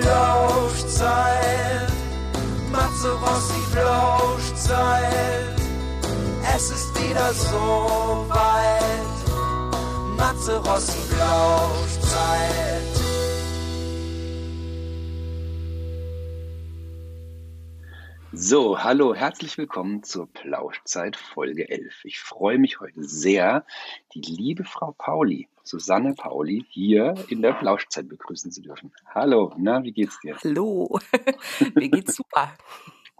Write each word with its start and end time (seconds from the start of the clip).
Flauschzeit. 0.00 1.92
Matze 2.72 3.12
Rossi 3.12 3.60
Flauschzeit. 3.72 5.56
Es 6.54 6.70
ist 6.70 7.02
wieder 7.02 7.32
so 7.32 8.26
weit. 8.28 10.16
Matze 10.16 10.56
Rossi 10.58 10.98
Flauschzeit. 11.12 12.60
So, 18.32 18.82
hallo, 18.82 19.14
herzlich 19.14 19.58
willkommen 19.58 20.02
zur 20.02 20.26
Plauschzeit 20.32 21.16
Folge 21.16 21.68
11. 21.68 22.04
Ich 22.04 22.20
freue 22.20 22.58
mich 22.58 22.80
heute 22.80 23.02
sehr, 23.02 23.66
die 24.14 24.20
liebe 24.22 24.64
Frau 24.64 24.94
Pauli, 24.96 25.48
Susanne 25.70 26.14
Pauli, 26.14 26.66
hier 26.68 27.14
in 27.28 27.42
der 27.42 27.52
Plauschzeit 27.52 28.08
begrüßen 28.08 28.50
zu 28.50 28.60
dürfen. 28.60 28.92
Hallo, 29.14 29.54
na, 29.56 29.84
wie 29.84 29.92
geht's 29.92 30.18
dir? 30.18 30.36
Hallo, 30.42 30.98
mir 31.74 31.88
geht's 31.88 32.16
super. 32.16 32.52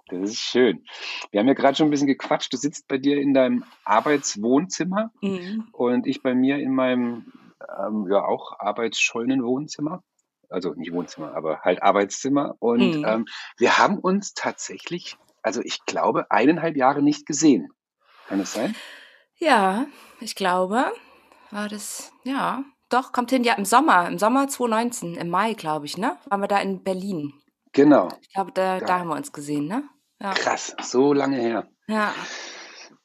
Das 0.08 0.30
ist 0.30 0.38
schön. 0.40 0.84
Wir 1.30 1.38
haben 1.38 1.46
ja 1.46 1.54
gerade 1.54 1.76
schon 1.76 1.86
ein 1.86 1.90
bisschen 1.90 2.08
gequatscht. 2.08 2.52
Du 2.52 2.56
sitzt 2.56 2.88
bei 2.88 2.98
dir 2.98 3.20
in 3.20 3.34
deinem 3.34 3.62
Arbeitswohnzimmer 3.84 5.12
Mhm. 5.20 5.68
und 5.70 6.08
ich 6.08 6.24
bei 6.24 6.34
mir 6.34 6.58
in 6.58 6.74
meinem 6.74 7.32
ähm, 7.78 8.08
ja 8.10 8.24
auch 8.24 8.58
arbeitsscheunen 8.58 9.44
Wohnzimmer. 9.44 10.02
Also 10.48 10.74
nicht 10.74 10.92
Wohnzimmer, 10.92 11.36
aber 11.36 11.60
halt 11.60 11.80
Arbeitszimmer. 11.84 12.56
Und 12.58 12.96
Mhm. 12.96 13.04
ähm, 13.06 13.24
wir 13.58 13.78
haben 13.78 13.96
uns 14.00 14.34
tatsächlich, 14.34 15.16
also 15.42 15.60
ich 15.62 15.84
glaube, 15.86 16.28
eineinhalb 16.32 16.76
Jahre 16.76 17.00
nicht 17.00 17.26
gesehen. 17.26 17.68
Kann 18.26 18.40
es 18.40 18.54
sein? 18.54 18.74
Ja, 19.36 19.86
ich 20.20 20.34
glaube, 20.34 20.90
war 21.52 21.68
das, 21.68 22.12
ja, 22.24 22.64
doch, 22.88 23.12
kommt 23.12 23.30
hin, 23.30 23.44
ja, 23.44 23.54
im 23.54 23.64
Sommer, 23.64 24.08
im 24.08 24.18
Sommer 24.18 24.48
2019, 24.48 25.14
im 25.14 25.28
Mai, 25.28 25.54
glaube 25.54 25.86
ich, 25.86 25.96
ne? 25.96 26.16
Waren 26.28 26.40
wir 26.40 26.48
da 26.48 26.58
in 26.58 26.82
Berlin. 26.82 27.32
Genau. 27.72 28.08
Ich 28.20 28.32
glaube, 28.32 28.52
da, 28.52 28.78
Ja. 28.78 28.84
da 28.84 28.98
haben 28.98 29.08
wir 29.08 29.16
uns 29.16 29.32
gesehen, 29.32 29.66
ne? 29.66 29.84
Ja. 30.20 30.32
Krass, 30.34 30.74
so 30.82 31.12
lange 31.12 31.36
her. 31.38 31.68
Ja. 31.86 32.12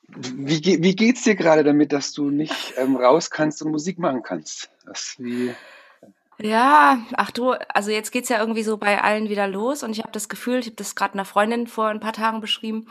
Wie, 0.07 0.61
wie 0.81 0.95
geht's 0.95 1.23
dir 1.23 1.35
gerade 1.35 1.63
damit, 1.63 1.91
dass 1.91 2.13
du 2.13 2.29
nicht 2.29 2.73
ähm, 2.77 2.95
raus 2.95 3.29
kannst 3.29 3.61
und 3.61 3.71
Musik 3.71 3.99
machen 3.99 4.21
kannst? 4.23 4.69
Das, 4.85 5.15
wie, 5.17 5.53
Ja, 6.41 6.99
ach 7.15 7.31
du, 7.31 7.51
also 7.73 7.91
jetzt 7.91 8.11
geht's 8.11 8.27
ja 8.27 8.39
irgendwie 8.39 8.63
so 8.63 8.75
bei 8.77 9.01
allen 9.01 9.29
wieder 9.29 9.47
los 9.47 9.83
und 9.83 9.91
ich 9.91 9.99
habe 9.99 10.11
das 10.11 10.27
Gefühl, 10.27 10.59
ich 10.59 10.65
habe 10.65 10.75
das 10.75 10.95
gerade 10.95 11.13
einer 11.13 11.23
Freundin 11.23 11.65
vor 11.65 11.87
ein 11.87 12.01
paar 12.01 12.11
Tagen 12.11 12.41
beschrieben, 12.41 12.87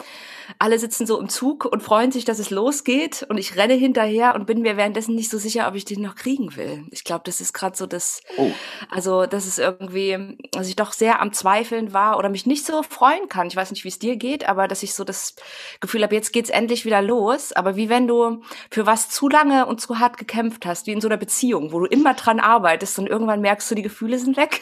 alle 0.58 0.78
sitzen 0.78 1.06
so 1.06 1.20
im 1.20 1.28
Zug 1.28 1.66
und 1.66 1.82
freuen 1.82 2.10
sich, 2.10 2.24
dass 2.24 2.38
es 2.38 2.48
losgeht 2.48 3.26
und 3.28 3.36
ich 3.36 3.56
renne 3.56 3.74
hinterher 3.74 4.34
und 4.34 4.46
bin 4.46 4.62
mir 4.62 4.78
währenddessen 4.78 5.14
nicht 5.14 5.30
so 5.30 5.36
sicher, 5.36 5.68
ob 5.68 5.74
ich 5.74 5.84
den 5.84 6.00
noch 6.00 6.14
kriegen 6.14 6.56
will. 6.56 6.86
Ich 6.90 7.04
glaube, 7.04 7.22
das 7.26 7.42
ist 7.42 7.52
gerade 7.52 7.76
so 7.76 7.86
das, 7.86 8.22
oh, 8.38 8.50
also 8.90 9.26
das 9.26 9.46
ist 9.46 9.58
irgendwie, 9.58 10.38
dass 10.52 10.68
ich 10.68 10.76
doch 10.76 10.92
sehr 10.92 11.20
am 11.20 11.34
Zweifeln 11.34 11.92
war 11.92 12.18
oder 12.18 12.30
mich 12.30 12.46
nicht 12.46 12.64
so 12.64 12.82
freuen 12.82 13.28
kann. 13.28 13.48
Ich 13.48 13.56
weiß 13.56 13.70
nicht, 13.72 13.84
wie 13.84 13.88
es 13.88 13.98
dir 13.98 14.16
geht, 14.16 14.48
aber 14.48 14.68
dass 14.68 14.82
ich 14.82 14.94
so 14.94 15.04
das 15.04 15.34
Gefühl 15.80 16.02
habe, 16.02 16.14
jetzt 16.14 16.32
geht's 16.32 16.48
endlich 16.50 16.86
wieder 16.86 17.02
los. 17.02 17.52
Aber 17.52 17.76
wie 17.76 17.90
wenn 17.90 18.06
du 18.08 18.42
für 18.70 18.86
was 18.86 19.10
zu 19.10 19.28
lange 19.28 19.66
und 19.66 19.82
zu 19.82 19.98
hart 19.98 20.16
gekämpft 20.16 20.64
hast, 20.64 20.86
wie 20.86 20.92
in 20.92 21.02
so 21.02 21.08
einer 21.08 21.18
Beziehung, 21.18 21.72
wo 21.72 21.80
du 21.80 21.86
immer 21.86 22.14
dran 22.14 22.40
arbeitest 22.40 22.98
und 22.98 23.06
irgendwann 23.06 23.33
merkst 23.40 23.70
du, 23.70 23.74
die 23.74 23.82
Gefühle 23.82 24.18
sind 24.18 24.36
weg. 24.36 24.60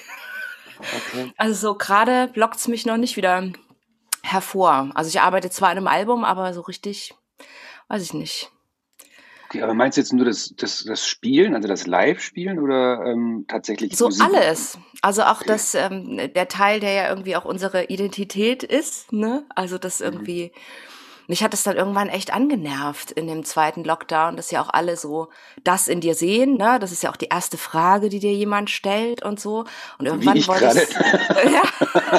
okay. 0.78 1.32
Also 1.38 1.54
so 1.54 1.74
gerade 1.78 2.28
blockt's 2.28 2.68
mich 2.68 2.86
noch 2.86 2.96
nicht 2.96 3.16
wieder 3.16 3.50
hervor. 4.22 4.90
Also 4.94 5.08
ich 5.08 5.20
arbeite 5.20 5.50
zwar 5.50 5.70
an 5.70 5.78
einem 5.78 5.88
Album, 5.88 6.24
aber 6.24 6.52
so 6.54 6.60
richtig, 6.62 7.14
weiß 7.88 8.02
ich 8.02 8.14
nicht. 8.14 8.50
okay. 9.46 9.62
Aber 9.62 9.74
meinst 9.74 9.96
du 9.96 10.00
jetzt 10.00 10.12
nur 10.12 10.24
das, 10.24 10.54
das, 10.56 10.84
das 10.84 11.06
Spielen, 11.06 11.54
also 11.54 11.68
das 11.68 11.86
Live-Spielen 11.86 12.58
oder 12.58 13.04
ähm, 13.06 13.44
tatsächlich 13.48 13.96
So 13.96 14.06
Musik? 14.06 14.24
alles. 14.24 14.78
Also 15.02 15.22
auch 15.22 15.40
Okay. 15.40 15.46
das, 15.48 15.74
ähm, 15.74 16.16
der 16.34 16.48
Teil, 16.48 16.80
der 16.80 16.92
ja 16.92 17.08
irgendwie 17.08 17.36
auch 17.36 17.44
unsere 17.44 17.84
Identität 17.84 18.62
ist, 18.62 19.12
ne? 19.12 19.44
Also 19.54 19.78
das 19.78 20.00
Mhm. 20.00 20.08
Mich 21.28 21.42
hat 21.42 21.54
es 21.54 21.62
dann 21.62 21.76
irgendwann 21.76 22.08
echt 22.08 22.32
angenervt 22.32 23.10
in 23.12 23.26
dem 23.26 23.44
zweiten 23.44 23.84
Lockdown, 23.84 24.36
dass 24.36 24.50
ja 24.50 24.62
auch 24.62 24.70
alle 24.70 24.96
so 24.96 25.28
das 25.64 25.88
in 25.88 26.00
dir 26.00 26.14
sehen, 26.14 26.56
ne? 26.56 26.78
Das 26.80 26.92
ist 26.92 27.02
ja 27.02 27.10
auch 27.10 27.16
die 27.16 27.28
erste 27.28 27.56
Frage, 27.56 28.08
die 28.08 28.18
dir 28.18 28.32
jemand 28.32 28.70
stellt 28.70 29.22
und 29.22 29.40
so. 29.40 29.64
Und 29.98 30.06
irgendwann 30.06 30.46
wollte 30.46 30.82
ich, 30.82 30.94
ja, 31.52 31.62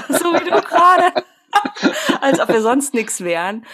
so 0.10 0.34
wie 0.34 0.50
du 0.50 0.62
gerade, 0.62 1.24
als 2.22 2.40
ob 2.40 2.50
wir 2.50 2.62
sonst 2.62 2.94
nichts 2.94 3.22
wären. 3.22 3.66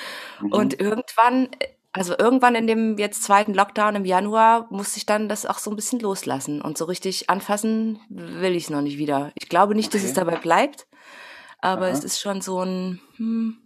Mhm. 0.41 0.51
Und 0.51 0.79
irgendwann, 0.79 1.49
also 1.93 2.15
irgendwann 2.17 2.55
in 2.55 2.67
dem 2.67 2.97
jetzt 2.97 3.23
zweiten 3.23 3.53
Lockdown 3.53 3.95
im 3.95 4.05
Januar, 4.05 4.67
musste 4.69 4.97
ich 4.97 5.05
dann 5.05 5.29
das 5.29 5.45
auch 5.45 5.59
so 5.59 5.69
ein 5.69 5.75
bisschen 5.75 5.99
loslassen. 5.99 6.61
Und 6.61 6.77
so 6.77 6.85
richtig 6.85 7.29
anfassen 7.29 7.99
will 8.09 8.55
ich 8.55 8.65
es 8.65 8.69
noch 8.69 8.81
nicht 8.81 8.97
wieder. 8.97 9.31
Ich 9.35 9.49
glaube 9.49 9.75
nicht, 9.75 9.93
dass 9.93 10.03
es 10.03 10.11
Okay. 10.11 10.19
dabei 10.19 10.35
bleibt, 10.37 10.87
aber 11.59 11.85
Aha. 11.85 11.91
es 11.91 12.03
ist 12.03 12.19
schon 12.19 12.41
so 12.41 12.61
ein, 12.63 12.99
hm, 13.17 13.57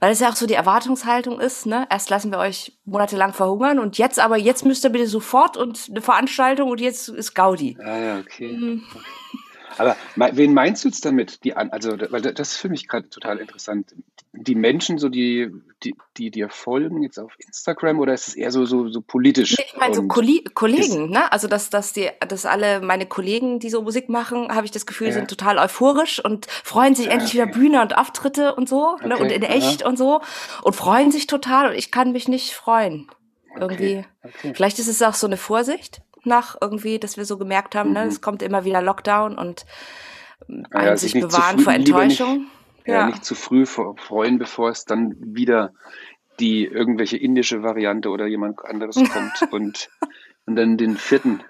weil 0.00 0.12
es 0.12 0.20
ja 0.20 0.30
auch 0.30 0.36
so 0.36 0.46
die 0.46 0.54
Erwartungshaltung 0.54 1.40
ist, 1.40 1.66
ne? 1.66 1.86
Erst 1.90 2.10
lassen 2.10 2.30
wir 2.30 2.38
euch 2.38 2.72
monatelang 2.84 3.32
verhungern 3.32 3.78
und 3.78 3.98
jetzt 3.98 4.18
aber, 4.18 4.36
jetzt 4.36 4.64
müsst 4.64 4.84
ihr 4.84 4.90
bitte 4.90 5.06
sofort 5.06 5.56
und 5.56 5.86
eine 5.90 6.00
Veranstaltung 6.00 6.70
und 6.70 6.80
jetzt 6.80 7.08
ist 7.08 7.34
Gaudi. 7.34 7.76
Ah 7.82 7.98
ja, 7.98 8.18
okay. 8.18 8.50
Hm. 8.50 8.82
Aber 9.78 9.96
wen 10.16 10.54
meinst 10.54 10.84
du 10.84 10.88
jetzt 10.88 11.04
damit? 11.04 11.44
Die 11.44 11.54
also, 11.54 11.92
weil 12.10 12.20
da- 12.22 12.32
das 12.32 12.52
ist 12.52 12.56
für 12.58 12.68
mich 12.68 12.88
gerade 12.88 13.08
total 13.08 13.38
interessant. 13.38 13.94
Die 14.34 14.54
Menschen, 14.54 14.96
so 14.98 15.08
die, 15.10 15.50
die, 15.82 15.94
die 16.16 16.30
dir 16.30 16.48
folgen 16.48 17.02
jetzt 17.02 17.18
auf 17.18 17.32
Instagram 17.38 17.98
oder 18.00 18.14
ist 18.14 18.28
es 18.28 18.34
eher 18.34 18.50
so, 18.50 18.64
so, 18.64 18.88
so 18.88 19.00
politisch? 19.02 19.56
Ich 19.58 19.74
meine 19.78 19.94
so 19.94 20.04
Kolli 20.08 20.42
Kollegen, 20.54 21.10
ne? 21.10 21.30
Also 21.30 21.48
dass, 21.48 21.68
dass 21.70 21.92
die, 21.92 22.08
dass 22.26 22.46
alle 22.46 22.80
meine 22.80 23.04
Kollegen, 23.06 23.58
die 23.60 23.68
so 23.68 23.82
Musik 23.82 24.08
machen, 24.08 24.48
habe 24.54 24.64
ich 24.64 24.70
das 24.70 24.86
Gefühl, 24.86 25.08
Ja. 25.08 25.12
sind 25.12 25.28
total 25.28 25.58
euphorisch 25.58 26.24
und 26.24 26.46
freuen 26.46 26.94
sich 26.94 27.08
Ah, 27.08 27.12
endlich 27.12 27.30
okay. 27.38 27.42
wieder 27.42 27.46
Bühne 27.58 27.82
und 27.82 27.96
Auftritte 27.98 28.54
und 28.54 28.68
so, 28.68 28.96
ne? 29.04 29.14
Okay, 29.14 29.22
Und 29.22 29.32
in 29.32 29.44
aha. 29.44 29.52
echt 29.52 29.84
und 29.84 29.98
so. 29.98 30.20
Und 30.62 30.74
freuen 30.76 31.10
sich 31.12 31.26
total 31.26 31.70
und 31.70 31.74
ich 31.76 31.90
kann 31.90 32.12
mich 32.12 32.26
nicht 32.28 32.52
freuen. 32.54 33.10
Irgendwie. 33.58 34.04
okay. 34.24 34.52
Vielleicht 34.54 34.78
ist 34.78 34.88
es 34.88 35.02
auch 35.02 35.12
so 35.14 35.26
eine 35.26 35.36
Vorsicht 35.36 36.00
nach 36.24 36.56
irgendwie, 36.60 36.98
dass 36.98 37.16
wir 37.16 37.24
so 37.24 37.38
gemerkt 37.38 37.74
haben, 37.74 37.92
ne? 37.92 38.02
Mhm. 38.02 38.08
Es 38.08 38.20
kommt 38.20 38.42
immer 38.42 38.64
wieder 38.64 38.82
Lockdown 38.82 39.36
und 39.38 39.64
Ah 40.70 40.84
ja, 40.84 40.90
ein 40.92 40.96
sich 40.96 41.12
bewahren 41.14 41.58
vor 41.60 41.72
lieber 41.74 42.04
nicht- 42.04 42.20
Enttäuschung. 42.20 42.46
Ja, 42.84 42.94
Ja. 42.94 43.06
nicht 43.06 43.24
zu 43.24 43.34
früh 43.34 43.64
vor- 43.64 43.96
freuen, 43.96 44.38
bevor 44.38 44.70
es 44.70 44.84
dann 44.84 45.14
wieder 45.18 45.72
die 46.40 46.64
irgendwelche 46.64 47.16
indische 47.16 47.62
Variante 47.62 48.08
oder 48.08 48.26
jemand 48.26 48.64
anderes 48.64 48.96
kommt 49.12 49.52
und, 49.52 49.88
und 50.46 50.56
dann 50.56 50.76
den 50.76 50.96
vierten 50.96 51.42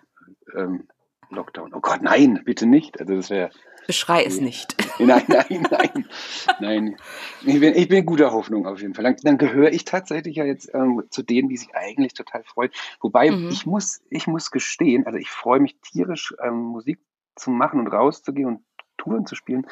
ähm, 0.56 0.88
Lockdown. 1.30 1.72
Oh 1.72 1.80
Gott, 1.80 2.02
nein, 2.02 2.42
bitte 2.44 2.66
nicht. 2.66 3.00
Also 3.00 3.14
das 3.14 3.30
wäre 3.30 3.50
Beschrei 3.86 4.24
es 4.24 4.40
nicht. 4.40 4.76
Nein, 4.98 5.24
nein, 5.26 5.66
nein. 5.70 6.06
Nein. 6.60 6.96
Ich 7.44 7.58
bin, 7.60 7.74
ich 7.74 7.88
bin 7.88 8.04
guter 8.06 8.30
Hoffnung 8.32 8.66
auf 8.66 8.80
jeden 8.80 8.94
Fall. 8.94 9.04
Dann, 9.04 9.16
dann 9.22 9.38
gehöre 9.38 9.72
ich 9.72 9.84
tatsächlich 9.84 10.36
ja 10.36 10.44
jetzt 10.44 10.70
ähm, 10.74 11.02
zu 11.10 11.22
denen, 11.22 11.48
die 11.48 11.56
sich 11.56 11.74
eigentlich 11.74 12.12
total 12.14 12.44
freuen. 12.44 12.70
Wobei 13.00 13.30
Mhm. 13.30 13.48
ich 13.50 13.66
muss, 13.66 14.02
ich 14.10 14.26
muss 14.26 14.50
gestehen, 14.50 15.06
also 15.06 15.18
ich 15.18 15.30
freue 15.30 15.60
mich 15.60 15.76
tierisch, 15.80 16.34
ähm, 16.44 16.54
Musik 16.56 17.00
zu 17.36 17.50
machen 17.50 17.80
und 17.80 17.88
rauszugehen 17.88 18.46
und 18.48 18.60
Touren 18.98 19.26
zu 19.26 19.34
spielen. 19.34 19.66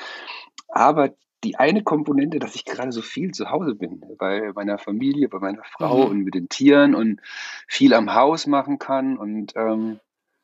Aber 0.69 1.11
die 1.45 1.57
eine 1.57 1.83
Komponente, 1.83 2.39
dass 2.39 2.55
ich 2.55 2.65
gerade 2.65 2.93
so 2.93 3.03
viel 3.03 3.33
zu 3.33 3.51
Hause 3.51 3.75
bin, 3.75 4.03
bei 4.19 4.53
meiner 4.55 4.79
Familie, 4.79 5.29
bei 5.29 5.39
meiner 5.39 5.63
Frau 5.65 6.05
Mhm. 6.07 6.11
und 6.11 6.25
mit 6.25 6.35
den 6.35 6.49
Tieren 6.49 6.95
und 6.95 7.21
viel 7.69 7.95
am 7.95 8.15
Haus 8.15 8.47
machen 8.47 8.79
kann 8.79 9.17
und 9.17 9.53
ähm, 9.57 10.01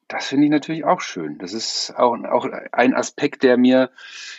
das 0.09 0.27
finde 0.29 0.45
ich 0.45 0.51
natürlich 0.51 0.85
auch 0.85 1.01
schön. 1.01 1.39
Das 1.39 1.53
ist 1.53 1.95
auch, 1.97 2.17
auch 2.25 2.49
ein 2.73 2.95
Aspekt, 2.95 3.43
der 3.43 3.57
mir 3.57 3.91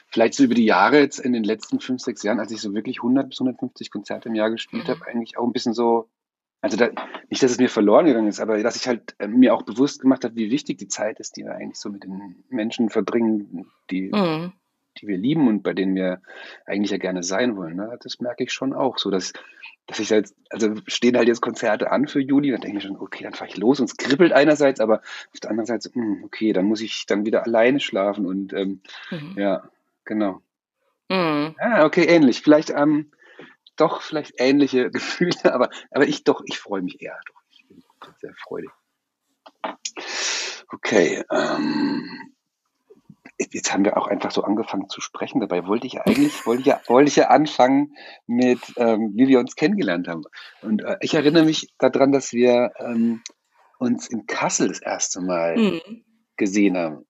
vielleicht 0.08 0.34
so 0.36 0.44
über 0.44 0.56
die 0.56 0.66
Jahre 0.66 1.00
jetzt 1.00 1.20
in 1.20 1.34
den 1.34 1.44
letzten 1.44 1.80
fünf, 1.80 2.02
sechs 2.02 2.24
Jahren, 2.24 2.40
als 2.40 2.52
ich 2.52 2.62
so 2.62 2.74
wirklich 2.74 3.00
100 3.00 3.30
bis 3.30 3.40
150 3.40 3.92
Konzerte 3.92 4.30
im 4.30 4.36
Jahr 4.36 4.50
gespielt 4.50 4.88
Mhm. 4.88 4.92
habe, 4.92 5.08
eigentlich 5.08 5.38
auch 5.38 5.46
ein 5.46 5.52
bisschen 5.52 5.74
so, 5.74 6.10
also 6.62 6.78
da, 6.78 6.90
nicht, 7.30 7.44
dass 7.44 7.52
es 7.52 7.60
mir 7.60 7.70
verloren 7.70 8.06
gegangen 8.06 8.28
ist, 8.28 8.40
aber 8.40 8.62
dass 8.64 8.78
ich 8.78 8.88
halt 8.88 9.16
äh, 9.20 9.28
mir 9.28 9.54
auch 9.54 9.64
bewusst 9.64 10.02
gemacht 10.02 10.24
habe, 10.24 10.36
wie 10.36 10.52
wichtig 10.52 10.78
die 10.78 10.88
Zeit 10.88 11.20
ist, 11.20 11.36
die 11.38 11.44
wir 11.44 11.54
eigentlich 11.56 11.80
so 11.80 11.90
mit 11.90 12.04
den 12.04 12.44
Menschen 12.50 12.90
verbringen, 12.90 13.70
die, 13.92 14.12
Mhm. 14.14 14.54
Die 15.02 15.08
wir 15.08 15.18
lieben 15.18 15.48
und 15.48 15.64
bei 15.64 15.74
denen 15.74 15.96
wir 15.96 16.22
eigentlich 16.66 16.92
ja 16.92 16.98
gerne 16.98 17.24
sein 17.24 17.56
wollen. 17.56 17.76
Ne? 17.76 17.98
Das 18.02 18.20
merke 18.20 18.44
ich 18.44 18.52
schon 18.52 18.74
auch 18.74 18.98
so, 18.98 19.10
dass, 19.10 19.34
dass 19.86 20.00
ich 20.00 20.10
jetzt, 20.10 20.36
also 20.50 20.74
stehen 20.88 21.18
halt 21.18 21.28
jetzt 21.28 21.42
Konzerte 21.42 21.92
an 21.92 22.08
für 22.08 22.20
Juli, 22.20 22.52
dann 22.52 22.62
denke 22.62 22.78
ich 22.78 22.84
schon, 22.84 22.98
okay, 22.98 23.24
dann 23.24 23.34
fahre 23.34 23.50
ich 23.50 23.58
los 23.58 23.80
und 23.80 23.86
es 23.86 23.98
kribbelt 23.98 24.34
einerseits, 24.34 24.80
aber 24.80 25.02
auf 25.34 25.40
der 25.42 25.52
anderen 25.52 25.68
Seite, 25.68 25.90
so, 25.90 25.96
hm, 25.96 26.24
okay, 26.26 26.54
dann 26.54 26.66
muss 26.66 26.82
ich 26.82 27.06
dann 27.06 27.26
wieder 27.26 27.46
alleine 27.46 27.80
schlafen 27.80 28.26
und 28.26 28.54
ähm, 28.54 28.82
Mhm. 29.12 29.36
ja, 29.38 29.70
genau. 30.06 30.42
Mhm. 31.10 31.56
Ah, 31.60 31.86
okay, 31.86 32.06
ähnlich. 32.06 32.42
Vielleicht 32.42 32.70
ähm, 32.70 33.12
doch 33.76 34.02
vielleicht 34.02 34.36
ähnliche 34.40 34.92
Gefühle, 34.92 35.54
aber, 35.54 35.70
aber 35.92 36.08
ich 36.08 36.24
doch, 36.24 36.42
ich 36.46 36.60
freue 36.60 36.82
mich 36.82 37.02
eher. 37.02 37.20
Doch, 37.28 37.42
ich 37.52 37.66
bin 37.68 37.84
sehr 38.20 38.34
freudig. 38.36 38.70
Okay, 40.70 41.24
ähm, 41.32 42.34
jetzt 43.40 43.72
haben 43.74 43.86
wir 43.86 43.98
auch 43.98 44.08
einfach 44.08 44.32
so 44.32 44.44
angefangen 44.44 44.90
zu 44.90 45.02
sprechen. 45.02 45.40
Dabei 45.42 45.66
wollte 45.68 45.88
ich 45.88 46.02
eigentlich, 46.02 46.34
wollte 46.46 46.62
ich 46.62 46.68
ja, 46.68 46.82
wollte 46.88 47.10
ich 47.10 47.16
ja 47.16 47.28
anfangen 47.30 47.96
mit, 48.26 48.60
ähm, 48.78 49.12
wie 49.16 49.28
wir 49.28 49.40
uns 49.40 49.56
kennengelernt 49.56 50.08
haben. 50.08 50.24
Und 50.62 50.84
äh, 50.84 50.98
ich 51.02 51.14
erinnere 51.14 51.46
mich 51.46 51.74
daran, 51.78 52.12
dass 52.12 52.34
wir 52.34 52.72
ähm, 52.80 53.22
uns 53.80 54.08
in 54.08 54.26
Kassel 54.26 54.70
das 54.70 54.82
erste 54.82 55.22
Mal 55.22 55.56
Mhm. 55.58 56.04
gesehen 56.36 56.78
haben. 56.78 57.06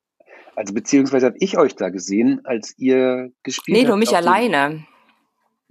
Also 0.55 0.73
beziehungsweise 0.73 1.27
habe 1.27 1.37
ich 1.39 1.57
euch 1.57 1.75
da 1.75 1.89
gesehen, 1.89 2.41
als 2.43 2.73
ihr 2.77 3.31
gespielt 3.43 3.75
Nee, 3.77 3.81
habt. 3.83 3.89
nur 3.89 3.97
mich 3.97 4.09
auf 4.09 4.19
dem- 4.19 4.27
alleine. 4.27 4.85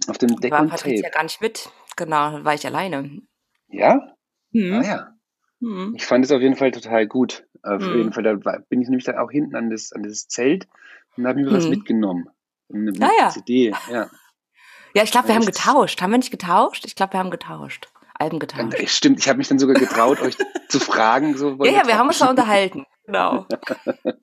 Auf 0.07 0.17
dem 0.17 0.29
Da 0.29 0.35
Deck 0.37 0.51
war 0.51 0.61
und 0.61 0.69
Patricia 0.69 1.01
Tape. 1.03 1.13
gar 1.13 1.23
nicht 1.23 1.41
mit. 1.41 1.69
Genau, 1.97 2.43
war 2.43 2.53
ich 2.53 2.65
alleine. 2.65 3.21
Ja? 3.67 3.99
Mhm. 4.51 4.73
Ah 4.73 4.83
ja. 4.83 5.07
Mhm. 5.59 5.93
Ich 5.95 6.05
fand 6.05 6.23
es 6.25 6.31
auf 6.31 6.41
jeden 6.41 6.55
Fall 6.55 6.71
total 6.71 7.07
gut. 7.07 7.45
Auf 7.63 7.81
Mhm. 7.81 7.95
jeden 7.95 8.13
Fall, 8.13 8.23
da 8.23 8.33
bin 8.69 8.81
ich 8.81 8.87
nämlich 8.89 9.05
dann 9.05 9.17
auch 9.17 9.31
hinten 9.31 9.55
an 9.55 9.69
das, 9.69 9.91
an 9.91 10.03
das 10.03 10.27
Zelt 10.27 10.67
und 11.15 11.25
habe 11.27 11.39
mir 11.41 11.51
was 11.51 11.65
Mhm. 11.65 11.69
mitgenommen. 11.71 12.29
Eine 12.73 12.91
Ah 13.01 13.11
ja. 13.19 13.29
CD, 13.29 13.73
ja. 13.91 14.09
Ja, 14.93 15.03
ich 15.03 15.11
glaube, 15.11 15.27
wir 15.27 15.35
haben 15.35 15.45
getauscht. 15.45 16.01
Haben 16.01 16.11
wir 16.11 16.17
nicht 16.17 16.31
getauscht? 16.31 16.85
Ich 16.85 16.95
glaube, 16.95 17.13
wir 17.13 17.19
haben 17.19 17.31
getauscht. 17.31 17.89
Alben 18.19 18.39
getauscht. 18.39 18.73
äh, 18.79 18.87
stimmt, 18.87 19.19
ich 19.19 19.27
habe 19.29 19.37
mich 19.37 19.47
dann 19.47 19.59
sogar 19.59 19.75
getraut, 19.75 20.19
euch 20.21 20.35
zu 20.69 20.79
fragen. 20.79 21.37
So, 21.37 21.55
Ja, 21.63 21.71
ja, 21.71 21.87
wir 21.87 21.97
haben 21.99 22.07
uns 22.07 22.17
da 22.17 22.25
tauschen? 22.25 22.39
unterhalten. 22.39 22.85
Genau. 23.05 23.45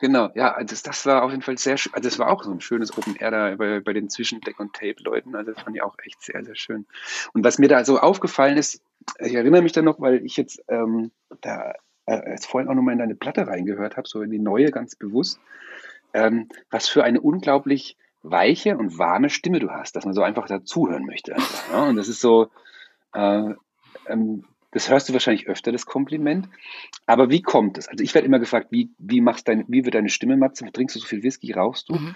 Genau, 0.00 0.30
ja, 0.34 0.52
also 0.52 0.66
das, 0.74 0.82
das 0.82 1.06
war 1.06 1.22
auf 1.24 1.30
jeden 1.30 1.42
Fall 1.42 1.58
sehr 1.58 1.76
schön. 1.78 1.92
Also 1.94 2.08
das 2.08 2.18
war 2.18 2.28
auch 2.30 2.42
so 2.44 2.50
ein 2.50 2.60
schönes 2.60 2.96
Open 2.96 3.16
Air 3.16 3.30
da 3.30 3.54
bei, 3.56 3.80
bei 3.80 3.92
den 3.92 4.08
Zwischendeck- 4.08 4.58
und 4.60 4.74
Tape-Leuten. 4.74 5.34
Also 5.34 5.52
das 5.52 5.62
fand 5.62 5.76
ich 5.76 5.82
auch 5.82 5.96
echt 6.04 6.22
sehr, 6.22 6.44
sehr 6.44 6.54
schön. 6.54 6.86
Und 7.32 7.44
was 7.44 7.58
mir 7.58 7.68
da 7.68 7.84
so 7.84 7.98
aufgefallen 7.98 8.56
ist, 8.58 8.80
ich 9.18 9.34
erinnere 9.34 9.62
mich 9.62 9.72
da 9.72 9.82
noch, 9.82 10.00
weil 10.00 10.24
ich 10.24 10.36
jetzt 10.36 10.62
ähm, 10.68 11.12
da 11.40 11.74
äh, 12.06 12.30
jetzt 12.30 12.46
vorhin 12.46 12.68
auch 12.68 12.74
nochmal 12.74 12.92
in 12.92 12.98
deine 12.98 13.14
Platte 13.14 13.46
reingehört 13.46 13.96
habe, 13.96 14.08
so 14.08 14.22
in 14.22 14.30
die 14.30 14.38
neue 14.38 14.70
ganz 14.70 14.96
bewusst, 14.96 15.40
ähm, 16.14 16.48
was 16.70 16.88
für 16.88 17.04
eine 17.04 17.20
unglaublich 17.20 17.96
weiche 18.22 18.76
und 18.76 18.98
warme 18.98 19.30
Stimme 19.30 19.60
du 19.60 19.70
hast, 19.70 19.96
dass 19.96 20.04
man 20.04 20.14
so 20.14 20.22
einfach 20.22 20.46
dazuhören 20.46 21.04
möchte. 21.04 21.34
Einfach, 21.34 21.72
ne? 21.72 21.88
Und 21.88 21.96
das 21.96 22.08
ist 22.08 22.20
so, 22.20 22.50
äh, 23.12 23.54
ähm, 24.08 24.44
das 24.72 24.90
hörst 24.90 25.08
du 25.08 25.12
wahrscheinlich 25.12 25.48
öfter, 25.48 25.72
das 25.72 25.86
Kompliment. 25.86 26.48
Aber 27.06 27.30
wie 27.30 27.40
kommt 27.40 27.78
es? 27.78 27.88
Also 27.88 28.02
ich 28.02 28.14
werde 28.14 28.26
immer 28.26 28.38
gefragt, 28.38 28.68
wie, 28.70 28.90
wie, 28.98 29.20
machst 29.20 29.48
dein, 29.48 29.64
wie 29.68 29.84
wird 29.84 29.94
deine 29.94 30.10
Stimme, 30.10 30.36
Matze? 30.36 30.66
Trinkst 30.70 30.96
du 30.96 31.00
so 31.00 31.06
viel 31.06 31.22
Whisky, 31.22 31.52
rauchst 31.52 31.88
du? 31.88 31.94
Mhm. 31.94 32.14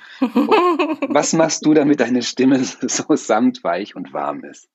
Was 1.09 1.33
machst 1.33 1.65
du, 1.65 1.75
damit 1.75 2.01
deine 2.01 2.23
Stimme 2.23 2.63
so 2.63 3.17
samt, 3.17 3.65
weich 3.65 3.97
und 3.97 4.13
warm 4.13 4.45
ist? 4.45 4.69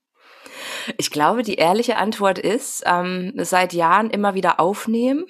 Ich 0.97 1.11
glaube, 1.11 1.43
die 1.43 1.55
ehrliche 1.55 1.97
Antwort 1.97 2.39
ist, 2.39 2.83
ähm, 2.85 3.33
seit 3.37 3.73
Jahren 3.73 4.09
immer 4.09 4.33
wieder 4.33 4.59
aufnehmen 4.59 5.25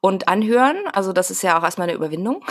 und 0.00 0.28
anhören. 0.28 0.76
Also 0.92 1.12
das 1.12 1.30
ist 1.30 1.42
ja 1.42 1.58
auch 1.58 1.62
erstmal 1.64 1.88
eine 1.88 1.96
Überwindung, 1.96 2.44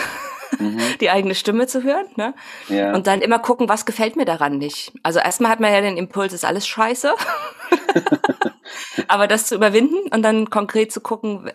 Mhm. 0.60 0.80
die 1.02 1.10
eigene 1.10 1.34
Stimme 1.36 1.66
zu 1.68 1.82
hören. 1.84 2.06
Ne? 2.16 2.36
Ja. 2.70 2.94
Und 2.94 3.08
dann 3.08 3.22
immer 3.22 3.40
gucken, 3.40 3.70
was 3.70 3.86
gefällt 3.86 4.16
mir 4.16 4.26
daran 4.26 4.58
nicht. 4.60 4.94
Also 5.02 5.20
erstmal 5.20 5.52
hat 5.52 5.60
man 5.60 5.74
ja 5.74 5.82
den 5.82 5.98
Impuls, 5.98 6.32
ist 6.32 6.46
alles 6.46 6.68
scheiße. 6.68 7.14
Aber 9.08 9.28
das 9.28 9.48
zu 9.48 9.56
überwinden 9.56 9.98
und 10.14 10.22
dann 10.24 10.50
konkret 10.50 10.92
zu 10.92 11.02
gucken, 11.02 11.52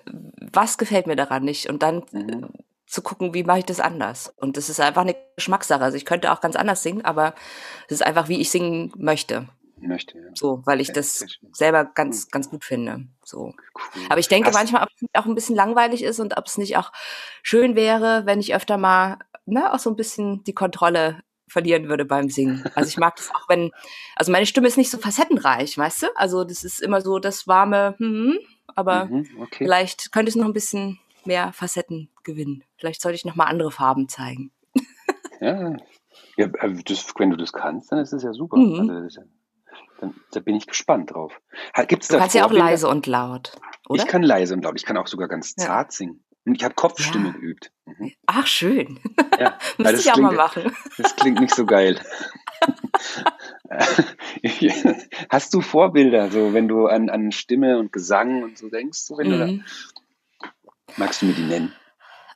was 0.52 0.78
gefällt 0.78 1.06
mir 1.06 1.16
daran 1.16 1.44
nicht. 1.44 1.68
Und 1.68 1.82
dann 1.82 2.04
Mhm. 2.12 2.28
äh, 2.28 2.48
zu 2.86 3.02
gucken, 3.02 3.34
wie 3.34 3.44
mache 3.44 3.58
ich 3.58 3.66
das 3.66 3.80
anders. 3.80 4.32
Und 4.38 4.56
das 4.56 4.70
ist 4.70 4.80
einfach 4.80 5.02
eine 5.02 5.14
Geschmackssache. 5.36 5.82
Also 5.84 5.96
ich 5.98 6.06
könnte 6.06 6.32
auch 6.32 6.40
ganz 6.40 6.56
anders 6.56 6.82
singen, 6.82 7.04
aber 7.04 7.34
es 7.86 7.92
ist 7.96 8.02
einfach, 8.06 8.28
wie 8.28 8.40
ich 8.40 8.50
singen 8.50 8.92
möchte. 8.96 9.46
Möchte. 9.80 10.18
Ja. 10.18 10.24
So, 10.34 10.62
weil 10.64 10.80
ich 10.80 10.92
das 10.92 11.24
selber 11.52 11.84
ganz, 11.84 12.28
ganz 12.28 12.48
gut 12.50 12.64
finde. 12.64 13.06
So. 13.24 13.52
Cool. 13.74 14.02
Aber 14.08 14.18
ich 14.20 14.28
denke 14.28 14.48
Hast- 14.48 14.54
manchmal, 14.54 14.82
ob 14.84 14.88
es 15.00 15.08
auch 15.14 15.26
ein 15.26 15.34
bisschen 15.34 15.56
langweilig 15.56 16.02
ist 16.02 16.20
und 16.20 16.36
ob 16.36 16.46
es 16.46 16.58
nicht 16.58 16.76
auch 16.76 16.92
schön 17.42 17.74
wäre, 17.76 18.22
wenn 18.26 18.40
ich 18.40 18.54
öfter 18.54 18.76
mal, 18.78 19.18
ne, 19.46 19.72
auch 19.72 19.78
so 19.78 19.90
ein 19.90 19.96
bisschen 19.96 20.42
die 20.44 20.54
Kontrolle 20.54 21.20
verlieren 21.48 21.88
würde 21.88 22.04
beim 22.04 22.28
Singen. 22.28 22.62
Also 22.74 22.88
ich 22.88 22.98
mag 22.98 23.16
das 23.16 23.30
auch, 23.34 23.48
wenn, 23.48 23.70
also 24.16 24.30
meine 24.32 24.44
Stimme 24.44 24.68
ist 24.68 24.76
nicht 24.76 24.90
so 24.90 24.98
facettenreich, 24.98 25.78
weißt 25.78 26.02
du? 26.02 26.06
Also 26.16 26.44
das 26.44 26.62
ist 26.64 26.80
immer 26.82 27.00
so 27.00 27.18
das 27.18 27.46
warme, 27.48 27.94
hm, 27.98 28.38
aber 28.74 29.06
Mhm, 29.06 29.26
okay. 29.40 29.64
vielleicht 29.64 30.12
könnte 30.12 30.28
es 30.28 30.36
noch 30.36 30.44
ein 30.44 30.52
bisschen 30.52 30.98
mehr 31.24 31.52
Facetten 31.54 32.10
gewinnen. 32.22 32.64
Vielleicht 32.76 33.00
sollte 33.00 33.16
ich 33.16 33.24
noch 33.24 33.34
mal 33.34 33.44
andere 33.46 33.70
Farben 33.70 34.08
zeigen. 34.10 34.50
Ja, 35.40 35.74
ja 36.36 36.46
äh, 36.46 36.82
das, 36.84 37.12
wenn 37.16 37.30
du 37.30 37.36
das 37.36 37.52
kannst, 37.52 37.90
dann 37.92 37.98
ist 38.00 38.12
das 38.12 38.22
ja 38.22 38.32
super. 38.32 38.56
Mhm. 38.56 38.80
Also, 38.80 38.92
das 38.92 39.04
ist 39.06 39.16
ja, 39.16 39.22
dann, 40.00 40.14
da 40.32 40.40
bin 40.40 40.56
ich 40.56 40.66
gespannt 40.66 41.12
drauf. 41.12 41.32
Gibt 41.88 42.02
es 42.02 42.08
Du 42.08 42.14
da 42.14 42.20
kannst 42.20 42.34
ja 42.34 42.44
auch 42.46 42.52
leise 42.52 42.88
und 42.88 43.06
laut, 43.06 43.52
oder? 43.88 44.02
Ich 44.02 44.08
kann 44.08 44.22
leise 44.22 44.54
und 44.54 44.62
laut. 44.64 44.74
Ich 44.76 44.84
kann 44.84 44.96
auch 44.96 45.06
sogar 45.06 45.28
ganz 45.28 45.54
Ja. 45.58 45.66
zart 45.66 45.92
singen. 45.92 46.22
Und 46.46 46.54
ich 46.56 46.64
habe 46.64 46.74
Kopfstimme 46.74 47.26
Ja. 47.28 47.32
geübt. 47.32 47.72
Mhm. 47.84 48.12
Ach, 48.26 48.46
schön. 48.46 49.00
Ja, 49.38 49.58
Müsste 49.78 49.96
ich 50.00 50.12
auch 50.12 50.16
mal 50.16 50.28
klingt, 50.28 50.36
machen. 50.66 50.76
das 50.96 51.14
klingt 51.16 51.40
nicht 51.40 51.54
so 51.54 51.66
geil. 51.66 52.00
Hast 55.30 55.52
du 55.54 55.60
Vorbilder, 55.60 56.30
so 56.30 56.52
wenn 56.54 56.68
du 56.68 56.86
an, 56.86 57.10
an 57.10 57.32
Stimme 57.32 57.78
und 57.78 57.92
Gesang 57.92 58.42
und 58.42 58.56
so 58.58 58.68
denkst, 58.70 58.98
so, 59.00 59.18
wenn 59.18 59.30
du 59.30 59.38
da, 59.38 59.46
Mhm. 59.46 59.64
magst 60.96 61.22
du 61.22 61.26
mir 61.26 61.34
die 61.34 61.42
nennen? 61.42 61.72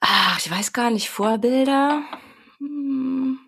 Ach, 0.00 0.38
ich 0.38 0.50
weiß 0.50 0.72
gar 0.72 0.90
nicht, 0.90 1.08
Vorbilder. 1.10 2.02
Hm. 2.58 3.38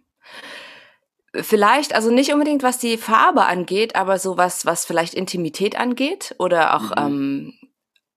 Vielleicht, 1.41 1.95
also 1.95 2.11
nicht 2.11 2.33
unbedingt, 2.33 2.63
was 2.63 2.79
die 2.79 2.97
Farbe 2.97 3.45
angeht, 3.47 3.97
aber 3.97 4.19
so 4.19 4.37
was, 4.37 4.67
was 4.67 4.85
vielleicht 4.85 5.15
Intimität 5.15 5.77
angeht 5.79 6.35
oder 6.39 6.75
auch 6.77 6.91
Mhm. 6.91 6.95
ähm, 6.97 7.55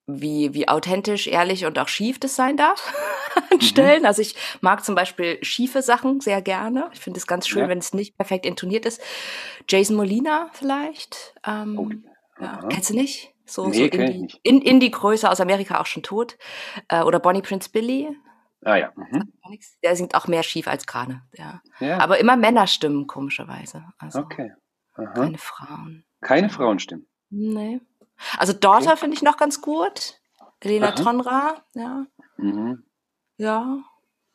wie, 0.10 0.54
wie 0.54 0.68
authentisch, 0.69 1.28
ehrlich 1.28 1.66
und 1.66 1.78
auch 1.80 1.88
schief 1.90 2.19
das 2.19 2.36
sein 2.36 2.56
darf 2.58 2.94
Mhm. 3.36 3.44
an 3.52 3.62
Stellen. 3.62 4.06
Also 4.06 4.22
ich 4.22 4.36
mag 4.62 4.86
zum 4.86 4.96
Beispiel 4.96 5.38
schiefe 5.44 5.81
Sachen 5.81 6.22
sehr 6.22 6.42
gerne. 6.42 6.90
Ich 6.94 7.00
finde 7.02 7.18
es 7.19 7.28
ganz 7.28 7.48
schön, 7.48 7.64
Ja. 7.64 7.68
wenn 7.69 7.80
es 7.80 7.94
nicht 7.94 8.16
perfekt 8.18 8.46
intoniert 8.46 8.86
ist. 8.86 9.02
Jason 9.68 9.96
Molina 9.98 10.50
vielleicht. 10.54 11.34
Ähm, 11.46 11.78
Oh, 11.78 11.90
ja, 12.42 12.60
aha. 12.60 12.68
kennst 12.70 12.90
du 12.92 12.94
nicht? 12.96 13.34
So, 13.46 13.68
Nee, 13.68 13.78
so 13.78 13.84
ich 13.86 13.94
Indie, 13.94 14.18
nicht. 14.22 14.40
in, 14.44 14.62
Indie-Größe 14.62 15.30
aus 15.30 15.40
Amerika 15.42 15.80
auch 15.81 15.86
schon 15.86 16.04
tot. 16.04 16.38
Äh, 16.90 17.02
oder 17.04 17.20
Bonnie 17.20 17.42
Prince 17.42 17.70
Billy. 17.70 18.10
Ah 18.63 18.75
ja. 18.75 18.92
Mhm. 18.95 19.31
Der 19.83 19.95
singt 19.95 20.15
auch 20.15 20.27
mehr 20.27 20.44
schief 20.44 20.68
als 20.68 20.88
gerade. 20.88 21.21
Ja. 21.33 21.62
ja. 21.80 22.00
Aber 22.00 22.19
immer 22.19 22.36
Männerstimmen, 22.36 23.07
komischerweise. 23.07 23.86
Also 23.98 24.19
okay. 24.19 24.51
Aha. 24.95 25.13
keine 25.13 25.38
Frauen. 25.38 26.06
Keine 26.21 26.50
Frauenstimmen. 26.50 27.07
Nee. 27.30 27.80
Also 28.38 28.54
Daughter 28.54 28.98
finde 28.98 29.15
ich 29.15 29.21
noch 29.21 29.38
ganz 29.38 29.62
gut. 29.62 30.19
Elena 30.59 30.88
Aha. 30.88 30.95
Tonra, 30.95 31.56
ja. 31.75 32.06
Mhm. 32.38 32.83
Ja. 33.38 33.77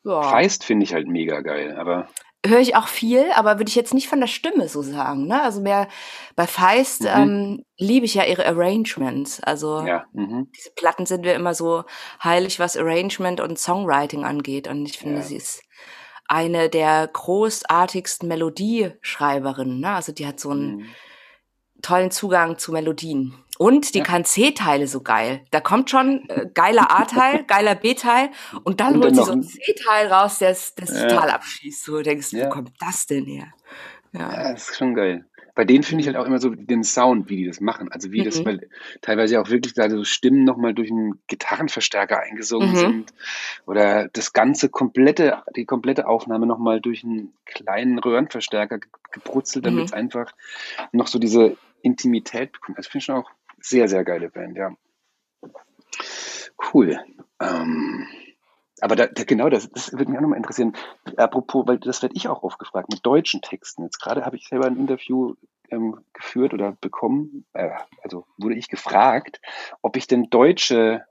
ja. 0.03 0.21
Feist 0.23 0.63
finde 0.63 0.85
ich 0.85 0.93
halt 0.93 1.07
mega 1.07 1.41
geil, 1.41 1.75
aber 1.77 2.07
Höre 2.45 2.59
ich 2.59 2.75
auch 2.75 2.87
viel, 2.89 3.25
aber 3.35 3.57
würde 3.57 3.69
ich 3.69 3.75
jetzt 3.75 3.93
nicht 3.93 4.09
von 4.09 4.19
der 4.19 4.27
Stimme 4.27 4.67
so 4.67 4.81
sagen. 4.81 5.27
Ne? 5.27 5.41
Also 5.41 5.61
mehr 5.61 5.87
bei 6.35 6.45
Feist 6.45 7.01
Mhm. 7.03 7.07
ähm, 7.07 7.65
liebe 7.77 8.05
ich 8.05 8.15
ja 8.15 8.25
ihre 8.25 8.45
Arrangements. 8.45 9.41
Also 9.41 9.81
ja. 9.85 10.05
Mhm. 10.11 10.51
diese 10.55 10.71
Platten 10.71 11.05
sind 11.05 11.23
wir 11.23 11.35
immer 11.35 11.53
so 11.53 11.83
heilig, 12.21 12.59
was 12.59 12.75
Arrangement 12.75 13.39
und 13.39 13.57
Songwriting 13.57 14.25
angeht. 14.25 14.67
Und 14.67 14.85
ich 14.85 14.97
finde, 14.97 15.17
Ja. 15.17 15.21
sie 15.23 15.37
ist 15.37 15.63
eine 16.27 16.69
der 16.69 17.07
großartigsten 17.07 18.27
Melodieschreiberinnen. 18.27 19.79
Ne? 19.79 19.91
Also 19.91 20.11
die 20.11 20.25
hat 20.27 20.39
so 20.39 20.49
einen 20.51 20.75
Mhm. 20.77 20.85
tollen 21.81 22.11
Zugang 22.11 22.57
zu 22.57 22.71
Melodien. 22.71 23.33
Und 23.59 23.93
die 23.93 23.99
Ja. 23.99 24.03
kann 24.03 24.25
C-Teile 24.25 24.87
so 24.87 25.01
geil. 25.01 25.41
Da 25.51 25.59
kommt 25.59 25.89
schon 25.89 26.27
äh, 26.29 26.47
geiler 26.53 26.91
A-Teil, 26.91 27.43
geiler 27.47 27.75
B-Teil 27.75 28.29
und 28.63 28.79
dann 28.79 28.95
Und 28.95 29.03
holt 29.03 29.15
sie 29.15 29.23
so 29.23 29.31
ein 29.31 29.43
C-Teil 29.43 30.07
raus, 30.07 30.39
der 30.39 30.49
es 30.49 30.73
das 30.75 30.89
Ja. 30.91 31.07
total 31.07 31.29
abschießt. 31.29 31.83
So 31.85 31.97
du 31.97 32.03
denkst, 32.03 32.31
Ja. 32.33 32.45
wo 32.45 32.49
kommt 32.49 32.71
das 32.79 33.05
denn 33.05 33.25
her? 33.25 33.47
Ja. 34.11 34.21
Ja, 34.33 34.51
das 34.53 34.69
ist 34.69 34.77
schon 34.77 34.95
geil. 34.95 35.25
Bei 35.55 35.65
denen 35.65 35.83
finde 35.83 36.01
ich 36.01 36.07
halt 36.07 36.17
auch 36.17 36.25
immer 36.25 36.39
so 36.39 36.49
den 36.49 36.83
Sound, 36.83 37.29
wie 37.29 37.35
die 37.37 37.45
das 37.45 37.59
machen. 37.61 37.91
Also 37.91 38.11
wie 38.11 38.23
das, 38.23 38.39
Mhm. 38.39 38.45
weil 38.45 38.69
teilweise 39.01 39.39
auch 39.39 39.49
wirklich 39.51 39.75
da 39.75 39.87
so 39.87 40.03
Stimmen 40.03 40.43
nochmal 40.45 40.73
durch 40.73 40.89
einen 40.89 41.21
Gitarrenverstärker 41.27 42.19
eingesungen 42.19 42.71
Mhm. 42.71 42.75
sind. 42.75 43.13
Oder 43.67 44.07
das 44.07 44.33
ganze 44.33 44.69
komplette, 44.69 45.43
die 45.55 45.65
komplette 45.65 46.07
Aufnahme 46.07 46.47
nochmal 46.47 46.81
durch 46.81 47.03
einen 47.03 47.33
kleinen 47.45 47.99
Röhrenverstärker 47.99 48.79
ge- 48.79 48.89
gebrutzelt, 49.11 49.63
damit 49.67 49.81
Mhm. 49.81 49.85
es 49.85 49.93
einfach 49.93 50.31
noch 50.91 51.05
so 51.05 51.19
diese 51.19 51.55
Intimität 51.83 52.51
bekommt. 52.53 52.79
Das 52.79 52.87
finde 52.87 52.99
ich 52.99 53.05
schon 53.05 53.17
auch 53.17 53.29
sehr, 53.63 53.87
sehr 53.87 54.03
geile 54.03 54.29
Band, 54.29 54.57
ja. 54.57 54.75
Cool. 56.73 56.99
Ähm, 57.39 58.07
aber 58.81 58.95
da, 58.95 59.07
da, 59.07 59.23
genau, 59.23 59.49
das, 59.49 59.69
das 59.71 59.93
würde 59.93 60.11
mich 60.11 60.17
auch 60.17 60.21
nochmal 60.21 60.37
interessieren. 60.37 60.75
Apropos, 61.17 61.65
weil 61.67 61.79
das 61.79 62.01
werde 62.01 62.15
ich 62.15 62.27
auch 62.27 62.43
oft 62.43 62.59
gefragt, 62.59 62.89
mit 62.91 63.05
deutschen 63.05 63.41
Texten. 63.41 63.83
Jetzt 63.83 63.99
gerade 63.99 64.25
habe 64.25 64.35
ich 64.35 64.47
selber 64.47 64.65
ein 64.65 64.77
Interview 64.77 65.35
ähm, 65.71 66.03
geführt 66.11 66.53
oder 66.53 66.73
bekommen, 66.73 67.45
äh, 67.53 67.69
also 68.03 68.25
wurde 68.37 68.55
ich 68.55 68.67
gefragt, 68.67 69.39
ob 69.81 69.95
ich 69.95 70.07
denn 70.07 70.29
deutsche, 70.29 71.05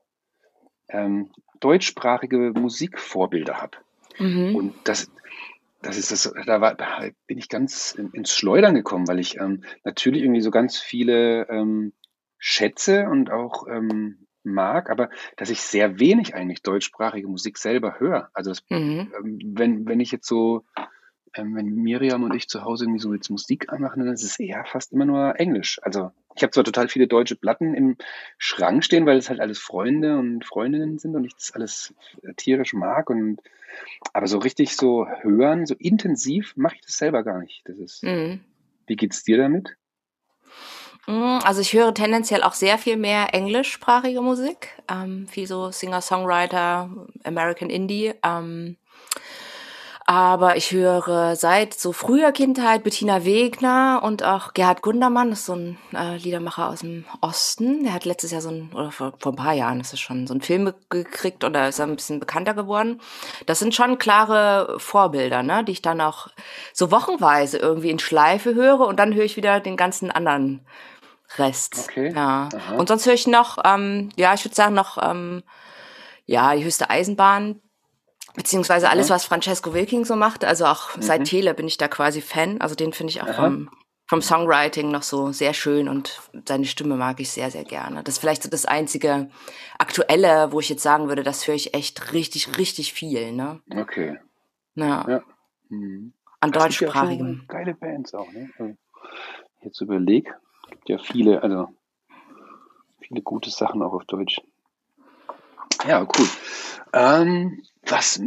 ähm, 0.88 1.30
deutschsprachige 1.60 2.52
Musikvorbilder 2.54 3.60
habe. 3.62 3.78
Mhm. 4.18 4.54
Und 4.54 4.74
das, 4.84 5.10
das 5.80 5.96
ist 5.96 6.12
das, 6.12 6.32
da 6.46 6.60
war, 6.60 6.76
bin 7.26 7.38
ich 7.38 7.48
ganz 7.48 7.92
in, 7.92 8.10
ins 8.10 8.34
Schleudern 8.34 8.74
gekommen, 8.74 9.08
weil 9.08 9.18
ich 9.18 9.38
ähm, 9.38 9.64
natürlich 9.84 10.22
irgendwie 10.22 10.42
so 10.42 10.50
ganz 10.50 10.78
viele 10.78 11.48
ähm, 11.48 11.92
schätze 12.44 13.08
und 13.08 13.30
auch 13.30 13.68
ähm, 13.68 14.26
mag, 14.42 14.90
aber 14.90 15.10
dass 15.36 15.48
ich 15.48 15.60
sehr 15.60 16.00
wenig 16.00 16.34
eigentlich 16.34 16.60
deutschsprachige 16.62 17.28
Musik 17.28 17.56
selber 17.56 18.00
höre. 18.00 18.30
Also 18.34 18.50
das, 18.50 18.64
Mhm. 18.68 19.12
ähm, 19.16 19.38
wenn, 19.54 19.86
wenn 19.86 20.00
ich 20.00 20.10
jetzt 20.10 20.26
so, 20.26 20.64
ähm, 21.34 21.54
wenn 21.54 21.66
Miriam 21.66 22.24
und 22.24 22.34
ich 22.34 22.48
zu 22.48 22.64
Hause 22.64 22.86
irgendwie 22.86 22.98
so 22.98 23.14
jetzt 23.14 23.30
Musik 23.30 23.72
anmachen, 23.72 24.04
dann 24.04 24.12
ist 24.12 24.24
es 24.24 24.40
eher 24.40 24.64
fast 24.64 24.92
immer 24.92 25.04
nur 25.04 25.38
Englisch. 25.38 25.78
Also 25.84 26.10
ich 26.34 26.42
habe 26.42 26.50
zwar 26.50 26.64
total 26.64 26.88
viele 26.88 27.06
deutsche 27.06 27.36
Platten 27.36 27.74
im 27.74 27.96
Schrank 28.38 28.82
stehen, 28.82 29.06
weil 29.06 29.18
es 29.18 29.30
halt 29.30 29.38
alles 29.38 29.60
Freunde 29.60 30.18
und 30.18 30.44
Freundinnen 30.44 30.98
sind 30.98 31.14
und 31.14 31.24
ich 31.24 31.36
das 31.36 31.52
alles 31.52 31.94
tierisch 32.36 32.72
mag 32.72 33.08
und 33.08 33.40
aber 34.12 34.26
so 34.26 34.38
richtig 34.38 34.76
so 34.76 35.06
hören, 35.20 35.64
so 35.64 35.76
intensiv 35.78 36.56
mache 36.56 36.74
ich 36.74 36.80
das 36.80 36.98
selber 36.98 37.22
gar 37.22 37.38
nicht. 37.38 37.62
Das 37.66 37.78
ist. 37.78 38.02
Mhm. 38.02 38.40
Wie 38.88 38.96
geht's 38.96 39.22
dir 39.22 39.38
damit? 39.38 39.76
Mm, 41.06 41.38
also 41.44 41.60
ich 41.60 41.72
höre 41.72 41.94
tendenziell 41.94 42.42
auch 42.42 42.54
sehr 42.54 42.78
viel 42.78 42.96
mehr 42.96 43.34
englischsprachige 43.34 44.20
Musik, 44.20 44.68
ähm, 44.88 45.26
wie 45.32 45.46
so 45.46 45.70
Singer-Songwriter, 45.70 46.90
American 47.24 47.70
Indie. 47.70 48.14
Ähm, 48.22 48.76
aber 50.04 50.56
ich 50.56 50.72
höre 50.72 51.36
seit 51.36 51.74
so 51.74 51.92
früher 51.92 52.32
Kindheit 52.32 52.82
Bettina 52.82 53.24
Wegner 53.24 54.00
und 54.02 54.24
auch 54.24 54.52
Gerhard 54.52 54.82
Gundermann, 54.82 55.30
das 55.30 55.40
ist 55.40 55.46
so 55.46 55.54
ein 55.54 55.78
äh, 55.94 56.16
Liedermacher 56.16 56.68
aus 56.68 56.80
dem 56.80 57.04
Osten. 57.20 57.84
Der 57.84 57.94
hat 57.94 58.04
letztes 58.04 58.32
Jahr 58.32 58.40
so 58.40 58.50
ein, 58.50 58.70
oder 58.74 58.90
vor, 58.90 59.14
vor 59.18 59.32
ein 59.32 59.36
paar 59.36 59.54
Jahren 59.54 59.80
ist 59.80 59.92
es 59.92 60.00
schon, 60.00 60.26
so 60.26 60.34
ein 60.34 60.40
Film 60.40 60.72
gekriegt 60.90 61.44
oder 61.44 61.68
ist 61.68 61.80
ein 61.80 61.94
bisschen 61.94 62.18
bekannter 62.18 62.54
geworden. 62.54 63.00
Das 63.46 63.60
sind 63.60 63.74
schon 63.74 63.98
klare 63.98 64.74
Vorbilder, 64.78 65.42
ne, 65.44 65.62
die 65.64 65.72
ich 65.72 65.82
dann 65.82 66.00
auch 66.00 66.28
so 66.72 66.90
wochenweise 66.90 67.58
irgendwie 67.58 67.90
in 67.90 68.00
Schleife 68.00 68.54
höre 68.54 68.80
und 68.80 68.98
dann 68.98 69.14
höre 69.14 69.24
ich 69.24 69.36
wieder 69.36 69.60
den 69.60 69.76
ganzen 69.76 70.10
anderen 70.10 70.66
Rest. 71.38 71.88
Okay. 71.88 72.12
Ja. 72.14 72.48
Aha. 72.54 72.74
Und 72.76 72.88
sonst 72.88 73.06
höre 73.06 73.14
ich 73.14 73.26
noch, 73.26 73.58
ähm, 73.64 74.10
ja, 74.16 74.34
ich 74.34 74.44
würde 74.44 74.54
sagen 74.54 74.74
noch, 74.74 74.98
ähm, 75.02 75.42
ja, 76.24 76.54
die 76.54 76.64
höchste 76.64 76.90
Eisenbahn, 76.90 77.60
beziehungsweise 78.34 78.88
alles, 78.88 79.10
was 79.10 79.24
Francesco 79.24 79.74
Wilking 79.74 80.04
so 80.04 80.16
macht. 80.16 80.44
Also 80.44 80.66
auch 80.66 80.96
mhm. 80.96 81.02
seit 81.02 81.24
Tele 81.24 81.54
bin 81.54 81.66
ich 81.66 81.78
da 81.78 81.88
quasi 81.88 82.20
Fan. 82.20 82.60
Also 82.60 82.74
den 82.74 82.92
finde 82.92 83.10
ich 83.10 83.22
auch 83.22 83.34
vom, 83.34 83.70
vom 84.06 84.22
Songwriting 84.22 84.90
noch 84.90 85.02
so 85.02 85.32
sehr 85.32 85.54
schön 85.54 85.88
und 85.88 86.20
seine 86.46 86.66
Stimme 86.66 86.96
mag 86.96 87.20
ich 87.20 87.30
sehr, 87.30 87.50
sehr 87.50 87.64
gerne. 87.64 88.02
Das 88.02 88.14
ist 88.14 88.20
vielleicht 88.20 88.42
so 88.42 88.50
das 88.50 88.66
einzige 88.66 89.30
aktuelle, 89.78 90.52
wo 90.52 90.60
ich 90.60 90.68
jetzt 90.68 90.82
sagen 90.82 91.08
würde, 91.08 91.22
das 91.22 91.46
höre 91.46 91.54
ich 91.54 91.74
echt 91.74 92.12
richtig, 92.12 92.58
richtig 92.58 92.92
viel. 92.92 93.32
Ne? 93.32 93.60
Okay. 93.74 94.18
Ja. 94.74 95.04
ja. 95.08 95.22
Mhm. 95.68 96.12
An 96.40 96.52
deutschsprachigem. 96.52 97.46
Ja 97.48 97.54
geile 97.54 97.74
Bands 97.74 98.14
auch, 98.14 98.30
ne? 98.32 98.50
Also, 98.58 98.74
jetzt 99.62 99.80
überleg, 99.80 100.34
gibt 100.72 100.88
ja 100.88 100.98
viele, 100.98 101.42
also 101.42 101.68
viele 103.00 103.22
gute 103.22 103.50
Sachen 103.50 103.82
auch 103.82 103.92
auf 103.92 104.04
Deutsch. 104.04 104.40
Ja, 105.86 106.02
cool. 106.02 106.26
Ähm, 106.92 107.62
was 107.86 108.20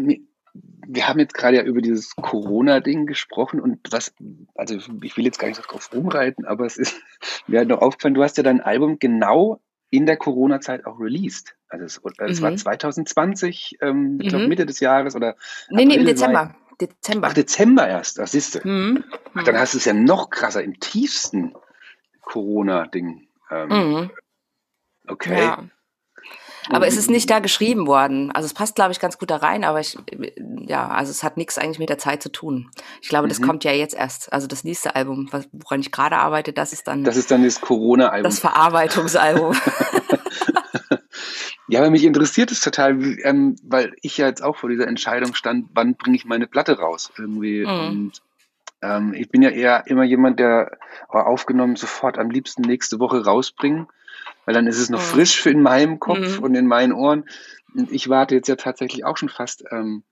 wir 0.87 1.07
haben 1.07 1.19
jetzt 1.19 1.33
gerade 1.33 1.57
ja 1.57 1.63
über 1.63 1.81
dieses 1.81 2.15
Corona-Ding 2.15 3.05
gesprochen 3.05 3.59
und 3.59 3.79
was, 3.91 4.13
also 4.55 4.75
ich 5.01 5.17
will 5.17 5.25
jetzt 5.25 5.39
gar 5.39 5.47
nicht 5.47 5.61
drauf 5.61 5.89
rumreiten, 5.93 6.45
aber 6.45 6.65
es 6.65 6.77
ist 6.77 6.95
mir 7.47 7.59
halt 7.59 7.69
noch 7.69 7.81
aufgefallen, 7.81 8.13
du 8.13 8.23
hast 8.23 8.37
ja 8.37 8.43
dein 8.43 8.61
Album 8.61 8.99
genau 8.99 9.61
in 9.89 10.05
der 10.05 10.17
Corona-Zeit 10.17 10.85
auch 10.85 10.99
released. 10.99 11.55
Also 11.67 11.85
es, 11.85 12.01
es 12.19 12.39
mhm. 12.39 12.43
war 12.43 12.55
2020, 12.55 13.77
ähm, 13.81 14.13
mhm. 14.13 14.21
ich 14.21 14.29
glaube 14.29 14.47
Mitte 14.47 14.65
des 14.65 14.79
Jahres 14.79 15.15
oder. 15.15 15.35
Nee, 15.69 15.85
nee, 15.85 15.95
im 15.95 16.05
Dezember. 16.05 16.45
Mai. 16.45 16.55
Dezember. 16.79 17.27
Ach, 17.29 17.33
Dezember 17.33 17.87
erst, 17.87 18.17
das 18.19 18.31
siehst 18.33 18.55
du. 18.55 18.67
Mhm. 18.67 19.03
Ach, 19.33 19.43
dann 19.43 19.57
hast 19.57 19.73
du 19.73 19.77
es 19.77 19.85
ja 19.85 19.93
noch 19.93 20.29
krasser, 20.29 20.63
im 20.63 20.79
tiefsten 20.79 21.53
Corona-Ding. 22.25 23.27
Ähm, 23.51 23.69
mhm. 23.69 24.11
Okay. 25.07 25.39
Ja. 25.39 25.63
Aber 26.69 26.87
es 26.87 26.97
ist 26.97 27.09
nicht 27.09 27.29
da 27.29 27.39
geschrieben 27.39 27.87
worden. 27.87 28.31
Also 28.31 28.47
es 28.47 28.53
passt, 28.53 28.75
glaube 28.75 28.91
ich, 28.91 28.99
ganz 28.99 29.17
gut 29.17 29.29
da 29.29 29.37
rein, 29.37 29.63
aber 29.63 29.79
ich, 29.79 29.97
ja, 30.67 30.87
also 30.87 31.11
es 31.11 31.23
hat 31.23 31.37
nichts 31.37 31.57
eigentlich 31.57 31.79
mit 31.79 31.89
der 31.89 31.97
Zeit 31.97 32.23
zu 32.23 32.31
tun. 32.31 32.69
Ich 33.01 33.09
glaube, 33.09 33.27
das 33.27 33.39
mhm. 33.39 33.45
kommt 33.45 33.63
ja 33.63 33.71
jetzt 33.71 33.93
erst. 33.93 34.31
Also 34.33 34.47
das 34.47 34.63
nächste 34.63 34.95
Album, 34.95 35.29
woran 35.51 35.79
ich 35.79 35.91
gerade 35.91 36.17
arbeite, 36.17 36.53
das 36.53 36.73
ist 36.73 36.87
dann. 36.87 37.03
Das 37.03 37.17
ist 37.17 37.29
dann 37.29 37.43
das 37.43 37.61
Corona-Album. 37.61 38.23
Das 38.23 38.39
Verarbeitungsalbum. 38.39 39.55
ja, 41.67 41.81
aber 41.81 41.91
mich 41.91 42.03
interessiert 42.03 42.51
es 42.51 42.61
total, 42.61 42.99
ähm, 43.23 43.55
weil 43.63 43.93
ich 44.01 44.17
ja 44.17 44.27
jetzt 44.27 44.43
auch 44.43 44.55
vor 44.55 44.69
dieser 44.69 44.87
Entscheidung 44.87 45.35
stand, 45.35 45.67
wann 45.73 45.95
bringe 45.95 46.15
ich 46.15 46.25
meine 46.25 46.47
Platte 46.47 46.79
raus 46.79 47.11
irgendwie. 47.17 47.65
Mhm. 47.65 47.89
Und 47.89 48.21
ähm, 48.85 49.13
ich 49.13 49.29
bin 49.29 49.41
ja 49.41 49.49
eher 49.49 49.87
immer 49.87 50.03
jemand, 50.03 50.39
der 50.39 50.77
aufgenommen 51.09 51.75
sofort 51.75 52.17
am 52.17 52.29
liebsten 52.29 52.61
nächste 52.61 52.99
Woche 52.99 53.23
rausbringen, 53.25 53.87
weil 54.45 54.53
dann 54.53 54.67
ist 54.67 54.79
es 54.79 54.89
noch 54.89 55.01
mhm. 55.01 55.05
frisch 55.05 55.45
in 55.45 55.61
meinem 55.61 55.99
Kopf 55.99 56.37
mhm. 56.37 56.43
und 56.43 56.55
in 56.55 56.67
meinen 56.67 56.93
Ohren. 56.93 57.25
Und 57.73 57.91
ich 57.91 58.09
warte 58.09 58.35
jetzt 58.35 58.47
ja 58.47 58.55
tatsächlich 58.55 59.05
auch 59.05 59.17
schon 59.17 59.29
fast 59.29 59.65
ähm, 59.71 60.03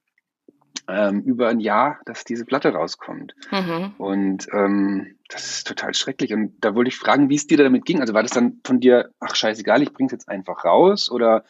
ähm, 0.87 1.21
über 1.21 1.49
ein 1.49 1.59
Jahr, 1.59 1.99
dass 2.05 2.23
diese 2.23 2.45
Platte 2.45 2.73
rauskommt. 2.73 3.35
Mhm. 3.51 3.93
Und 3.97 4.47
ähm, 4.51 5.15
das 5.29 5.45
ist 5.45 5.67
total 5.67 5.93
schrecklich. 5.93 6.33
Und 6.33 6.53
da 6.59 6.75
wollte 6.75 6.89
ich 6.89 6.97
fragen, 6.97 7.29
wie 7.29 7.35
es 7.35 7.47
dir 7.47 7.57
damit 7.57 7.85
ging. 7.85 8.01
Also 8.01 8.13
war 8.13 8.23
das 8.23 8.31
dann 8.31 8.59
von 8.65 8.79
dir, 8.79 9.11
ach 9.19 9.35
scheißegal, 9.35 9.81
ich 9.81 9.93
bring's 9.93 10.11
jetzt 10.11 10.27
einfach 10.27 10.65
raus? 10.65 11.09
Oder 11.09 11.45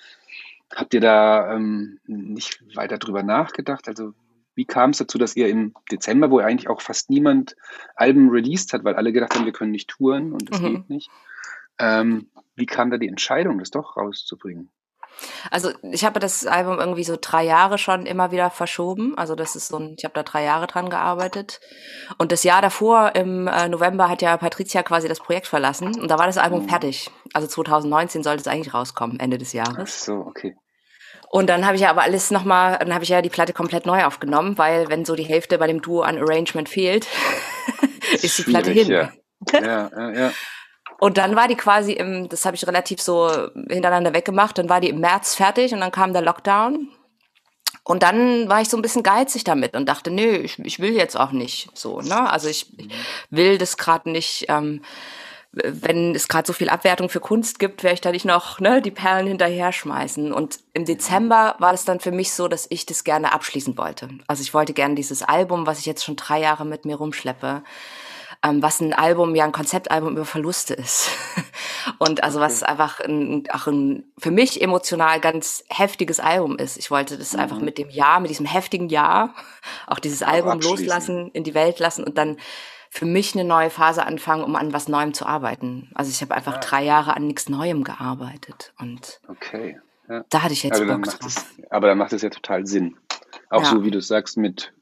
habt 0.76 0.94
ihr 0.94 1.02
da 1.02 1.54
ähm, 1.54 2.00
nicht 2.06 2.64
weiter 2.76 2.98
drüber 2.98 3.24
nachgedacht? 3.24 3.88
Also 3.88 4.14
wie 4.56 4.66
kam 4.66 4.92
es 4.92 4.98
dazu, 4.98 5.18
dass 5.18 5.36
ihr 5.36 5.48
im 5.48 5.74
Dezember, 5.92 6.30
wo 6.30 6.40
eigentlich 6.40 6.70
auch 6.70 6.82
fast 6.82 7.10
niemand 7.10 7.56
Alben 7.96 8.30
released 8.30 8.74
hat, 8.74 8.84
weil 8.84 8.96
alle 8.96 9.12
gedacht 9.12 9.36
haben, 9.36 9.46
wir 9.46 9.54
können 9.54 9.72
nicht 9.72 9.90
touren 9.90 10.34
und 10.34 10.52
das 10.52 10.62
mhm. 10.62 10.66
geht 10.66 10.90
nicht, 10.90 11.10
ähm, 11.80 12.30
wie 12.56 12.66
kam 12.66 12.92
da 12.92 12.98
die 12.98 13.08
Entscheidung, 13.08 13.60
das 13.60 13.72
doch 13.72 13.98
rauszubringen? 13.98 14.72
Also 15.52 15.72
ich 15.84 16.06
habe 16.06 16.20
das 16.20 16.46
Album 16.46 16.80
irgendwie 16.80 17.04
so 17.04 17.18
drei 17.20 17.44
Jahre 17.44 17.78
schon 17.78 18.06
immer 18.06 18.32
wieder 18.32 18.50
verschoben. 18.50 19.18
Also 19.18 19.36
das 19.36 19.56
ist 19.56 19.68
so 19.68 19.78
ein, 19.78 19.96
ich 19.98 20.06
habe 20.06 20.14
da 20.16 20.24
drei 20.24 20.44
Jahre 20.44 20.68
dran 20.68 20.90
gearbeitet. 20.90 21.60
Und 22.18 22.32
das 22.32 22.44
Jahr 22.44 22.62
davor, 22.62 23.14
im 23.16 23.48
äh, 23.48 23.70
November, 23.70 24.10
hat 24.10 24.22
ja 24.22 24.36
Patricia 24.38 24.84
quasi 24.84 25.08
das 25.08 25.20
Projekt 25.20 25.48
verlassen 25.48 26.00
und 26.00 26.10
da 26.10 26.18
war 26.18 26.26
das 26.26 26.38
Album 26.38 26.64
mhm. 26.64 26.70
fertig. 26.70 27.12
Also 27.34 27.48
2019 27.48 28.24
sollte 28.24 28.42
es 28.42 28.48
eigentlich 28.48 28.74
rauskommen, 28.74 29.20
Ende 29.20 29.38
des 29.38 29.54
Jahres. 29.54 29.78
Ach 29.78 29.88
so, 29.88 30.14
okay. 30.16 30.56
Und 31.34 31.48
dann 31.48 31.66
habe 31.66 31.76
ich 31.76 31.82
ja 31.82 31.90
aber 31.90 32.04
alles 32.04 32.30
nochmal, 32.30 32.78
dann 32.78 32.94
habe 32.94 33.04
ich 33.04 33.10
ja 33.10 33.24
die 33.24 33.30
Platte 33.30 33.54
komplett 33.54 33.88
neu 33.88 34.06
aufgenommen, 34.06 34.56
weil 34.60 34.88
wenn 34.90 35.04
so 35.04 35.16
die 35.16 35.24
Hälfte 35.24 35.58
bei 35.58 35.66
dem 35.66 35.82
Duo 35.82 36.02
an 36.02 36.20
Arrangement 36.20 36.70
fehlt, 36.70 37.08
ist 38.22 38.38
die 38.38 38.44
Platte 38.44 38.70
hin. 38.70 38.88
Ja. 38.88 39.12
ja, 39.52 39.90
ja, 39.98 40.12
ja. 40.12 40.32
Und 41.00 41.18
dann 41.18 41.36
war 41.36 41.48
die 41.48 41.56
quasi 41.56 41.94
im, 41.94 42.30
das 42.30 42.46
habe 42.46 42.56
ich 42.56 42.68
relativ 42.68 43.02
so 43.02 43.32
hintereinander 43.68 44.14
weggemacht, 44.14 44.60
dann 44.60 44.70
war 44.70 44.80
die 44.80 44.90
im 44.90 45.00
März 45.00 45.34
fertig 45.34 45.74
und 45.74 45.80
dann 45.80 45.92
kam 45.92 46.14
der 46.14 46.22
Lockdown. 46.22 46.90
Und 47.84 48.04
dann 48.04 48.48
war 48.48 48.62
ich 48.62 48.70
so 48.70 48.78
ein 48.78 48.84
bisschen 48.84 49.02
geizig 49.02 49.44
damit 49.44 49.76
und 49.76 49.90
dachte, 49.90 50.12
nö, 50.12 50.36
ich, 50.36 50.60
ich 50.60 50.78
will 50.78 50.94
jetzt 50.94 51.18
auch 51.18 51.32
nicht 51.32 51.68
so, 51.74 52.00
ne? 52.02 52.30
Also 52.30 52.48
ich 52.48 52.72
mhm. 52.78 52.92
will 53.32 53.58
das 53.58 53.78
gerade 53.78 54.08
nicht. 54.12 54.46
Ähm, 54.50 54.84
wenn 55.54 56.16
es 56.16 56.28
gerade 56.28 56.48
so 56.48 56.54
viel 56.54 56.70
Abwertung 56.70 57.10
für 57.10 57.20
Kunst 57.20 57.60
gibt, 57.60 57.84
werde 57.84 57.94
ich 57.94 58.02
da 58.02 58.12
nicht 58.12 58.26
noch 58.26 58.60
ne, 58.60 58.82
die 58.82 58.92
Perlen 58.92 59.28
hinterher 59.28 59.72
schmeißen. 59.72 60.34
Und 60.34 60.60
im 60.74 60.86
Dezember 60.86 61.56
war 61.60 61.74
es 61.74 61.86
dann 61.86 62.00
für 62.00 62.12
mich 62.12 62.34
so, 62.34 62.48
dass 62.48 62.66
ich 62.70 62.88
das 62.88 63.04
gerne 63.04 63.34
abschließen 63.34 63.78
wollte. 63.78 64.10
Also 64.26 64.42
ich 64.42 64.54
wollte 64.56 64.74
gerne 64.74 64.96
dieses 64.96 65.22
Album, 65.22 65.68
was 65.68 65.80
ich 65.80 65.86
jetzt 65.86 66.04
schon 66.04 66.16
drei 66.16 66.40
Jahre 66.40 66.66
mit 66.66 66.86
mir 66.86 66.96
rumschleppe, 66.96 67.64
ähm, 68.44 68.64
was 68.64 68.82
ein 68.82 68.94
Album, 68.94 69.36
ja 69.36 69.46
ein 69.46 69.52
Konzeptalbum 69.52 70.14
über 70.14 70.26
Verluste 70.26 70.74
ist. 70.74 71.10
Und 72.00 72.24
also 72.24 72.40
was 72.40 72.64
einfach 72.64 73.00
ein, 73.00 73.44
auch 73.52 73.68
ein 73.68 74.06
für 74.18 74.32
mich 74.32 74.60
emotional 74.60 75.20
ganz 75.20 75.64
heftiges 75.70 76.20
Album 76.20 76.58
ist. 76.58 76.78
Ich 76.78 76.90
wollte 76.90 77.16
das 77.16 77.34
mhm. 77.34 77.40
einfach 77.40 77.60
mit 77.60 77.78
dem 77.78 77.92
Jahr, 77.92 78.20
mit 78.20 78.32
diesem 78.32 78.48
heftigen 78.48 78.90
Jahr, 78.90 79.36
auch 79.86 80.00
dieses 80.00 80.24
Album 80.24 80.60
loslassen, 80.62 81.30
in 81.34 81.44
die 81.44 81.54
Welt 81.54 81.78
lassen 81.78 82.04
und 82.04 82.18
dann 82.18 82.38
für 82.94 83.06
mich 83.06 83.34
eine 83.34 83.44
neue 83.44 83.72
Phase 83.72 84.06
anfangen, 84.06 84.44
um 84.44 84.56
an 84.56 84.72
was 84.72 84.88
Neuem 84.88 85.16
zu 85.16 85.26
arbeiten. 85.26 85.90
Also 85.96 86.12
ich 86.12 86.22
habe 86.22 86.36
einfach 86.36 86.54
ja. 86.54 86.60
drei 86.60 86.84
Jahre 86.84 87.18
an 87.18 87.26
nichts 87.26 87.50
Neuem 87.50 87.84
gearbeitet 87.84 88.72
und 88.78 89.20
okay. 89.28 89.80
Ja. 90.08 90.24
da 90.30 90.44
hatte 90.44 90.54
ich 90.54 90.62
jetzt 90.62 90.80
aber 90.80 90.98
Bock 90.98 91.06
drauf. 91.06 91.26
Es, 91.26 91.72
aber 91.72 91.88
dann 91.88 91.98
macht 91.98 92.14
es 92.14 92.22
ja 92.22 92.30
total 92.30 92.68
Sinn. 92.68 92.96
Auch 93.50 93.64
ja. 93.64 93.70
so 93.72 93.84
wie 93.84 93.90
du 93.90 94.00
sagst, 94.00 94.38
mit 94.38 94.74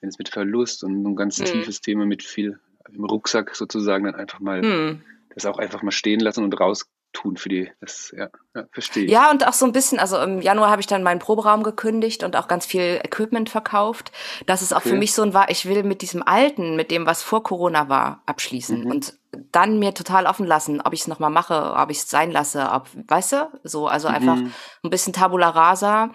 wenn 0.00 0.10
es 0.10 0.18
mit 0.18 0.28
Verlust 0.28 0.84
und 0.84 1.02
ein 1.02 1.16
ganz 1.16 1.38
mhm. 1.38 1.46
tiefes 1.46 1.80
Thema 1.80 2.04
mit 2.04 2.22
viel 2.22 2.60
im 2.92 3.04
Rucksack 3.06 3.56
sozusagen 3.56 4.04
dann 4.04 4.16
einfach 4.16 4.40
mal 4.40 4.60
mhm. 4.60 5.02
das 5.34 5.46
auch 5.46 5.56
einfach 5.56 5.82
mal 5.82 5.92
stehen 5.92 6.20
lassen 6.20 6.44
und 6.44 6.60
raus 6.60 6.86
tun 7.16 7.36
für 7.36 7.48
die. 7.48 7.70
Das, 7.80 8.14
ja, 8.16 8.28
ja 8.54 8.64
verstehe. 8.70 9.08
Ja, 9.08 9.30
und 9.30 9.46
auch 9.46 9.52
so 9.52 9.64
ein 9.64 9.72
bisschen, 9.72 9.98
also 9.98 10.18
im 10.18 10.40
Januar 10.40 10.70
habe 10.70 10.80
ich 10.80 10.86
dann 10.86 11.02
meinen 11.02 11.18
Proberaum 11.18 11.62
gekündigt 11.62 12.22
und 12.22 12.36
auch 12.36 12.46
ganz 12.46 12.66
viel 12.66 13.00
Equipment 13.02 13.48
verkauft. 13.48 14.12
Das 14.46 14.62
ist 14.62 14.72
auch 14.72 14.80
okay. 14.80 14.90
für 14.90 14.96
mich 14.96 15.14
so 15.14 15.22
ein 15.22 15.34
war, 15.34 15.50
ich 15.50 15.66
will 15.66 15.82
mit 15.82 16.02
diesem 16.02 16.22
Alten, 16.22 16.76
mit 16.76 16.90
dem, 16.90 17.06
was 17.06 17.22
vor 17.22 17.42
Corona 17.42 17.88
war, 17.88 18.22
abschließen 18.26 18.84
mhm. 18.84 18.90
und 18.90 19.18
dann 19.52 19.78
mir 19.78 19.94
total 19.94 20.26
offen 20.26 20.46
lassen, 20.46 20.80
ob 20.80 20.92
ich 20.92 21.00
es 21.00 21.08
nochmal 21.08 21.30
mache, 21.30 21.74
ob 21.76 21.90
ich 21.90 21.98
es 21.98 22.08
sein 22.08 22.30
lasse, 22.30 22.70
ob, 22.72 22.88
weißt 23.08 23.32
du, 23.32 23.50
so, 23.64 23.86
also 23.86 24.08
einfach 24.08 24.36
mhm. 24.36 24.52
ein 24.84 24.90
bisschen 24.90 25.12
Tabula 25.12 25.50
rasa 25.50 26.10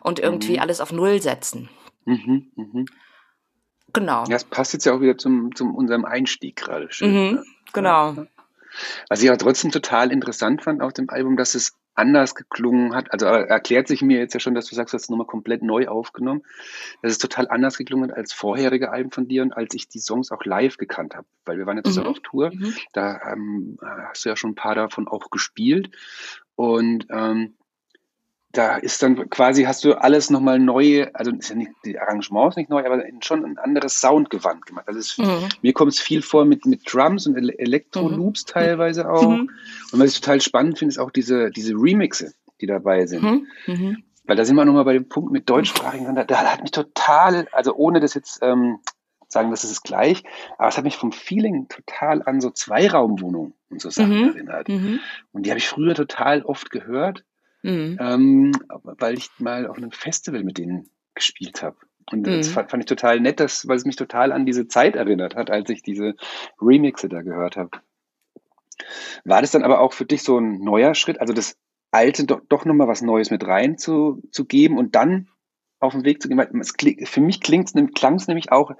und 0.00 0.18
irgendwie 0.18 0.54
mhm. 0.54 0.60
alles 0.60 0.80
auf 0.80 0.92
Null 0.92 1.20
setzen. 1.20 1.68
Mhm, 2.04 2.50
mhm. 2.56 2.86
Genau. 3.92 4.24
Das 4.24 4.44
passt 4.44 4.72
jetzt 4.72 4.86
ja 4.86 4.94
auch 4.94 5.00
wieder 5.00 5.16
zum, 5.16 5.54
zum 5.54 5.74
unserem 5.74 6.04
Einstieg 6.04 6.56
gerade 6.56 6.90
schön. 6.90 7.10
Mhm, 7.10 7.34
ne? 7.34 7.44
Genau. 7.72 8.26
Was 9.08 9.22
ich 9.22 9.28
aber 9.28 9.38
trotzdem 9.38 9.70
total 9.70 10.12
interessant 10.12 10.62
fand 10.62 10.82
auf 10.82 10.92
dem 10.92 11.10
Album, 11.10 11.36
dass 11.36 11.54
es 11.54 11.72
anders 11.94 12.34
geklungen 12.34 12.94
hat. 12.94 13.12
Also 13.12 13.26
erklärt 13.26 13.88
sich 13.88 14.02
mir 14.02 14.18
jetzt 14.18 14.34
ja 14.34 14.40
schon, 14.40 14.54
dass 14.54 14.66
du 14.66 14.74
sagst, 14.74 14.92
du 14.92 14.96
hast 14.96 15.04
es 15.04 15.10
nochmal 15.10 15.26
komplett 15.26 15.62
neu 15.62 15.86
aufgenommen, 15.86 16.42
dass 17.02 17.12
es 17.12 17.18
total 17.18 17.48
anders 17.48 17.78
geklungen 17.78 18.10
hat 18.10 18.16
als 18.16 18.32
vorherige 18.32 18.90
Alben 18.90 19.10
von 19.10 19.28
dir 19.28 19.42
und 19.42 19.52
als 19.52 19.74
ich 19.74 19.88
die 19.88 20.00
Songs 20.00 20.32
auch 20.32 20.44
live 20.44 20.76
gekannt 20.76 21.14
habe. 21.14 21.26
Weil 21.44 21.58
wir 21.58 21.66
waren 21.66 21.76
jetzt 21.76 21.96
mhm. 21.96 22.04
auf 22.04 22.18
Tour, 22.20 22.50
mhm. 22.52 22.74
da 22.92 23.20
ähm, 23.32 23.78
hast 23.80 24.24
du 24.24 24.28
ja 24.28 24.36
schon 24.36 24.50
ein 24.50 24.56
paar 24.56 24.74
davon 24.74 25.06
auch 25.08 25.30
gespielt. 25.30 25.90
Und 26.56 27.06
ähm, 27.10 27.54
da 28.54 28.76
ist 28.76 29.02
dann 29.02 29.28
quasi, 29.30 29.64
hast 29.64 29.84
du 29.84 30.00
alles 30.00 30.30
nochmal 30.30 30.58
neu, 30.58 31.06
also 31.12 31.32
ist 31.32 31.50
ja 31.50 31.56
nicht, 31.56 31.72
die 31.84 31.98
Arrangements 31.98 32.56
nicht 32.56 32.70
neu, 32.70 32.84
aber 32.84 33.02
schon 33.20 33.44
ein 33.44 33.58
anderes 33.58 34.00
Soundgewand 34.00 34.64
gemacht. 34.66 34.86
Also 34.86 35.00
es, 35.00 35.18
mhm. 35.18 35.48
mir 35.62 35.72
kommt 35.72 35.92
es 35.92 36.00
viel 36.00 36.22
vor 36.22 36.44
mit, 36.44 36.64
mit 36.64 36.82
Drums 36.90 37.26
und 37.26 37.36
Elektro-Loops 37.36 38.44
mhm. 38.46 38.50
teilweise 38.50 39.10
auch. 39.10 39.28
Mhm. 39.28 39.50
Und 39.92 40.00
was 40.00 40.14
ich 40.14 40.20
total 40.20 40.40
spannend 40.40 40.78
finde, 40.78 40.92
ist 40.92 40.98
auch 40.98 41.10
diese, 41.10 41.50
diese 41.50 41.74
Remixe, 41.74 42.32
die 42.60 42.66
dabei 42.66 43.06
sind. 43.06 43.22
Mhm. 43.22 43.46
mhm. 43.66 44.04
Weil 44.26 44.36
da 44.36 44.46
sind 44.46 44.56
wir 44.56 44.64
nochmal 44.64 44.86
bei 44.86 44.94
dem 44.94 45.06
Punkt 45.06 45.32
mit 45.32 45.50
deutschsprachigen, 45.50 46.14
da, 46.14 46.24
da 46.24 46.50
hat 46.50 46.62
mich 46.62 46.70
total, 46.70 47.46
also 47.52 47.74
ohne 47.74 48.00
das 48.00 48.14
jetzt 48.14 48.38
ähm, 48.40 48.78
sagen, 49.28 49.50
das 49.50 49.64
ist 49.64 49.82
gleich, 49.82 50.22
aber 50.56 50.68
es 50.68 50.78
hat 50.78 50.84
mich 50.84 50.96
vom 50.96 51.12
Feeling 51.12 51.68
total 51.68 52.22
an 52.22 52.40
so 52.40 52.48
Zweiraumwohnungen 52.48 53.52
und 53.68 53.82
so 53.82 53.90
Sachen 53.90 54.16
mhm. 54.16 54.28
erinnert. 54.28 54.68
Und 55.32 55.44
die 55.44 55.50
habe 55.50 55.58
ich 55.58 55.68
früher 55.68 55.94
total 55.94 56.40
oft 56.40 56.70
gehört 56.70 57.22
mhm. 57.64 57.98
ähm, 58.00 58.52
weil 58.68 59.14
ich 59.18 59.30
mal 59.38 59.66
auf 59.66 59.76
einem 59.76 59.90
Festival 59.90 60.44
mit 60.44 60.58
denen 60.58 60.88
gespielt 61.14 61.62
habe. 61.62 61.76
Und 62.10 62.20
mhm. 62.20 62.36
das 62.36 62.48
fand, 62.48 62.70
fand, 62.70 62.82
ich 62.82 62.88
total 62.88 63.20
nett, 63.20 63.40
dass, 63.40 63.66
weil 63.66 63.76
es 63.76 63.86
mich 63.86 63.96
total 63.96 64.32
an 64.32 64.46
diese 64.46 64.68
Zeit 64.68 64.94
erinnert 64.94 65.34
hat, 65.34 65.50
als 65.50 65.70
ich 65.70 65.82
diese 65.82 66.14
Remixe 66.60 67.08
da 67.08 67.22
gehört 67.22 67.56
habe. 67.56 67.70
War 69.24 69.40
das 69.40 69.52
dann 69.52 69.62
aber 69.62 69.80
auch 69.80 69.92
für 69.92 70.04
dich 70.04 70.22
so 70.22 70.38
ein 70.38 70.58
neuer 70.58 70.94
Schritt, 70.94 71.20
also 71.20 71.32
das 71.32 71.56
Alte 71.90 72.24
doch, 72.24 72.40
doch 72.48 72.64
nochmal 72.64 72.88
was 72.88 73.02
Neues 73.02 73.30
mit 73.30 73.46
rein 73.46 73.78
zu, 73.78 74.20
zu 74.32 74.44
geben 74.44 74.78
und 74.78 74.96
dann 74.96 75.28
auf 75.78 75.92
den 75.92 76.04
Weg 76.04 76.20
zu 76.20 76.28
gehen? 76.28 76.40
Es, 76.60 76.74
für 77.08 77.20
mich 77.20 77.40
klang 77.40 77.62
es 77.62 77.74
nämlich 78.28 78.52
auch 78.52 78.72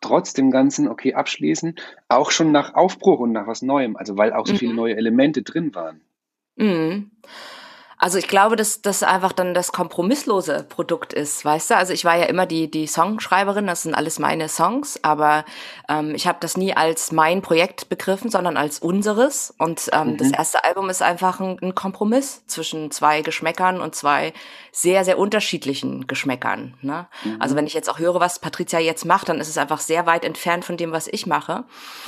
trotz 0.00 0.34
dem 0.34 0.50
Ganzen, 0.50 0.86
okay, 0.86 1.14
abschließen, 1.14 1.76
auch 2.08 2.30
schon 2.30 2.52
nach 2.52 2.74
Aufbruch 2.74 3.20
und 3.20 3.32
nach 3.32 3.46
was 3.46 3.62
Neuem, 3.62 3.96
also 3.96 4.18
weil 4.18 4.32
auch 4.32 4.46
so 4.46 4.54
viele 4.54 4.72
mhm. 4.72 4.76
neue 4.76 4.96
Elemente 4.96 5.42
drin 5.42 5.74
waren. 5.74 6.02
Mhm. 6.56 7.10
Also 8.02 8.18
ich 8.18 8.26
glaube, 8.26 8.56
dass 8.56 8.82
das 8.82 9.04
einfach 9.04 9.32
dann 9.32 9.54
das 9.54 9.70
kompromisslose 9.70 10.66
Produkt 10.68 11.12
ist, 11.12 11.44
weißt 11.44 11.70
du? 11.70 11.76
Also 11.76 11.92
ich 11.92 12.04
war 12.04 12.16
ja 12.16 12.24
immer 12.24 12.46
die 12.46 12.68
die 12.68 12.88
Songschreiberin, 12.88 13.68
das 13.68 13.82
sind 13.82 13.94
alles 13.94 14.18
meine 14.18 14.48
Songs, 14.48 14.98
aber 15.04 15.44
ähm, 15.88 16.12
ich 16.12 16.26
habe 16.26 16.38
das 16.40 16.56
nie 16.56 16.74
als 16.74 17.12
mein 17.12 17.42
Projekt 17.42 17.88
begriffen, 17.88 18.28
sondern 18.28 18.56
als 18.56 18.80
unseres. 18.80 19.54
Und 19.56 19.88
ähm, 19.92 20.14
mhm. 20.14 20.16
das 20.16 20.32
erste 20.32 20.64
Album 20.64 20.90
ist 20.90 21.00
einfach 21.00 21.38
ein, 21.38 21.58
ein, 21.62 21.76
Kompromiss 21.76 22.44
zwischen 22.48 22.90
zwei 22.90 23.22
Geschmäckern 23.22 23.80
und 23.80 23.94
zwei 23.94 24.32
sehr 24.72 25.04
sehr 25.04 25.16
unterschiedlichen 25.16 26.08
Geschmäckern. 26.08 26.74
Ne? 26.80 27.06
Mhm. 27.22 27.36
Also 27.38 27.54
wenn 27.54 27.68
ich 27.68 27.74
jetzt 27.74 27.88
auch 27.88 28.00
höre, 28.00 28.18
was 28.18 28.40
Patricia 28.40 28.80
jetzt 28.80 29.04
macht, 29.04 29.28
dann 29.28 29.38
ist 29.38 29.48
es 29.48 29.58
einfach 29.58 29.78
sehr 29.78 30.06
weit 30.06 30.24
entfernt 30.24 30.64
von 30.64 30.76
dem, 30.76 30.90
was 30.90 31.06
ich 31.06 31.28
mache. 31.28 31.62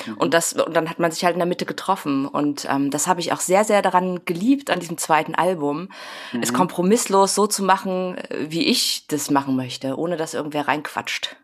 Mhm. 0.06 0.14
Und 0.14 0.34
das 0.34 0.54
und 0.54 0.74
dann 0.74 0.90
hat 0.90 0.98
man 0.98 1.12
sich 1.12 1.24
halt 1.24 1.34
in 1.34 1.38
der 1.38 1.46
Mitte 1.46 1.66
getroffen. 1.66 2.26
Und 2.26 2.66
ähm, 2.68 2.90
das 2.90 3.06
habe 3.06 3.20
ich 3.20 3.32
auch 3.32 3.38
sehr 3.38 3.62
sehr 3.62 3.80
daran 3.80 4.24
geliebt 4.24 4.70
an 4.70 4.80
diesem 4.80 4.98
zweiten 4.98 5.36
Album 5.36 5.83
mhm. 6.32 6.42
es 6.42 6.52
kompromisslos 6.52 7.34
so 7.34 7.46
zu 7.46 7.62
machen, 7.62 8.16
wie 8.30 8.66
ich 8.66 9.06
das 9.08 9.30
machen 9.30 9.56
möchte, 9.56 9.96
ohne 9.98 10.16
dass 10.16 10.34
irgendwer 10.34 10.68
reinquatscht. 10.68 11.36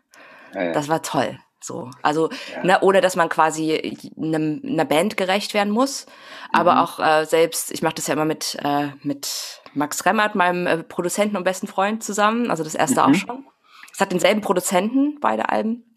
Ja, 0.53 0.63
ja. 0.63 0.71
Das 0.73 0.89
war 0.89 1.01
toll. 1.01 1.39
So, 1.63 1.91
also 2.01 2.29
ja. 2.55 2.63
ne, 2.63 2.79
ohne 2.81 3.01
dass 3.01 3.15
man 3.15 3.29
quasi 3.29 3.95
einer 4.17 4.85
Band 4.85 5.15
gerecht 5.15 5.53
werden 5.53 5.71
muss, 5.71 6.07
aber 6.51 6.73
mhm. 6.73 6.79
auch 6.79 6.99
äh, 6.99 7.25
selbst. 7.25 7.71
Ich 7.71 7.83
mache 7.83 7.93
das 7.95 8.07
ja 8.07 8.15
immer 8.15 8.25
mit 8.25 8.57
äh, 8.63 8.89
mit 9.03 9.61
Max 9.75 10.03
Remmert, 10.05 10.33
meinem 10.33 10.65
äh, 10.65 10.83
Produzenten 10.83 11.37
und 11.37 11.43
besten 11.43 11.67
Freund 11.67 12.03
zusammen. 12.03 12.49
Also 12.49 12.63
das 12.63 12.73
erste 12.73 13.01
mhm. 13.01 13.07
auch 13.07 13.13
schon. 13.13 13.45
Es 13.93 13.99
hat 13.99 14.11
denselben 14.11 14.41
Produzenten 14.41 15.19
beide 15.19 15.49
Alben. 15.49 15.90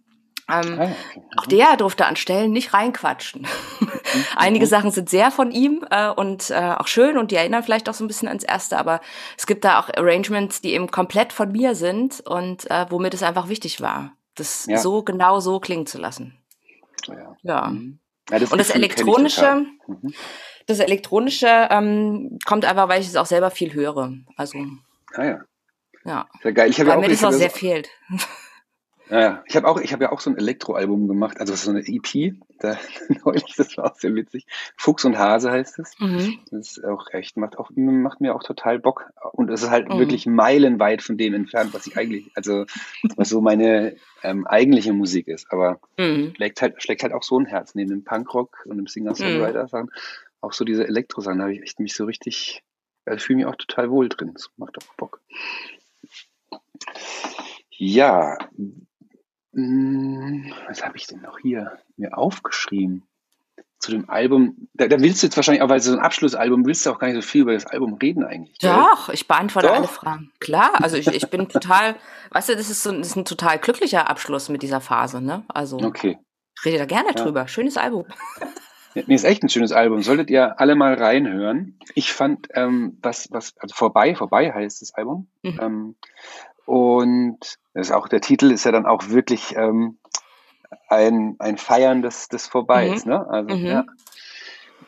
Ähm, 0.47 0.79
ah, 0.79 0.85
okay. 0.85 0.97
Auch 1.37 1.47
der 1.47 1.77
durfte 1.77 2.05
an 2.05 2.17
Stellen 2.17 2.53
nicht 2.53 2.75
reinquatschen. 2.75 3.47
Mhm. 3.81 3.91
Einige 4.37 4.67
Sachen 4.67 4.91
sind 4.91 5.09
sehr 5.09 5.31
von 5.31 5.51
ihm 5.51 5.87
äh, 5.91 6.11
und 6.11 6.51
äh, 6.51 6.75
auch 6.77 6.87
schön 6.87 7.17
und 7.17 7.31
die 7.31 7.37
erinnern 7.37 7.63
vielleicht 7.63 7.89
auch 7.89 7.95
so 7.95 8.05
ein 8.05 8.09
bisschen 8.09 8.29
ans 8.29 8.45
erste, 8.45 8.77
aber 8.77 9.01
es 9.39 9.47
gibt 9.47 9.65
da 9.65 9.81
auch 9.81 9.89
Arrangements, 9.89 10.61
die 10.61 10.75
eben 10.75 10.91
komplett 10.91 11.33
von 11.33 11.51
mir 11.51 11.75
sind 11.75 12.21
und 12.21 12.71
äh, 12.71 12.87
womit 12.91 13.15
es 13.15 13.23
einfach 13.23 13.49
wichtig 13.49 13.81
war, 13.81 14.13
das 14.35 14.67
ja. 14.67 14.77
so 14.77 15.03
genau 15.03 15.41
so 15.41 15.61
klingen 15.61 15.87
zu 15.87 15.99
lassen. 15.99 16.37
Ja. 17.07 17.37
ja. 17.43 17.67
Mhm. 17.69 18.01
ja 18.31 18.39
das 18.39 18.53
und 18.53 18.59
das 18.59 18.71
elektronische, 18.71 19.65
mhm. 19.87 20.15
das 20.67 20.79
elektronische 20.79 21.69
ähm, 21.71 22.39
kommt 22.45 22.67
einfach, 22.67 22.89
weil 22.89 23.01
ich 23.01 23.09
es 23.09 23.17
auch 23.17 23.27
selber 23.27 23.51
viel 23.51 23.73
höre. 23.73 24.13
Also. 24.37 24.59
Ah 25.15 25.25
ja. 25.25 25.39
Ja. 26.05 26.29
Sehr 26.43 26.53
geil. 26.53 26.69
Ich 26.69 26.79
habe 26.81 26.91
ja 26.91 26.97
auch 26.97 27.01
mir 27.01 27.09
das 27.09 27.25
auch 27.25 27.33
sehr 27.33 27.49
fehlt. 27.49 27.89
Ja, 29.11 29.43
ich 29.47 29.55
habe 29.55 29.69
auch, 29.69 29.81
ich 29.81 29.93
habe 29.93 30.05
ja 30.05 30.13
auch 30.13 30.21
so 30.21 30.31
ein 30.31 30.39
Elektroalbum 30.39 31.09
gemacht, 31.09 31.39
also 31.39 31.55
so 31.55 31.71
eine 31.71 31.81
EP. 31.87 32.35
Da 32.59 32.79
neulich, 33.25 33.55
das 33.57 33.77
war 33.77 33.93
auch 33.93 33.97
sehr 33.97 34.15
witzig. 34.15 34.47
Fuchs 34.77 35.05
und 35.05 35.19
Hase 35.19 35.51
heißt 35.51 35.79
es. 35.79 35.99
Mhm. 35.99 36.39
Das 36.51 36.79
ist 36.79 36.85
auch 36.85 37.13
echt 37.13 37.37
macht 37.37 37.59
auch 37.59 37.71
macht 37.75 38.21
mir 38.21 38.35
auch 38.35 38.43
total 38.43 38.79
Bock 38.79 39.11
und 39.33 39.51
es 39.51 39.63
ist 39.63 39.71
halt 39.71 39.89
mhm. 39.89 39.99
wirklich 39.99 40.27
meilenweit 40.27 41.03
von 41.03 41.19
dem 41.19 41.35
entfernt, 41.35 41.75
was 41.75 41.87
ich 41.87 41.99
eigentlich, 41.99 42.31
also 42.35 42.65
was 43.17 43.29
so 43.29 43.43
meine 43.43 43.97
ähm, 44.23 44.47
eigentliche 44.47 44.95
Musik 44.95 45.29
ist. 45.29 45.53
Aber 45.53 45.81
mhm. 45.99 46.33
schlägt 46.37 46.63
halt 46.63 46.83
schlägt 46.83 47.03
halt 47.03 47.13
auch 47.13 47.23
so 47.23 47.39
ein 47.39 47.47
Herz 47.47 47.75
neben 47.75 47.91
dem 47.91 48.05
Punkrock 48.05 48.65
und 48.67 48.79
dem 48.79 48.87
Singer-Songwriter-Sachen. 48.87 49.91
Auch 50.41 50.55
so 50.55 50.65
diese 50.65 50.87
Elektro-Sachen, 50.87 51.39
da 51.39 51.45
habe 51.45 51.55
ich 51.55 51.63
echt 51.63 51.79
mich 51.79 51.95
so 51.95 52.07
richtig, 52.07 52.63
also 53.05 53.17
ich 53.17 53.23
fühle 53.23 53.37
mich 53.37 53.47
auch 53.47 53.57
total 53.57 53.91
wohl 53.91 54.09
drin. 54.09 54.33
Das 54.33 54.51
macht 54.57 54.79
auch 54.79 54.95
Bock. 54.97 55.21
Ja, 57.71 58.39
was 59.55 60.85
habe 60.85 60.97
ich 60.97 61.07
denn 61.07 61.21
noch 61.21 61.39
hier 61.39 61.79
mir 61.97 62.17
aufgeschrieben? 62.17 63.05
Zu 63.79 63.91
dem 63.91 64.09
Album, 64.09 64.69
da, 64.73 64.89
da 64.89 64.99
willst 65.01 65.23
du 65.23 65.27
jetzt 65.27 65.37
wahrscheinlich 65.37 65.63
auch, 65.63 65.69
weil 65.69 65.77
es 65.77 65.85
so 65.85 65.93
ein 65.93 65.99
Abschlussalbum, 65.99 66.65
willst 66.65 66.87
du 66.87 66.91
auch 66.91 66.99
gar 66.99 67.09
nicht 67.09 67.17
so 67.17 67.23
viel 67.23 67.43
über 67.43 67.53
das 67.53 67.67
Album 67.67 67.95
reden 67.95 68.25
eigentlich. 68.25 68.57
Doch, 68.59 69.11
ich 69.11 69.29
beantworte 69.29 69.69
Doch. 69.69 69.75
alle 69.75 69.89
Fragen. 69.89 70.33
Klar, 70.41 70.71
also 70.75 70.97
ich, 70.97 71.07
ich 71.07 71.29
bin 71.29 71.49
total, 71.49 71.97
weißt 72.31 72.49
du, 72.49 72.57
das 72.57 72.71
ist, 72.71 72.83
so, 72.83 72.93
das 72.93 73.09
ist 73.09 73.17
ein 73.17 73.27
total 73.27 73.59
glücklicher 73.59 74.09
Abschluss 74.09 74.49
mit 74.49 74.63
dieser 74.63 74.81
Phase, 74.81 75.21
ne? 75.21 75.45
Also, 75.49 75.77
okay. 75.79 76.19
ich 76.57 76.65
rede 76.65 76.79
da 76.79 76.87
gerne 76.87 77.09
ja. 77.09 77.23
drüber. 77.23 77.47
Schönes 77.47 77.77
Album. 77.77 78.07
Nee, 78.95 79.15
ist 79.15 79.25
echt 79.25 79.43
ein 79.43 79.49
schönes 79.49 79.73
Album. 79.73 80.03
Solltet 80.03 80.31
ihr 80.31 80.61
alle 80.61 80.77
mal 80.77 80.95
reinhören. 80.95 81.79
Ich 81.95 82.13
fand, 82.13 82.49
ähm, 82.55 82.97
was, 83.03 83.29
was, 83.33 83.55
also 83.59 83.75
vorbei, 83.75 84.15
vorbei 84.15 84.53
heißt 84.53 84.83
das 84.83 84.95
Album. 84.95 85.29
Mhm. 85.43 85.61
Ähm, 85.61 85.95
und 86.67 87.39
das 87.75 87.89
ist 87.89 87.93
auch 87.93 88.09
der 88.09 88.21
Titel 88.21 88.51
ist 88.51 88.65
ja 88.65 88.73
dann 88.73 88.87
auch 88.87 89.09
wirklich 89.09 89.55
ähm, 89.57 89.99
ein, 90.89 91.37
ein 91.39 91.59
Feiern 91.59 92.03
des, 92.03 92.29
des 92.29 92.47
Vorbeis. 92.47 93.05
Mhm. 93.05 93.13
Ne? 93.13 93.27
Also, 93.29 93.57
mhm. 93.57 93.67
ja. 93.67 93.85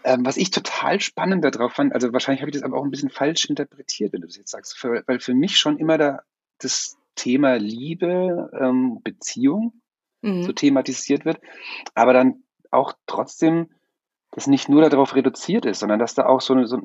Ähm, 0.05 0.25
was 0.25 0.37
ich 0.37 0.51
total 0.51 1.01
spannend 1.01 1.45
darauf 1.45 1.73
fand, 1.73 1.93
also 1.93 2.12
wahrscheinlich 2.12 2.41
habe 2.41 2.51
ich 2.51 2.57
das 2.57 2.62
aber 2.62 2.79
auch 2.79 2.85
ein 2.85 2.91
bisschen 2.91 3.11
falsch 3.11 3.47
interpretiert, 3.47 4.12
wenn 4.12 4.21
du 4.21 4.29
das 4.29 4.37
jetzt 4.37 4.53
sagst, 4.53 4.79
für, 4.79 5.03
weil 5.07 5.19
für 5.19 5.35
mich 5.35 5.59
schon 5.59 5.79
immer 5.79 5.99
da 5.99 6.21
das 6.59 6.97
Thema 7.17 7.57
Liebe, 7.57 8.51
ähm, 8.59 9.01
Beziehung 9.03 9.81
mhm. 10.23 10.45
so 10.45 10.53
thematisiert 10.53 11.25
wird, 11.25 11.41
aber 11.95 12.12
dann 12.12 12.45
auch 12.71 12.93
trotzdem 13.07 13.71
das 14.37 14.46
nicht 14.46 14.68
nur 14.68 14.88
darauf 14.88 15.14
reduziert 15.14 15.64
ist, 15.64 15.81
sondern 15.81 15.99
dass 15.99 16.14
da 16.14 16.27
auch 16.27 16.42
so, 16.42 16.53
eine, 16.53 16.66
so 16.66 16.79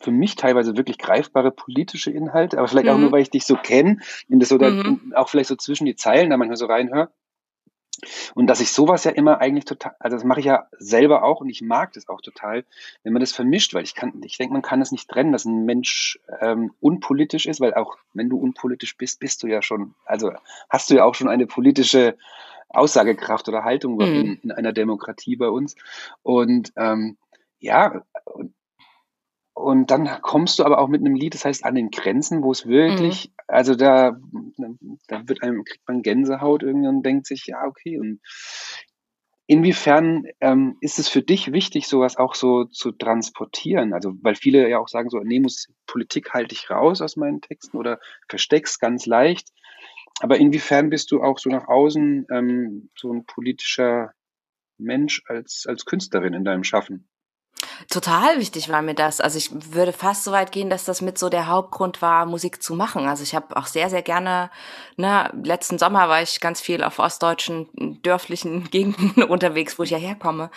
für 0.00 0.10
mich 0.10 0.34
teilweise 0.34 0.76
wirklich 0.76 0.98
greifbare 0.98 1.52
politische 1.52 2.10
Inhalte, 2.10 2.58
aber 2.58 2.66
vielleicht 2.66 2.86
mhm. 2.86 2.92
auch 2.92 2.98
nur, 2.98 3.12
weil 3.12 3.22
ich 3.22 3.30
dich 3.30 3.46
so 3.46 3.54
kenne 3.54 3.98
und 4.28 4.40
das 4.40 4.48
so 4.48 4.56
mhm. 4.58 5.12
da, 5.12 5.20
auch 5.20 5.28
vielleicht 5.28 5.48
so 5.48 5.54
zwischen 5.54 5.84
die 5.84 5.94
Zeilen 5.94 6.28
da 6.28 6.36
manchmal 6.36 6.56
so 6.56 6.66
reinhöre. 6.66 7.08
Und 8.34 8.48
dass 8.48 8.60
ich 8.60 8.72
sowas 8.72 9.04
ja 9.04 9.12
immer 9.12 9.40
eigentlich 9.40 9.64
total, 9.64 9.94
also 10.00 10.16
das 10.16 10.24
mache 10.24 10.40
ich 10.40 10.46
ja 10.46 10.66
selber 10.72 11.22
auch 11.22 11.40
und 11.40 11.48
ich 11.48 11.62
mag 11.62 11.92
das 11.92 12.08
auch 12.08 12.20
total, 12.20 12.64
wenn 13.04 13.12
man 13.12 13.20
das 13.20 13.32
vermischt, 13.32 13.74
weil 13.74 13.84
ich 13.84 13.94
kann, 13.94 14.20
ich 14.24 14.36
denke, 14.36 14.52
man 14.52 14.62
kann 14.62 14.82
es 14.82 14.90
nicht 14.90 15.08
trennen, 15.08 15.32
dass 15.32 15.44
ein 15.44 15.64
Mensch 15.64 16.18
ähm, 16.40 16.72
unpolitisch 16.80 17.46
ist, 17.46 17.60
weil 17.60 17.74
auch 17.74 17.96
wenn 18.12 18.28
du 18.28 18.38
unpolitisch 18.38 18.96
bist, 18.96 19.20
bist 19.20 19.44
du 19.44 19.46
ja 19.46 19.62
schon, 19.62 19.94
also 20.04 20.32
hast 20.68 20.90
du 20.90 20.96
ja 20.96 21.04
auch 21.04 21.14
schon 21.14 21.28
eine 21.28 21.46
politische 21.46 22.16
Aussagekraft 22.68 23.48
oder 23.48 23.64
Haltung 23.64 23.94
mhm. 23.94 24.00
in, 24.00 24.40
in, 24.42 24.52
einer 24.52 24.72
Demokratie 24.72 25.36
bei 25.36 25.48
uns. 25.48 25.74
Und 26.22 26.72
ähm, 26.76 27.16
ja, 27.58 28.02
und, 28.24 28.54
und 29.54 29.90
dann 29.90 30.08
kommst 30.22 30.58
du 30.58 30.64
aber 30.64 30.78
auch 30.78 30.88
mit 30.88 31.00
einem 31.00 31.14
Lied, 31.14 31.34
das 31.34 31.44
heißt 31.44 31.64
an 31.64 31.74
den 31.74 31.90
Grenzen, 31.90 32.42
wo 32.42 32.52
es 32.52 32.66
wirklich, 32.66 33.28
mhm. 33.28 33.34
also 33.48 33.74
da, 33.74 34.16
da 35.08 35.28
wird 35.28 35.42
einem, 35.42 35.64
kriegt 35.64 35.88
man 35.88 36.02
Gänsehaut 36.02 36.62
irgendwie 36.62 36.88
und 36.88 37.02
denkt 37.02 37.26
sich, 37.26 37.46
ja, 37.46 37.64
okay. 37.64 37.98
Und 37.98 38.20
inwiefern 39.48 40.26
ähm, 40.40 40.76
ist 40.80 40.98
es 40.98 41.08
für 41.08 41.22
dich 41.22 41.52
wichtig, 41.52 41.88
sowas 41.88 42.16
auch 42.16 42.34
so 42.34 42.66
zu 42.66 42.92
transportieren? 42.92 43.94
Also, 43.94 44.12
weil 44.22 44.36
viele 44.36 44.68
ja 44.68 44.78
auch 44.78 44.88
sagen 44.88 45.08
so, 45.08 45.18
nee, 45.20 45.40
muss 45.40 45.68
Politik 45.86 46.34
halte 46.34 46.54
ich 46.54 46.70
raus 46.70 47.00
aus 47.00 47.16
meinen 47.16 47.40
Texten 47.40 47.78
oder 47.78 47.98
versteck's 48.28 48.78
ganz 48.78 49.06
leicht. 49.06 49.48
Aber 50.20 50.38
inwiefern 50.38 50.90
bist 50.90 51.10
du 51.10 51.22
auch 51.22 51.38
so 51.38 51.48
nach 51.50 51.68
außen 51.68 52.26
ähm, 52.30 52.90
so 52.96 53.12
ein 53.12 53.24
politischer 53.24 54.12
Mensch 54.78 55.22
als, 55.26 55.66
als 55.66 55.84
Künstlerin 55.84 56.34
in 56.34 56.44
deinem 56.44 56.64
Schaffen? 56.64 57.08
Total 57.88 58.38
wichtig 58.38 58.68
war 58.68 58.82
mir 58.82 58.94
das. 58.94 59.20
Also 59.20 59.38
ich 59.38 59.50
würde 59.72 59.92
fast 59.92 60.24
so 60.24 60.32
weit 60.32 60.52
gehen, 60.52 60.68
dass 60.68 60.84
das 60.84 61.00
mit 61.00 61.16
so 61.18 61.28
der 61.28 61.46
Hauptgrund 61.46 62.02
war, 62.02 62.26
Musik 62.26 62.62
zu 62.62 62.74
machen. 62.74 63.06
Also 63.06 63.22
ich 63.22 63.34
habe 63.34 63.56
auch 63.56 63.66
sehr, 63.66 63.88
sehr 63.88 64.02
gerne, 64.02 64.50
ne, 64.96 65.30
letzten 65.44 65.78
Sommer 65.78 66.08
war 66.08 66.20
ich 66.20 66.40
ganz 66.40 66.60
viel 66.60 66.82
auf 66.82 66.98
ostdeutschen 66.98 68.00
dörflichen 68.02 68.64
Gegenden 68.70 69.22
unterwegs, 69.22 69.78
wo 69.78 69.84
ich 69.84 69.90
ja 69.90 69.98
herkomme. 69.98 70.50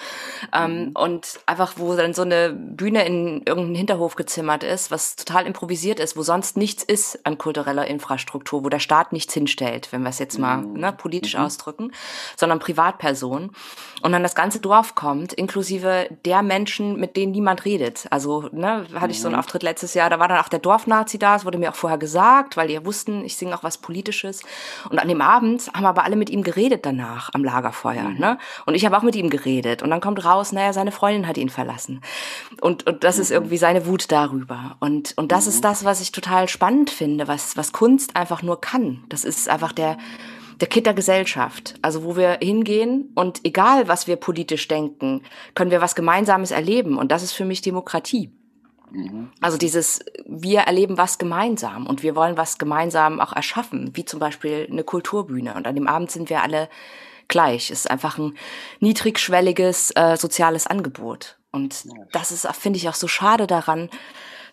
Ähm, 0.53 0.85
mhm. 0.85 0.91
und 0.95 1.39
einfach, 1.45 1.73
wo 1.77 1.95
dann 1.95 2.13
so 2.13 2.23
eine 2.23 2.51
Bühne 2.51 3.05
in 3.05 3.43
irgendeinen 3.45 3.75
Hinterhof 3.75 4.15
gezimmert 4.15 4.63
ist, 4.63 4.89
was 4.89 5.15
total 5.15 5.45
improvisiert 5.45 5.99
ist, 5.99 6.17
wo 6.17 6.23
sonst 6.23 6.57
nichts 6.57 6.83
ist 6.83 7.25
an 7.25 7.37
kultureller 7.37 7.85
Infrastruktur, 7.87 8.63
wo 8.63 8.69
der 8.69 8.79
Staat 8.79 9.13
nichts 9.13 9.33
hinstellt, 9.33 9.91
wenn 9.91 10.01
wir 10.01 10.09
es 10.09 10.19
jetzt 10.19 10.39
mal 10.39 10.57
mhm. 10.57 10.79
ne, 10.79 10.91
politisch 10.91 11.35
mhm. 11.35 11.41
ausdrücken, 11.41 11.91
sondern 12.35 12.59
Privatpersonen. 12.59 13.51
Und 14.01 14.11
dann 14.11 14.23
das 14.23 14.35
ganze 14.35 14.59
Dorf 14.59 14.95
kommt, 14.95 15.33
inklusive 15.33 16.09
der 16.25 16.41
Menschen, 16.41 16.99
mit 16.99 17.10
denen 17.15 17.31
niemand 17.31 17.65
redet. 17.65 18.07
Also, 18.09 18.49
ne, 18.51 18.85
hatte 18.93 19.11
ich 19.11 19.21
so 19.21 19.27
einen 19.27 19.35
mhm. 19.35 19.39
Auftritt 19.39 19.63
letztes 19.63 19.93
Jahr, 19.93 20.09
da 20.09 20.19
war 20.19 20.27
dann 20.27 20.39
auch 20.39 20.49
der 20.49 20.59
Dorfnazi 20.59 21.19
da, 21.19 21.33
das 21.33 21.45
wurde 21.45 21.57
mir 21.57 21.71
auch 21.71 21.75
vorher 21.75 21.97
gesagt, 21.97 22.57
weil 22.57 22.67
die 22.67 22.73
ja 22.73 22.85
wussten, 22.85 23.23
ich 23.25 23.35
singe 23.35 23.55
auch 23.55 23.63
was 23.63 23.77
Politisches. 23.77 24.41
Und 24.89 24.99
an 24.99 25.07
dem 25.07 25.21
Abend 25.21 25.69
haben 25.73 25.85
aber 25.85 26.03
alle 26.03 26.15
mit 26.15 26.29
ihm 26.29 26.43
geredet 26.43 26.85
danach 26.85 27.29
am 27.33 27.43
Lagerfeuer, 27.43 28.03
mhm. 28.03 28.19
ne? 28.19 28.37
Und 28.65 28.75
ich 28.75 28.85
habe 28.85 28.97
auch 28.97 29.03
mit 29.03 29.15
ihm 29.15 29.29
geredet. 29.29 29.83
Und 29.83 29.89
dann 29.89 30.01
kommt 30.01 30.23
raus, 30.25 30.51
naja, 30.51 30.73
seine 30.73 30.91
Freundin 30.91 31.27
hat 31.27 31.37
ihn 31.37 31.49
verlassen. 31.49 32.01
Und, 32.59 32.87
und 32.87 33.03
das 33.03 33.17
mhm. 33.17 33.21
ist 33.21 33.31
irgendwie 33.31 33.57
seine 33.57 33.85
Wut 33.85 34.11
darüber. 34.11 34.75
Und, 34.79 35.13
und 35.17 35.31
das 35.31 35.45
mhm. 35.45 35.51
ist 35.51 35.63
das, 35.63 35.85
was 35.85 36.01
ich 36.01 36.11
total 36.11 36.47
spannend 36.47 36.89
finde, 36.89 37.27
was, 37.27 37.57
was 37.57 37.71
Kunst 37.71 38.15
einfach 38.15 38.41
nur 38.41 38.59
kann. 38.61 39.03
Das 39.09 39.23
ist 39.23 39.49
einfach 39.49 39.71
der, 39.71 39.97
der 40.61 40.67
Kit 40.67 40.85
der 40.85 40.93
Gesellschaft. 40.93 41.75
Also 41.81 42.03
wo 42.03 42.15
wir 42.15 42.37
hingehen 42.41 43.11
und 43.15 43.43
egal, 43.43 43.87
was 43.87 44.07
wir 44.07 44.15
politisch 44.15 44.67
denken, 44.67 45.23
können 45.55 45.71
wir 45.71 45.81
was 45.81 45.95
Gemeinsames 45.95 46.51
erleben. 46.51 46.97
Und 46.97 47.11
das 47.11 47.23
ist 47.23 47.33
für 47.33 47.45
mich 47.45 47.61
Demokratie. 47.61 48.31
Mhm. 48.91 49.31
Also 49.41 49.57
dieses, 49.57 50.05
wir 50.25 50.61
erleben 50.61 50.97
was 50.97 51.17
gemeinsam 51.17 51.87
und 51.87 52.03
wir 52.03 52.15
wollen 52.15 52.37
was 52.37 52.57
gemeinsam 52.57 53.19
auch 53.19 53.33
erschaffen, 53.33 53.91
wie 53.95 54.05
zum 54.05 54.19
Beispiel 54.19 54.67
eine 54.69 54.83
Kulturbühne. 54.83 55.55
Und 55.55 55.67
an 55.67 55.75
dem 55.75 55.87
Abend 55.87 56.11
sind 56.11 56.29
wir 56.29 56.43
alle 56.43 56.69
gleich. 57.27 57.71
Es 57.71 57.81
ist 57.81 57.91
einfach 57.91 58.17
ein 58.17 58.35
niedrigschwelliges 58.79 59.91
äh, 59.95 60.17
soziales 60.17 60.67
Angebot. 60.67 61.37
Und 61.51 61.85
das 62.11 62.31
ist, 62.31 62.47
finde 62.55 62.77
ich, 62.77 62.87
auch 62.87 62.95
so 62.95 63.07
schade 63.07 63.47
daran, 63.47 63.89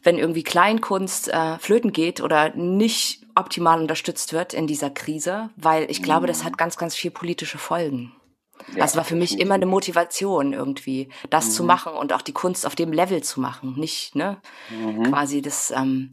wenn 0.02 0.18
irgendwie 0.18 0.42
Kleinkunst 0.42 1.28
äh, 1.28 1.58
flöten 1.58 1.92
geht 1.92 2.20
oder 2.20 2.54
nicht 2.54 3.26
optimal 3.38 3.80
unterstützt 3.80 4.32
wird 4.32 4.54
in 4.54 4.66
dieser 4.66 4.90
Krise, 4.90 5.50
weil 5.56 5.90
ich 5.90 6.02
glaube, 6.02 6.26
das 6.26 6.44
hat 6.44 6.58
ganz, 6.58 6.76
ganz 6.76 6.94
viel 6.94 7.10
politische 7.10 7.58
Folgen. 7.58 8.12
Ja, 8.74 8.82
also 8.82 8.96
war 8.96 9.04
für 9.04 9.16
mich 9.16 9.40
immer 9.40 9.54
eine 9.54 9.66
Motivation 9.66 10.52
irgendwie, 10.52 11.08
das 11.30 11.46
mhm. 11.46 11.50
zu 11.50 11.64
machen 11.64 11.92
und 11.92 12.12
auch 12.12 12.22
die 12.22 12.32
Kunst 12.32 12.66
auf 12.66 12.74
dem 12.74 12.92
Level 12.92 13.22
zu 13.22 13.40
machen, 13.40 13.74
nicht 13.78 14.16
ne 14.16 14.38
mhm. 14.70 15.04
quasi 15.04 15.42
das 15.42 15.70
ähm, 15.70 16.10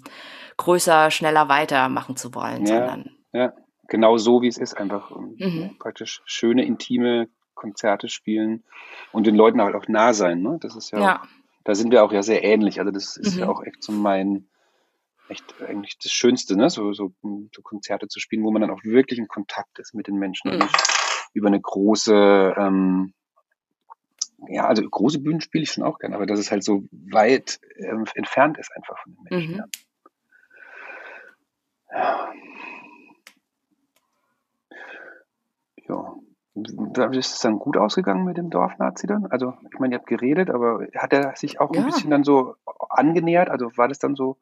größer, 0.57 1.11
schneller 1.11 1.49
weiter 1.49 1.89
machen 1.89 2.15
zu 2.15 2.33
wollen, 2.35 2.65
ja, 2.65 2.77
sondern 2.77 3.09
ja, 3.33 3.53
genau 3.88 4.17
so 4.17 4.41
wie 4.41 4.47
es 4.47 4.57
ist, 4.57 4.77
einfach 4.77 5.11
mhm. 5.11 5.75
praktisch 5.79 6.21
schöne 6.25 6.63
intime 6.65 7.27
Konzerte 7.55 8.09
spielen 8.09 8.63
und 9.11 9.25
den 9.25 9.35
Leuten 9.35 9.61
halt 9.61 9.75
auch 9.75 9.88
nah 9.88 10.13
sein. 10.13 10.41
Ne? 10.41 10.57
Das 10.61 10.75
ist 10.75 10.91
ja, 10.91 10.99
ja. 10.99 11.21
Auch, 11.21 11.27
da 11.63 11.73
sind 11.73 11.91
wir 11.91 12.03
auch 12.03 12.11
ja 12.11 12.21
sehr 12.21 12.43
ähnlich. 12.43 12.79
Also 12.79 12.91
das 12.91 13.17
ist 13.17 13.38
ja 13.38 13.45
mhm. 13.45 13.51
auch 13.51 13.63
echt 13.63 13.81
so 13.81 13.91
mein 13.91 14.47
echt 15.29 15.61
eigentlich 15.61 15.97
das 15.97 16.11
Schönste, 16.11 16.55
ne? 16.55 16.69
so, 16.69 16.93
so, 16.93 17.13
so 17.21 17.61
Konzerte 17.61 18.07
zu 18.07 18.19
spielen, 18.19 18.43
wo 18.43 18.51
man 18.51 18.61
dann 18.61 18.71
auch 18.71 18.83
wirklich 18.83 19.19
in 19.19 19.27
Kontakt 19.27 19.79
ist 19.79 19.93
mit 19.93 20.07
den 20.07 20.17
Menschen 20.17 20.51
und 20.51 20.57
mhm. 20.57 20.63
nicht 20.63 20.75
über 21.33 21.47
eine 21.47 21.59
große, 21.59 22.55
ähm, 22.57 23.13
ja, 24.47 24.67
also 24.67 24.88
große 24.88 25.19
Bühnen 25.19 25.41
spiele 25.41 25.63
ich 25.63 25.71
schon 25.71 25.83
auch 25.83 25.99
gerne, 25.99 26.15
aber 26.15 26.25
dass 26.25 26.39
es 26.39 26.51
halt 26.51 26.63
so 26.63 26.83
weit 26.91 27.59
ähm, 27.77 28.05
entfernt 28.15 28.57
ist 28.57 28.71
einfach 28.75 28.97
von 28.99 29.15
den 29.15 29.23
Menschen. 29.23 29.51
Mhm. 29.51 29.63
Ja. 31.91 32.33
ja. 35.88 36.15
ja. 36.15 36.15
Ist 37.09 37.33
es 37.33 37.39
dann 37.41 37.59
gut 37.59 37.75
ausgegangen 37.75 38.23
mit 38.23 38.38
dem 38.38 38.49
Dorfnazi 38.49 39.07
dann? 39.07 39.25
Also, 39.25 39.55
ich 39.73 39.79
meine, 39.79 39.95
ihr 39.95 39.99
habt 39.99 40.07
geredet, 40.07 40.49
aber 40.49 40.88
hat 40.95 41.11
er 41.11 41.35
sich 41.35 41.59
auch 41.59 41.75
ja. 41.75 41.81
ein 41.81 41.85
bisschen 41.85 42.09
dann 42.09 42.23
so 42.23 42.55
angenähert? 42.89 43.49
Also 43.49 43.75
war 43.75 43.89
das 43.89 43.99
dann 43.99 44.15
so 44.15 44.38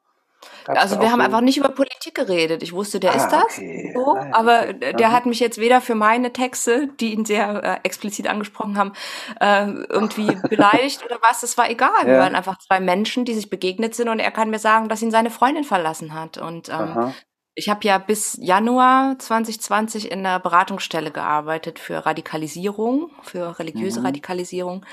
Gab's 0.64 0.80
also 0.80 1.00
wir 1.00 1.10
haben 1.10 1.20
so? 1.20 1.24
einfach 1.24 1.40
nicht 1.40 1.56
über 1.56 1.68
Politik 1.68 2.14
geredet. 2.14 2.62
Ich 2.62 2.72
wusste, 2.72 3.00
der 3.00 3.12
ah, 3.12 3.16
ist 3.16 3.28
das. 3.28 3.58
Okay. 3.58 3.92
So, 3.94 4.16
ah, 4.16 4.28
aber 4.32 4.68
okay. 4.68 4.92
der 4.94 5.12
hat 5.12 5.26
mich 5.26 5.40
jetzt 5.40 5.58
weder 5.58 5.80
für 5.80 5.94
meine 5.94 6.32
Texte, 6.32 6.88
die 7.00 7.12
ihn 7.12 7.24
sehr 7.24 7.62
äh, 7.62 7.78
explizit 7.82 8.26
angesprochen 8.26 8.78
haben, 8.78 8.92
äh, 9.40 9.66
irgendwie 9.88 10.36
beleidigt 10.48 11.04
oder 11.04 11.18
was. 11.22 11.40
Das 11.40 11.58
war 11.58 11.70
egal. 11.70 11.90
Ja. 12.02 12.06
Wir 12.06 12.18
waren 12.18 12.34
einfach 12.34 12.58
zwei 12.58 12.80
Menschen, 12.80 13.24
die 13.24 13.34
sich 13.34 13.50
begegnet 13.50 13.94
sind 13.94 14.08
und 14.08 14.18
er 14.18 14.30
kann 14.30 14.50
mir 14.50 14.58
sagen, 14.58 14.88
dass 14.88 15.02
ihn 15.02 15.10
seine 15.10 15.30
Freundin 15.30 15.64
verlassen 15.64 16.14
hat. 16.14 16.38
Und 16.38 16.68
ähm, 16.68 17.12
ich 17.54 17.68
habe 17.68 17.86
ja 17.86 17.98
bis 17.98 18.36
Januar 18.40 19.16
2020 19.18 20.10
in 20.10 20.24
der 20.24 20.40
Beratungsstelle 20.40 21.12
gearbeitet 21.12 21.78
für 21.78 22.04
Radikalisierung, 22.04 23.12
für 23.22 23.58
religiöse 23.58 24.00
mhm. 24.00 24.06
Radikalisierung. 24.06 24.84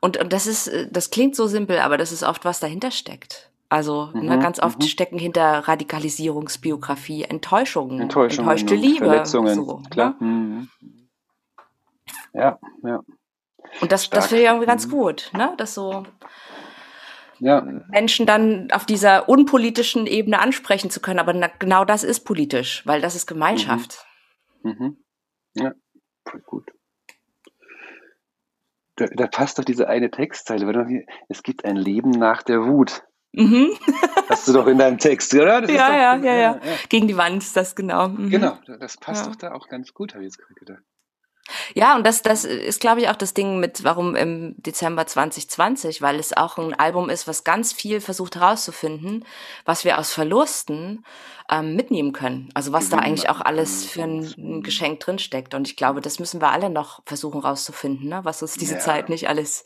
Und, 0.00 0.18
und 0.18 0.32
das 0.32 0.46
ist, 0.46 0.70
das 0.90 1.10
klingt 1.10 1.34
so 1.34 1.46
simpel, 1.46 1.78
aber 1.78 1.96
das 1.96 2.12
ist 2.12 2.22
oft, 2.22 2.44
was 2.44 2.60
dahinter 2.60 2.90
steckt. 2.90 3.50
Also 3.68 4.10
ne, 4.12 4.22
mhm, 4.22 4.28
ne, 4.28 4.38
ganz 4.38 4.60
oft 4.60 4.78
mhm. 4.78 4.86
stecken 4.86 5.18
hinter 5.18 5.66
Radikalisierungsbiografie 5.66 7.24
Enttäuschungen, 7.24 8.00
Enttäuschungen 8.00 8.50
enttäuschte 8.50 8.74
Liebe, 8.74 9.06
Verletzungen, 9.06 9.54
so, 9.54 9.78
ne? 9.78 9.88
klar. 9.90 10.16
Ne? 10.20 10.68
Ja, 12.34 12.58
ja. 12.82 13.00
Und 13.80 13.90
das, 13.90 14.10
das 14.10 14.26
finde 14.26 14.42
ich 14.42 14.48
irgendwie 14.48 14.66
ganz 14.66 14.86
mhm. 14.86 14.90
gut, 14.90 15.30
ne? 15.32 15.54
Dass 15.56 15.74
so 15.74 16.04
ja. 17.40 17.62
Menschen 17.88 18.26
dann 18.26 18.70
auf 18.70 18.86
dieser 18.86 19.28
unpolitischen 19.28 20.06
Ebene 20.06 20.38
ansprechen 20.38 20.90
zu 20.90 21.00
können. 21.00 21.18
Aber 21.18 21.32
na, 21.32 21.48
genau 21.58 21.84
das 21.84 22.04
ist 22.04 22.20
politisch, 22.20 22.86
weil 22.86 23.00
das 23.00 23.14
ist 23.14 23.26
Gemeinschaft. 23.26 24.06
Mhm. 24.62 24.76
mhm. 24.78 24.96
Ja, 25.56 25.72
voll 26.24 26.40
gut. 26.40 26.70
Da, 28.96 29.06
da, 29.06 29.26
passt 29.26 29.58
doch 29.58 29.64
diese 29.64 29.88
eine 29.88 30.10
Textzeile. 30.10 31.04
Es 31.28 31.42
gibt 31.42 31.64
ein 31.64 31.76
Leben 31.76 32.10
nach 32.10 32.42
der 32.42 32.66
Wut. 32.66 33.04
Mhm. 33.36 33.70
Hast 34.28 34.46
du 34.46 34.52
doch 34.52 34.66
in 34.66 34.78
deinem 34.78 34.98
Text, 34.98 35.34
oder? 35.34 35.60
Das 35.60 35.70
ja, 35.70 35.96
ja, 35.96 36.16
doch, 36.16 36.24
ja, 36.24 36.34
ja, 36.34 36.52
ja, 36.54 36.60
Gegen 36.88 37.08
die 37.08 37.16
Wand 37.16 37.42
ist 37.42 37.56
das 37.56 37.74
genau. 37.74 38.08
Mhm. 38.08 38.30
Genau, 38.30 38.58
das 38.78 38.96
passt 38.96 39.26
ja. 39.26 39.30
doch 39.30 39.36
da 39.36 39.52
auch 39.52 39.68
ganz 39.68 39.92
gut, 39.92 40.14
habe 40.14 40.24
ich 40.24 40.28
jetzt 40.28 40.38
gerade 40.38 40.54
gedacht. 40.54 40.82
Ja, 41.74 41.94
und 41.94 42.06
das, 42.06 42.22
das 42.22 42.44
ist, 42.44 42.80
glaube 42.80 43.00
ich, 43.00 43.08
auch 43.10 43.16
das 43.16 43.34
Ding 43.34 43.60
mit, 43.60 43.84
warum 43.84 44.16
im 44.16 44.54
Dezember 44.56 45.06
2020, 45.06 46.00
weil 46.00 46.18
es 46.18 46.34
auch 46.34 46.56
ein 46.56 46.72
Album 46.72 47.10
ist, 47.10 47.28
was 47.28 47.44
ganz 47.44 47.72
viel 47.72 48.00
versucht 48.00 48.36
herauszufinden, 48.36 49.26
was 49.66 49.84
wir 49.84 49.98
aus 49.98 50.12
Verlusten 50.12 51.04
ähm, 51.50 51.76
mitnehmen 51.76 52.12
können. 52.12 52.48
Also 52.54 52.72
was 52.72 52.88
da 52.88 52.98
eigentlich 52.98 53.28
auch 53.28 53.42
alles 53.42 53.84
für 53.84 54.04
ein, 54.04 54.34
ein 54.38 54.62
Geschenk 54.62 55.00
drinsteckt. 55.00 55.52
Und 55.52 55.68
ich 55.68 55.76
glaube, 55.76 56.00
das 56.00 56.18
müssen 56.18 56.40
wir 56.40 56.48
alle 56.48 56.70
noch 56.70 57.02
versuchen 57.04 57.40
rauszufinden, 57.40 58.08
ne? 58.08 58.20
was 58.22 58.40
uns 58.40 58.54
diese 58.54 58.76
ja. 58.76 58.80
Zeit 58.80 59.10
nicht 59.10 59.28
alles 59.28 59.64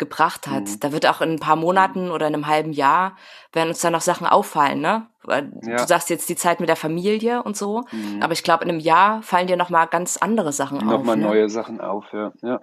gebracht 0.00 0.48
hat. 0.48 0.64
Mhm. 0.64 0.80
Da 0.80 0.90
wird 0.90 1.06
auch 1.06 1.20
in 1.20 1.30
ein 1.30 1.38
paar 1.38 1.54
Monaten 1.54 2.10
oder 2.10 2.26
in 2.26 2.34
einem 2.34 2.48
halben 2.48 2.72
Jahr 2.72 3.16
werden 3.52 3.68
uns 3.68 3.80
da 3.80 3.90
noch 3.90 4.00
Sachen 4.00 4.26
auffallen, 4.26 4.80
ne? 4.80 5.06
Ja. 5.28 5.42
Du 5.42 5.86
sagst 5.86 6.10
jetzt 6.10 6.28
die 6.28 6.34
Zeit 6.34 6.58
mit 6.58 6.68
der 6.68 6.76
Familie 6.76 7.44
und 7.44 7.56
so, 7.56 7.84
mhm. 7.92 8.20
aber 8.22 8.32
ich 8.32 8.42
glaube, 8.42 8.64
in 8.64 8.70
einem 8.70 8.80
Jahr 8.80 9.22
fallen 9.22 9.46
dir 9.46 9.56
noch 9.56 9.70
mal 9.70 9.84
ganz 9.84 10.16
andere 10.16 10.52
Sachen 10.52 10.78
noch 10.78 10.86
auf. 10.86 10.90
Noch 10.90 11.04
mal 11.04 11.16
ne? 11.16 11.24
neue 11.24 11.48
Sachen 11.48 11.80
auf, 11.80 12.06
ja. 12.12 12.32
Ja, 12.42 12.58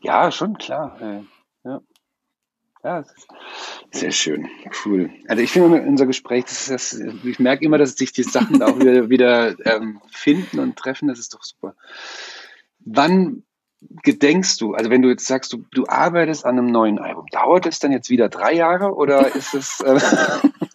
ja 0.00 0.30
schon 0.30 0.56
klar. 0.56 0.96
Ja. 1.00 1.22
Ja, 2.82 3.04
sehr 3.90 4.10
schön, 4.10 4.48
cool. 4.84 5.10
Also 5.28 5.42
ich 5.42 5.52
finde 5.52 5.82
unser 5.82 6.06
Gespräch, 6.06 6.44
das 6.44 6.68
ist 6.68 6.70
das, 6.70 7.00
ich 7.24 7.38
merke 7.38 7.62
immer, 7.62 7.76
dass 7.76 7.94
sich 7.94 8.12
die 8.12 8.22
Sachen 8.22 8.62
auch 8.62 8.78
wieder, 8.80 9.10
wieder 9.10 9.54
ähm, 9.66 10.00
finden 10.10 10.60
und 10.60 10.76
treffen. 10.76 11.08
Das 11.08 11.18
ist 11.18 11.34
doch 11.34 11.42
super. 11.42 11.74
Wann 12.78 13.42
gedenkst 13.80 14.60
du, 14.60 14.74
also 14.74 14.90
wenn 14.90 15.02
du 15.02 15.08
jetzt 15.08 15.26
sagst, 15.26 15.52
du, 15.52 15.64
du 15.72 15.86
arbeitest 15.86 16.44
an 16.44 16.58
einem 16.58 16.70
neuen 16.70 16.98
Album, 16.98 17.26
dauert 17.30 17.66
es 17.66 17.78
dann 17.78 17.92
jetzt 17.92 18.10
wieder 18.10 18.28
drei 18.28 18.52
Jahre 18.52 18.94
oder 18.94 19.34
ist 19.34 19.54
es 19.54 19.80
äh, 19.80 19.98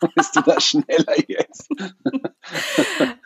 bist 0.16 0.36
du 0.36 0.42
da 0.42 0.60
schneller 0.60 1.16
jetzt? 1.28 1.70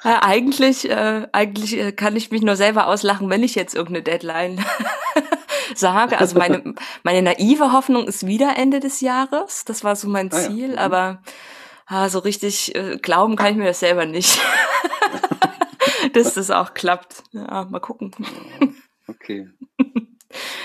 Ja, 0.03 0.15
äh, 0.17 0.19
eigentlich, 0.21 0.89
äh, 0.89 1.27
eigentlich 1.31 1.77
äh, 1.77 1.91
kann 1.91 2.15
ich 2.15 2.31
mich 2.31 2.41
nur 2.41 2.55
selber 2.55 2.87
auslachen, 2.87 3.29
wenn 3.29 3.43
ich 3.43 3.55
jetzt 3.55 3.75
irgendeine 3.75 4.03
Deadline 4.03 4.63
sage. 5.75 6.17
Also 6.17 6.37
meine, 6.37 6.75
meine 7.03 7.21
naive 7.21 7.71
Hoffnung 7.71 8.07
ist 8.07 8.25
wieder 8.25 8.57
Ende 8.57 8.79
des 8.79 9.01
Jahres. 9.01 9.65
Das 9.65 9.83
war 9.83 9.95
so 9.95 10.09
mein 10.09 10.31
Ziel, 10.31 10.71
ah, 10.71 10.81
ja. 10.81 10.87
Mhm. 10.87 10.93
aber 10.93 11.21
ah, 11.87 12.09
so 12.09 12.19
richtig 12.19 12.75
äh, 12.75 12.97
glauben 12.97 13.35
kann 13.35 13.51
ich 13.51 13.57
mir 13.57 13.65
das 13.65 13.79
selber 13.79 14.05
nicht. 14.05 14.39
dass 16.13 16.33
das 16.33 16.51
auch 16.51 16.73
klappt. 16.73 17.23
Ja, 17.31 17.65
mal 17.69 17.79
gucken. 17.79 18.11
Okay. 19.09 19.49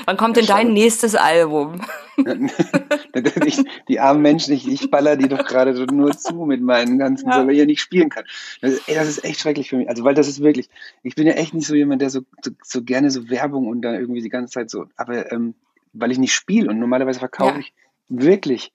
Wann 0.04 0.18
kommt 0.18 0.36
denn 0.36 0.44
dein 0.44 0.74
nächstes 0.74 1.14
Album? 1.14 1.80
die 3.88 3.98
armen 3.98 4.20
Menschen, 4.20 4.52
ich, 4.52 4.68
ich 4.68 4.90
baller 4.90 5.16
die 5.16 5.28
doch 5.28 5.46
gerade 5.46 5.74
so 5.74 5.84
nur 5.84 6.12
zu 6.12 6.34
mit 6.44 6.60
meinen 6.60 6.98
ganzen, 6.98 7.30
ja. 7.30 7.46
weil 7.46 7.54
ich 7.54 7.58
ja 7.60 7.64
nicht 7.64 7.80
spielen 7.80 8.10
kann. 8.10 8.24
Das, 8.60 8.86
ey, 8.86 8.94
das 8.94 9.08
ist 9.08 9.24
echt 9.24 9.40
schrecklich 9.40 9.70
für 9.70 9.78
mich. 9.78 9.88
Also, 9.88 10.04
weil 10.04 10.14
das 10.14 10.28
ist 10.28 10.42
wirklich, 10.42 10.68
ich 11.02 11.14
bin 11.14 11.26
ja 11.26 11.32
echt 11.32 11.54
nicht 11.54 11.66
so 11.66 11.74
jemand, 11.74 12.02
der 12.02 12.10
so, 12.10 12.20
so, 12.42 12.50
so 12.62 12.82
gerne 12.82 13.10
so 13.10 13.30
Werbung 13.30 13.66
und 13.66 13.80
dann 13.80 13.94
irgendwie 13.94 14.20
die 14.20 14.28
ganze 14.28 14.52
Zeit 14.52 14.68
so, 14.68 14.84
aber 14.96 15.32
ähm, 15.32 15.54
weil 15.94 16.12
ich 16.12 16.18
nicht 16.18 16.34
spiele 16.34 16.68
und 16.68 16.78
normalerweise 16.78 17.20
verkaufe 17.20 17.54
ja. 17.54 17.60
ich 17.60 17.72
wirklich 18.08 18.72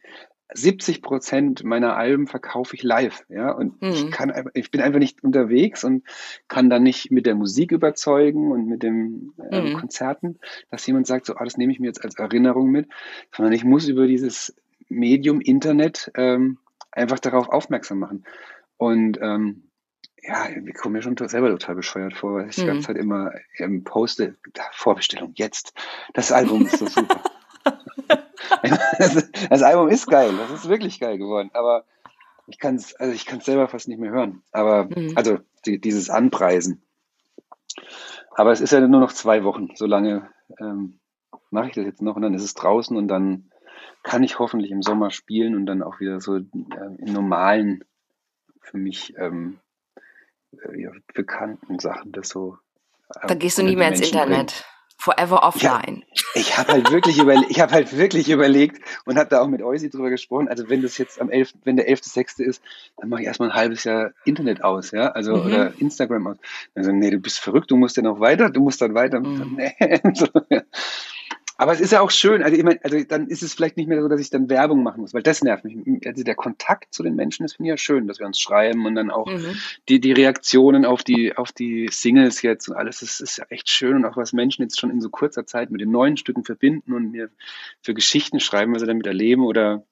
70 0.51 1.01
Prozent 1.01 1.63
meiner 1.63 1.95
Alben 1.95 2.25
verkaufe 2.27 2.75
ich 2.75 2.81
live, 2.81 3.23
ja, 3.29 3.51
und 3.51 3.81
mhm. 3.81 3.89
ich 3.89 4.12
kann 4.12 4.31
einfach, 4.31 4.51
ich 4.55 4.71
bin 4.71 4.81
einfach 4.81 4.99
nicht 4.99 5.23
unterwegs 5.23 5.83
und 5.83 6.03
kann 6.47 6.69
dann 6.69 6.83
nicht 6.83 7.12
mit 7.12 7.25
der 7.25 7.35
Musik 7.35 7.71
überzeugen 7.71 8.51
und 8.51 8.65
mit 8.65 8.81
den 8.81 9.33
äh, 9.51 9.62
mhm. 9.62 9.73
Konzerten, 9.75 10.39
dass 10.71 10.85
jemand 10.88 11.05
sagt, 11.07 11.27
so, 11.27 11.35
ah, 11.35 11.43
das 11.43 11.57
nehme 11.57 11.71
ich 11.71 11.79
mir 11.79 11.88
jetzt 11.88 12.03
als 12.03 12.15
Erinnerung 12.17 12.71
mit, 12.71 12.89
sondern 13.35 13.53
ich 13.53 13.63
muss 13.63 13.88
über 13.88 14.07
dieses 14.07 14.55
Medium 14.88 15.39
Internet 15.39 16.12
ähm, 16.15 16.57
einfach 16.91 17.19
darauf 17.19 17.49
aufmerksam 17.49 17.99
machen. 17.99 18.23
Und 18.77 19.19
ähm, 19.21 19.69
ja, 20.23 20.47
ich 20.49 20.73
komme 20.73 20.97
mir 20.97 21.01
schon 21.01 21.15
selber 21.17 21.49
total 21.49 21.75
bescheuert 21.75 22.13
vor, 22.15 22.33
weil 22.33 22.49
ich 22.49 22.57
mhm. 22.57 22.62
die 22.62 22.67
ganze 22.67 22.88
Zeit 22.88 22.97
immer 22.97 23.31
ähm, 23.57 23.83
poste, 23.83 24.35
Vorbestellung, 24.71 25.33
jetzt, 25.35 25.73
das 26.13 26.31
Album 26.31 26.65
ist 26.65 26.79
so 26.79 26.88
super. 26.88 27.21
das, 28.97 29.32
das, 29.49 29.62
Album 29.62 29.89
ist 29.89 30.08
geil, 30.08 30.34
das 30.38 30.52
ist 30.52 30.69
wirklich 30.69 30.99
geil 30.99 31.17
geworden, 31.17 31.49
aber 31.54 31.86
ich 32.47 32.60
kann 32.60 32.75
es 32.75 32.95
also 32.95 33.13
ich 33.13 33.25
selber 33.43 33.67
fast 33.67 33.88
nicht 33.88 33.99
mehr 33.99 34.12
hören. 34.12 34.41
Aber 34.52 34.86
mhm. 34.86 35.13
also 35.15 35.39
die, 35.65 35.80
dieses 35.80 36.10
Anpreisen. 36.10 36.82
Aber 38.36 38.52
es 38.52 38.62
ist 38.62 38.71
ja 38.71 38.80
nur 38.80 39.02
noch 39.02 39.12
zwei 39.12 39.43
Wochen, 39.43 39.69
so 39.75 39.86
lange 39.86 40.30
ähm, 40.60 40.99
mache 41.52 41.67
ich 41.67 41.75
das 41.75 41.86
jetzt 41.86 42.02
noch 42.02 42.15
und 42.15 42.21
dann 42.21 42.34
ist 42.34 42.43
es 42.43 42.54
draußen 42.54 42.95
und 42.95 43.08
dann 43.08 43.49
kann 44.04 44.23
ich 44.23 44.39
hoffentlich 44.39 44.71
im 44.71 44.82
Sommer 44.82 45.12
spielen 45.12 45.56
und 45.56 45.65
dann 45.65 45.84
auch 45.84 45.99
wieder 45.99 46.21
so 46.21 46.38
äh, 46.38 46.43
in 46.52 47.13
normalen, 47.13 47.84
für 48.62 48.78
mich 48.78 49.13
ähm, 49.17 49.60
äh, 50.52 50.89
bekannten 51.13 51.80
Sachen 51.80 52.12
das 52.12 52.30
so. 52.30 52.58
Äh, 53.13 53.28
da 53.28 53.34
gehst 53.34 53.58
du 53.58 53.63
nie 53.63 53.75
mehr 53.75 53.89
ins 53.89 54.02
Internet. 54.02 54.38
Bringt. 54.38 54.65
Forever 55.10 55.43
offline. 55.43 56.04
Ja, 56.36 56.41
ich 56.41 56.58
habe 56.58 56.74
halt 56.74 56.91
wirklich 56.91 57.17
überlegt, 57.17 57.50
ich 57.50 57.60
habe 57.60 57.72
halt 57.72 57.98
wirklich 57.98 58.30
überlegt 58.30 58.80
und 59.06 59.17
habe 59.17 59.30
da 59.30 59.41
auch 59.41 59.48
mit 59.48 59.63
Eusi 59.63 59.89
drüber 59.89 60.10
gesprochen. 60.12 60.48
Also 60.48 60.69
wenn 60.69 60.84
das 60.84 60.98
jetzt 61.00 61.19
am 61.19 61.30
11., 61.32 61.54
wenn 61.63 61.78
der 61.78 61.89
11.6. 61.89 62.43
ist, 62.43 62.62
dann 62.98 63.10
mache 63.10 63.22
ich 63.22 63.28
erstmal 63.28 63.50
ein 63.50 63.56
halbes 63.56 63.84
Jahr 63.86 64.12
Internet 64.26 64.63
aus, 64.63 64.91
ja, 64.91 65.08
also 65.10 65.36
mhm. 65.36 65.45
oder 65.45 65.74
Instagram 65.80 66.28
aus. 66.28 66.38
Also 66.76 66.91
nee, 66.91 67.10
du 67.10 67.17
bist 67.17 67.39
verrückt, 67.39 67.72
du 67.72 67.78
musst 67.78 67.98
ja 67.98 68.04
noch 68.04 68.19
weiter, 68.19 68.52
du 68.52 68.62
musst 68.62 68.82
dann 68.82 68.93
weiter. 68.93 69.19
Mhm. 69.19 69.60
Nee. 69.60 69.76
Aber 71.60 71.74
es 71.74 71.82
ist 71.82 71.91
ja 71.91 72.00
auch 72.00 72.10
schön, 72.10 72.41
also, 72.41 72.56
ich 72.56 72.63
meine, 72.63 72.80
also 72.86 73.04
dann 73.04 73.28
ist 73.28 73.43
es 73.43 73.54
vielleicht 73.54 73.76
nicht 73.76 73.89
mehr 73.89 74.02
so, 74.02 74.08
dass 74.08 74.22
ich 74.22 74.30
dann 74.30 74.50
Werbung 74.50 74.82
machen 74.82 75.02
muss, 75.02 75.13
weil 75.13 75.24
das 75.24 75.43
nervt 75.43 75.65
mich. 75.65 75.76
Also 76.06 76.24
der 76.24 76.36
Kontakt 76.36 76.93
zu 76.93 77.04
den 77.04 77.15
Menschen 77.15 77.43
ist 77.43 77.58
finde 77.58 77.67
ich 77.67 77.72
ja 77.72 77.78
schön, 77.78 78.08
dass 78.08 78.17
wir 78.17 78.26
uns 78.26 78.39
schreiben 78.39 78.86
und 78.86 78.95
dann 78.95 79.12
auch 79.12 79.26
mhm. 79.26 79.58
die, 79.89 80.00
die 80.00 80.13
Reaktionen 80.13 80.86
auf 80.86 81.04
die, 81.04 81.36
auf 81.36 81.52
die 81.52 81.89
Singles 81.91 82.43
jetzt 82.43 82.69
und 82.69 82.78
alles, 82.78 83.02
das 83.02 83.19
ist 83.19 83.39
ja 83.39 83.45
echt 83.50 83.67
schön 83.67 83.98
und 83.98 84.06
auch 84.06 84.15
was 84.15 84.32
Menschen 84.32 84.62
jetzt 84.62 84.80
schon 84.80 84.89
in 84.89 85.02
so 85.02 85.10
kurzer 85.10 85.45
Zeit 85.45 85.69
mit 85.69 85.82
den 85.82 85.91
neuen 85.91 86.15
Stücken 86.15 86.45
verbinden 86.45 86.93
und 86.93 87.12
mir 87.12 87.30
für 87.82 87.93
Geschichten 87.93 88.39
schreiben, 88.39 88.74
was 88.74 88.80
sie 88.80 88.88
damit 88.88 89.06
erleben 89.06 89.43
oder 89.43 89.84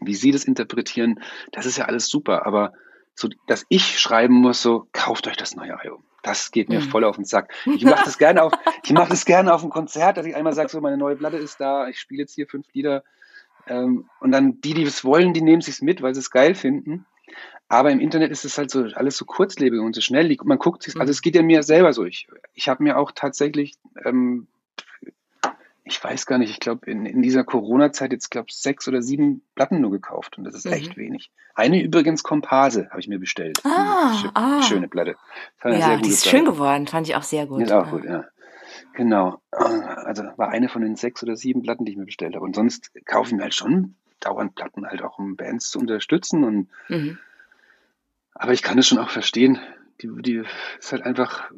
wie 0.00 0.14
sie 0.14 0.30
das 0.30 0.44
interpretieren, 0.44 1.18
das 1.50 1.66
ist 1.66 1.76
ja 1.76 1.86
alles 1.86 2.06
super. 2.06 2.46
Aber 2.46 2.72
so, 3.16 3.28
dass 3.48 3.66
ich 3.68 3.98
schreiben 3.98 4.34
muss, 4.34 4.62
so, 4.62 4.86
kauft 4.92 5.26
euch 5.26 5.36
das 5.36 5.56
neue 5.56 5.76
Album. 5.76 6.04
Das 6.24 6.50
geht 6.50 6.70
mir 6.70 6.80
mhm. 6.80 6.88
voll 6.88 7.04
auf 7.04 7.16
den 7.16 7.24
Sack. 7.24 7.52
Ich 7.66 7.84
mache 7.84 8.04
das 8.04 8.18
gerne 8.18 8.42
auf, 8.42 8.52
ich 8.82 8.92
mache 8.92 9.10
das 9.10 9.24
gerne 9.24 9.54
auf 9.54 9.62
einem 9.62 9.70
Konzert, 9.70 10.16
dass 10.16 10.26
ich 10.26 10.34
einmal 10.34 10.54
sage, 10.54 10.70
so 10.70 10.80
meine 10.80 10.96
neue 10.96 11.14
Platte 11.14 11.36
ist 11.36 11.60
da, 11.60 11.86
ich 11.86 12.00
spiele 12.00 12.22
jetzt 12.22 12.34
hier 12.34 12.48
fünf 12.48 12.66
Lieder. 12.72 13.04
Ähm, 13.66 14.08
und 14.20 14.32
dann 14.32 14.60
die, 14.60 14.74
die 14.74 14.82
es 14.82 15.04
wollen, 15.04 15.32
die 15.32 15.42
nehmen 15.42 15.62
sich's 15.62 15.82
mit, 15.82 16.02
weil 16.02 16.14
sie 16.14 16.20
es 16.20 16.30
geil 16.30 16.54
finden. 16.54 17.06
Aber 17.68 17.90
im 17.90 18.00
Internet 18.00 18.30
ist 18.30 18.44
es 18.44 18.58
halt 18.58 18.70
so 18.70 18.84
alles 18.94 19.16
so 19.16 19.24
kurzlebig 19.24 19.80
und 19.80 19.94
so 19.94 20.00
schnell. 20.00 20.36
Man 20.44 20.58
guckt 20.58 20.82
sich, 20.82 20.98
also 20.98 21.10
es 21.10 21.22
geht 21.22 21.34
ja 21.34 21.42
mir 21.42 21.62
selber 21.62 21.92
so. 21.92 22.04
Ich, 22.04 22.26
ich 22.54 22.68
habe 22.68 22.82
mir 22.82 22.98
auch 22.98 23.12
tatsächlich 23.12 23.74
ähm, 24.04 24.46
ich 25.86 26.02
weiß 26.02 26.24
gar 26.24 26.38
nicht, 26.38 26.50
ich 26.50 26.60
glaube, 26.60 26.90
in, 26.90 27.04
in 27.04 27.20
dieser 27.20 27.44
Corona-Zeit 27.44 28.12
jetzt, 28.12 28.30
glaube 28.30 28.46
ich, 28.48 28.56
sechs 28.56 28.88
oder 28.88 29.02
sieben 29.02 29.42
Platten 29.54 29.82
nur 29.82 29.90
gekauft 29.90 30.38
und 30.38 30.44
das 30.44 30.54
ist 30.54 30.64
mhm. 30.64 30.72
echt 30.72 30.96
wenig. 30.96 31.30
Eine 31.54 31.82
übrigens 31.82 32.22
Komparse 32.22 32.88
habe 32.90 33.00
ich 33.00 33.08
mir 33.08 33.18
bestellt. 33.18 33.60
Ah, 33.64 34.14
schö 34.14 34.28
ah. 34.32 34.62
Schöne 34.62 34.88
Platte. 34.88 35.16
Ja, 35.62 35.98
die 35.98 36.08
ist 36.08 36.22
Platte. 36.22 36.36
schön 36.36 36.44
geworden, 36.46 36.86
fand 36.86 37.06
ich 37.06 37.16
auch 37.16 37.22
sehr 37.22 37.46
gut. 37.46 37.60
Ist 37.60 37.72
auch 37.72 37.84
ja. 37.84 37.90
gut, 37.90 38.04
ja. 38.04 38.24
Genau. 38.94 39.40
Also 39.50 40.24
war 40.36 40.48
eine 40.48 40.68
von 40.68 40.82
den 40.82 40.96
sechs 40.96 41.22
oder 41.22 41.36
sieben 41.36 41.62
Platten, 41.62 41.84
die 41.84 41.92
ich 41.92 41.98
mir 41.98 42.06
bestellt 42.06 42.34
habe. 42.34 42.44
Und 42.44 42.56
sonst 42.56 42.90
kaufe 43.04 43.28
ich 43.28 43.36
mir 43.36 43.42
halt 43.42 43.54
schon 43.54 43.96
dauernd 44.20 44.54
Platten, 44.54 44.86
halt 44.86 45.02
auch 45.02 45.18
um 45.18 45.36
Bands 45.36 45.70
zu 45.70 45.78
unterstützen. 45.78 46.44
Und 46.44 46.68
mhm. 46.88 47.18
aber 48.32 48.52
ich 48.52 48.62
kann 48.62 48.78
es 48.78 48.88
schon 48.88 48.98
auch 48.98 49.10
verstehen, 49.10 49.58
die, 50.00 50.10
die 50.22 50.42
ist 50.78 50.92
halt 50.92 51.02
einfach, 51.02 51.50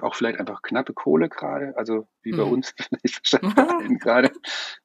auch 0.00 0.14
vielleicht 0.14 0.40
einfach 0.40 0.62
knappe 0.62 0.92
Kohle 0.92 1.28
gerade, 1.28 1.74
also 1.76 2.06
wie 2.22 2.32
bei 2.32 2.44
mhm. 2.44 2.52
uns 2.52 2.74
vielleicht 3.22 3.42
gerade. 4.00 4.32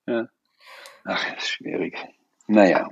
Ja. 0.05 0.27
Ach, 1.05 1.39
schwierig. 1.39 1.97
Naja. 2.47 2.89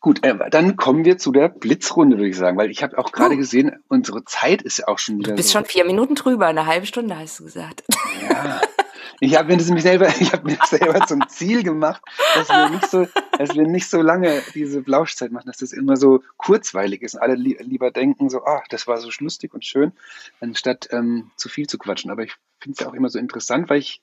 Gut, 0.00 0.24
äh, 0.24 0.50
dann 0.50 0.76
kommen 0.76 1.04
wir 1.04 1.18
zu 1.18 1.32
der 1.32 1.48
Blitzrunde, 1.48 2.16
würde 2.16 2.28
ich 2.28 2.36
sagen, 2.36 2.56
weil 2.56 2.70
ich 2.70 2.82
habe 2.82 2.96
auch 2.98 3.12
gerade 3.12 3.34
oh. 3.34 3.38
gesehen, 3.38 3.82
unsere 3.88 4.24
Zeit 4.24 4.62
ist 4.62 4.78
ja 4.78 4.88
auch 4.88 4.98
schon 4.98 5.18
wieder. 5.18 5.30
Du 5.30 5.36
bist 5.36 5.50
so. 5.50 5.58
schon 5.58 5.66
vier 5.66 5.84
Minuten 5.84 6.14
drüber, 6.14 6.46
eine 6.46 6.66
halbe 6.66 6.86
Stunde 6.86 7.16
hast 7.16 7.40
du 7.40 7.44
gesagt. 7.44 7.84
Ja, 8.30 8.60
ich 9.20 9.36
habe 9.36 9.48
mir 9.48 9.56
das 9.56 9.66
nämlich 9.66 9.84
selber, 9.84 10.08
ich 10.20 10.32
habe 10.32 10.50
mir 10.50 10.58
selber 10.66 11.06
zum 11.06 11.28
Ziel 11.28 11.62
gemacht, 11.62 12.02
dass 12.34 12.48
wir 12.48 12.70
nicht 12.70 12.90
so, 12.90 13.06
dass 13.38 13.54
wir 13.54 13.66
nicht 13.66 13.88
so 13.88 14.02
lange 14.02 14.42
diese 14.54 14.82
Blauschzeit 14.82 15.32
machen, 15.32 15.46
dass 15.46 15.58
das 15.58 15.72
immer 15.72 15.96
so 15.96 16.22
kurzweilig 16.36 17.02
ist 17.02 17.14
und 17.14 17.22
alle 17.22 17.34
li 17.34 17.56
lieber 17.60 17.90
denken 17.90 18.28
so, 18.30 18.44
ach, 18.44 18.66
das 18.68 18.86
war 18.86 18.98
so 18.98 19.08
lustig 19.20 19.54
und 19.54 19.64
schön, 19.64 19.92
anstatt 20.40 20.88
ähm, 20.90 21.30
zu 21.36 21.48
viel 21.48 21.66
zu 21.66 21.78
quatschen. 21.78 22.10
Aber 22.10 22.22
ich 22.22 22.34
finde 22.60 22.74
es 22.74 22.80
ja 22.80 22.88
auch 22.88 22.94
immer 22.94 23.08
so 23.08 23.18
interessant, 23.18 23.70
weil 23.70 23.78
ich 23.78 24.02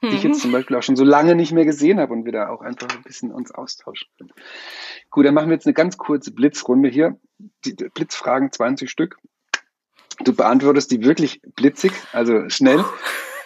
mhm. 0.00 0.10
dich 0.10 0.22
jetzt 0.22 0.40
zum 0.40 0.52
Beispiel 0.52 0.76
auch 0.76 0.82
schon 0.82 0.96
so 0.96 1.04
lange 1.04 1.34
nicht 1.34 1.52
mehr 1.52 1.64
gesehen 1.64 2.00
habe 2.00 2.12
und 2.12 2.24
wir 2.24 2.32
da 2.32 2.48
auch 2.48 2.60
einfach 2.60 2.88
ein 2.88 3.02
bisschen 3.02 3.32
uns 3.32 3.52
austauschen 3.52 4.08
können. 4.18 4.32
Gut, 5.10 5.26
dann 5.26 5.34
machen 5.34 5.48
wir 5.48 5.54
jetzt 5.54 5.66
eine 5.66 5.74
ganz 5.74 5.96
kurze 5.96 6.32
Blitzrunde 6.32 6.88
hier. 6.88 7.16
Die 7.64 7.72
Blitzfragen 7.72 8.52
20 8.52 8.90
Stück. 8.90 9.18
Du 10.24 10.34
beantwortest 10.34 10.90
die 10.90 11.04
wirklich 11.04 11.40
blitzig, 11.54 11.92
also 12.12 12.48
schnell. 12.48 12.84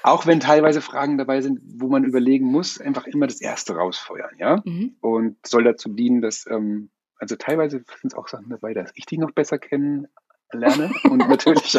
Auch 0.02 0.26
wenn 0.26 0.40
teilweise 0.40 0.80
Fragen 0.80 1.18
dabei 1.18 1.40
sind, 1.40 1.60
wo 1.64 1.88
man 1.88 2.04
überlegen 2.04 2.46
muss, 2.46 2.80
einfach 2.80 3.06
immer 3.06 3.26
das 3.26 3.40
Erste 3.40 3.74
rausfeuern, 3.74 4.36
ja. 4.38 4.62
Mhm. 4.64 4.96
Und 5.00 5.46
soll 5.46 5.64
dazu 5.64 5.88
dienen, 5.88 6.22
dass, 6.22 6.46
ähm, 6.46 6.90
also 7.18 7.36
teilweise 7.36 7.84
sind 8.00 8.12
es 8.12 8.14
auch 8.14 8.28
Sachen 8.28 8.50
dabei, 8.50 8.74
dass 8.74 8.90
ich 8.94 9.06
dich 9.06 9.18
noch 9.18 9.30
besser 9.30 9.58
kennen 9.58 10.08
lerne 10.52 10.92
und 11.04 11.28
natürlich 11.28 11.78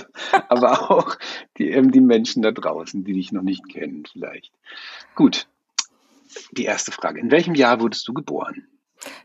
aber 0.50 0.90
auch 0.92 1.18
die, 1.58 1.70
ähm, 1.70 1.92
die 1.92 2.02
Menschen 2.02 2.42
da 2.42 2.52
draußen, 2.52 3.04
die 3.04 3.14
dich 3.14 3.32
noch 3.32 3.44
nicht 3.44 3.68
kennen 3.70 4.06
vielleicht. 4.12 4.52
Gut, 5.16 5.48
die 6.52 6.66
erste 6.66 6.92
Frage. 6.92 7.20
In 7.20 7.32
welchem 7.32 7.56
Jahr 7.56 7.80
wurdest 7.80 8.08
du 8.08 8.14
geboren? 8.14 8.68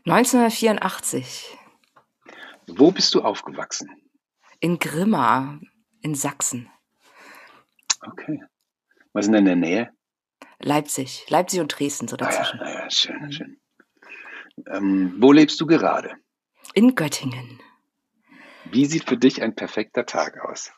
1984. 0.05 1.57
Wo 2.67 2.91
bist 2.91 3.15
du 3.15 3.21
aufgewachsen? 3.21 3.89
In 4.59 4.77
Grimma, 4.77 5.59
in 6.01 6.15
Sachsen. 6.15 6.69
Okay. 8.05 8.43
Was 9.19 9.25
ist 9.25 9.33
denn 9.33 9.39
in 9.39 9.45
der 9.45 9.55
Nähe? 9.57 9.89
Leipzig. 10.59 11.25
Leipzig 11.27 11.59
und 11.59 11.77
Dresden, 11.77 12.07
so 12.07 12.15
dazwischen. 12.15 12.61
Ah 12.61 12.69
ja, 12.69 12.79
ja, 12.83 12.89
schön, 12.89 13.21
mhm. 13.21 13.31
schön. 13.33 13.57
Ähm, 14.65 15.15
wo 15.17 15.33
lebst 15.33 15.59
du 15.59 15.65
gerade? 15.65 16.13
In 16.73 16.95
Göttingen. 16.95 17.59
Wie 18.71 18.85
sieht 18.85 19.09
für 19.09 19.17
dich 19.17 19.41
ein 19.41 19.55
perfekter 19.55 20.05
Tag 20.05 20.39
aus? 20.39 20.71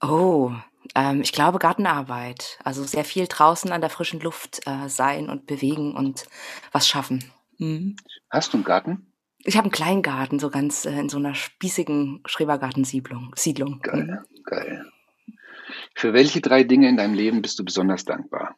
Oh, 0.00 0.50
ähm, 0.94 1.20
ich 1.20 1.32
glaube 1.32 1.58
Gartenarbeit. 1.58 2.58
Also 2.64 2.84
sehr 2.84 3.04
viel 3.04 3.26
draußen 3.26 3.70
an 3.70 3.82
der 3.82 3.90
frischen 3.90 4.20
Luft 4.20 4.66
äh, 4.66 4.88
sein 4.88 5.28
und 5.28 5.46
bewegen 5.46 5.94
und 5.94 6.28
was 6.72 6.88
schaffen. 6.88 7.22
Mhm. 7.58 7.96
Hast 8.30 8.54
du 8.54 8.56
einen 8.56 8.64
Garten? 8.64 9.12
Ich 9.44 9.58
habe 9.58 9.66
einen 9.66 9.72
kleinen 9.72 10.02
Garten, 10.02 10.38
so 10.38 10.48
ganz 10.48 10.86
äh, 10.86 10.98
in 10.98 11.10
so 11.10 11.18
einer 11.18 11.34
spießigen 11.34 12.22
Schrebergartensiedlung. 12.24 13.34
Siedlung. 13.36 13.80
Geil, 13.82 14.24
mhm. 14.30 14.42
geil. 14.44 14.90
Für 15.94 16.12
welche 16.12 16.40
drei 16.40 16.64
Dinge 16.64 16.88
in 16.88 16.96
deinem 16.96 17.14
Leben 17.14 17.42
bist 17.42 17.58
du 17.58 17.64
besonders 17.64 18.04
dankbar? 18.04 18.56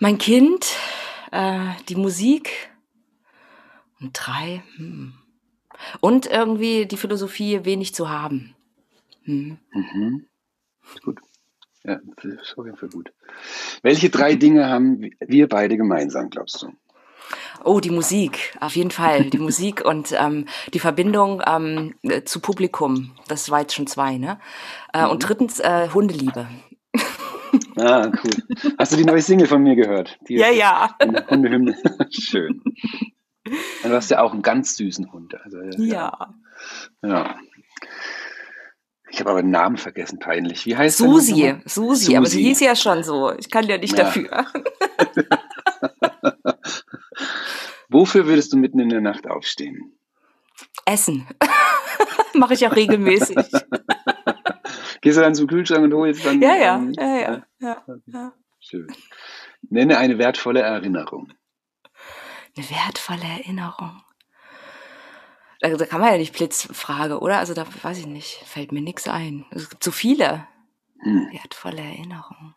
Mein 0.00 0.18
Kind, 0.18 0.74
äh, 1.30 1.70
die 1.88 1.96
Musik 1.96 2.70
und 4.00 4.12
drei. 4.12 4.62
Hm. 4.76 5.14
Und 6.00 6.26
irgendwie 6.26 6.86
die 6.86 6.96
Philosophie, 6.96 7.64
wenig 7.64 7.94
zu 7.94 8.08
haben. 8.08 8.54
Hm. 9.24 9.58
Mhm. 9.72 10.26
Gut. 11.02 11.20
Ja, 11.84 12.00
jeden 12.64 12.76
Fall 12.76 12.88
gut. 12.88 13.12
Welche 13.82 14.08
drei 14.08 14.36
Dinge 14.36 14.68
haben 14.68 15.10
wir 15.20 15.48
beide 15.48 15.76
gemeinsam, 15.76 16.30
glaubst 16.30 16.62
du? 16.62 16.72
Oh, 17.64 17.80
die 17.80 17.90
Musik, 17.90 18.56
auf 18.60 18.76
jeden 18.76 18.90
Fall. 18.90 19.24
Die 19.24 19.38
Musik 19.38 19.82
und 19.84 20.12
ähm, 20.18 20.46
die 20.72 20.78
Verbindung 20.78 21.42
ähm, 21.46 21.94
zu 22.24 22.40
Publikum. 22.40 23.12
Das 23.28 23.50
war 23.50 23.60
jetzt 23.60 23.74
schon 23.74 23.86
zwei, 23.86 24.18
ne? 24.18 24.38
Äh, 24.92 25.04
mhm. 25.04 25.10
Und 25.10 25.28
drittens 25.28 25.60
äh, 25.60 25.88
Hundeliebe. 25.92 26.46
Ah, 27.76 28.10
cool. 28.24 28.72
Hast 28.78 28.92
du 28.92 28.96
die 28.96 29.04
neue 29.04 29.22
Single 29.22 29.46
von 29.46 29.62
mir 29.62 29.76
gehört? 29.76 30.18
Die 30.28 30.34
ja, 30.34 30.50
ja. 30.50 30.96
Hundehymne. 31.30 31.76
Schön. 32.10 32.60
Und 32.64 33.90
du 33.90 33.94
hast 33.94 34.10
ja 34.10 34.22
auch 34.22 34.32
einen 34.32 34.42
ganz 34.42 34.74
süßen 34.76 35.12
Hund. 35.12 35.36
Also, 35.40 35.60
ja. 35.78 36.34
Ja. 37.02 37.08
ja. 37.08 37.36
Ich 39.08 39.20
habe 39.20 39.30
aber 39.30 39.42
den 39.42 39.52
Namen 39.52 39.76
vergessen, 39.76 40.18
peinlich. 40.18 40.66
Wie 40.66 40.76
heißt 40.76 40.98
Susi, 40.98 41.54
Susi, 41.64 41.94
Susi, 42.04 42.16
aber 42.16 42.26
sie 42.26 42.42
hieß 42.42 42.58
ja 42.58 42.74
schon 42.74 43.04
so. 43.04 43.32
Ich 43.38 43.48
kann 43.50 43.66
ja 43.68 43.78
nicht 43.78 43.96
ja. 43.96 44.04
dafür. 44.04 44.46
Wofür 47.88 48.26
würdest 48.26 48.52
du 48.52 48.56
mitten 48.56 48.78
in 48.80 48.88
der 48.88 49.00
Nacht 49.00 49.26
aufstehen? 49.28 49.98
Essen. 50.86 51.26
Mache 52.34 52.54
ich 52.54 52.66
auch 52.66 52.74
regelmäßig. 52.74 53.36
Gehst 55.00 55.16
du 55.18 55.20
dann 55.22 55.34
zum 55.34 55.46
Kühlschrank 55.46 55.84
und 55.84 55.94
holst 55.94 56.24
dann? 56.24 56.40
Ja, 56.40 56.56
ja, 56.56 56.76
ähm, 56.76 56.92
ja, 56.96 57.04
ja, 57.18 57.42
ja, 57.60 57.82
ja. 58.06 58.32
Schön. 58.60 58.86
Nenne 59.68 59.98
eine 59.98 60.18
wertvolle 60.18 60.60
Erinnerung. 60.60 61.32
Eine 62.56 62.70
wertvolle 62.70 63.22
Erinnerung. 63.24 64.00
Da, 65.60 65.68
da 65.70 65.86
kann 65.86 66.00
man 66.00 66.12
ja 66.12 66.18
nicht 66.18 66.34
Blitzfrage, 66.34 67.20
oder? 67.20 67.38
Also 67.38 67.54
da 67.54 67.66
weiß 67.82 67.98
ich 67.98 68.06
nicht, 68.06 68.42
fällt 68.46 68.72
mir 68.72 68.80
nichts 68.82 69.08
ein. 69.08 69.44
Es 69.50 69.68
gibt 69.70 69.84
so 69.84 69.90
viele 69.90 70.46
Hm. 71.00 71.28
wertvolle 71.32 71.82
Erinnerungen. 71.82 72.54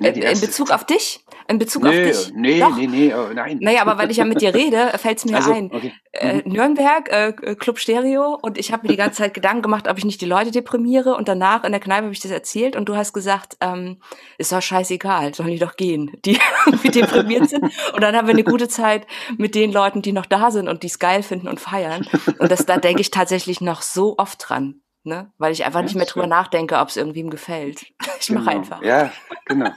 Äh, 0.00 0.12
die 0.12 0.20
in 0.20 0.40
Bezug 0.40 0.70
auf 0.70 0.84
dich? 0.84 1.24
In 1.48 1.58
Bezug 1.58 1.82
Nee, 1.82 1.88
auf 2.10 2.24
dich? 2.26 2.32
nee, 2.34 2.60
Doch. 2.60 2.76
nee, 2.76 2.86
nee, 2.86 3.14
oh, 3.14 3.28
nein. 3.34 3.58
Naja, 3.60 3.82
aber 3.82 3.98
weil 3.98 4.10
ich 4.10 4.16
ja 4.18 4.24
mit 4.24 4.40
dir 4.40 4.54
rede, 4.54 4.92
fällt 4.98 5.18
es 5.18 5.24
mir 5.24 5.36
Also, 5.36 5.52
ein. 5.52 5.70
okay. 5.72 5.92
Äh, 6.12 6.42
Mhm. 6.44 6.52
Nürnberg, 6.52 7.08
äh, 7.10 7.32
Club 7.58 7.78
Stereo 7.78 8.38
und 8.40 8.58
ich 8.58 8.70
habe 8.72 8.82
mir 8.82 8.88
die 8.90 8.96
ganze 8.96 9.18
Zeit 9.18 9.34
Gedanken 9.34 9.62
gemacht, 9.62 9.88
ob 9.88 9.98
ich 9.98 10.04
nicht 10.04 10.20
die 10.20 10.26
Leute 10.26 10.50
deprimiere 10.50 11.14
und 11.16 11.26
danach 11.28 11.64
in 11.64 11.72
der 11.72 11.80
Kneipe 11.80 12.04
habe 12.04 12.12
ich 12.12 12.20
das 12.20 12.30
erzählt 12.30 12.76
und 12.76 12.88
du 12.88 12.96
hast 12.96 13.12
gesagt, 13.12 13.56
ähm, 13.60 14.00
ist 14.38 14.52
doch 14.52 14.60
scheißegal, 14.62 15.34
sollen 15.34 15.50
die 15.50 15.58
doch 15.58 15.76
gehen, 15.76 16.10
die 16.24 16.38
irgendwie 16.66 16.90
deprimiert 16.90 17.48
sind 17.48 17.62
und 17.64 18.00
dann 18.02 18.14
haben 18.16 18.26
wir 18.26 18.34
eine 18.34 18.44
gute 18.44 18.68
Zeit 18.68 19.06
mit 19.38 19.54
den 19.54 19.72
Leuten, 19.72 20.02
die 20.02 20.12
noch 20.12 20.26
da 20.26 20.50
sind 20.50 20.68
und 20.68 20.82
die 20.82 20.88
es 20.88 20.98
geil 20.98 21.22
finden 21.22 21.48
und 21.48 21.60
feiern 21.60 22.06
und 22.38 22.52
das, 22.52 22.66
da 22.66 22.76
denke 22.76 23.00
ich 23.00 23.10
tatsächlich 23.10 23.60
noch 23.60 23.82
so 23.82 24.16
ooft 24.18 24.48
dran, 24.48 24.82
ne, 25.04 25.32
weil 25.38 25.52
ich 25.52 25.64
einfach 25.64 25.80
Ja, 25.80 25.84
nicht 25.84 25.94
mehr 25.96 26.06
drüber 26.06 26.26
nachdenke, 26.26 26.78
ob 26.78 26.88
es 26.88 26.96
irgendwem 26.96 27.30
gefällt. 27.30 27.86
Ich 28.20 28.30
mache 28.30 28.44
Genau. 28.44 28.56
einfach. 28.56 28.82
Ja, 28.82 29.12
genau. 29.46 29.70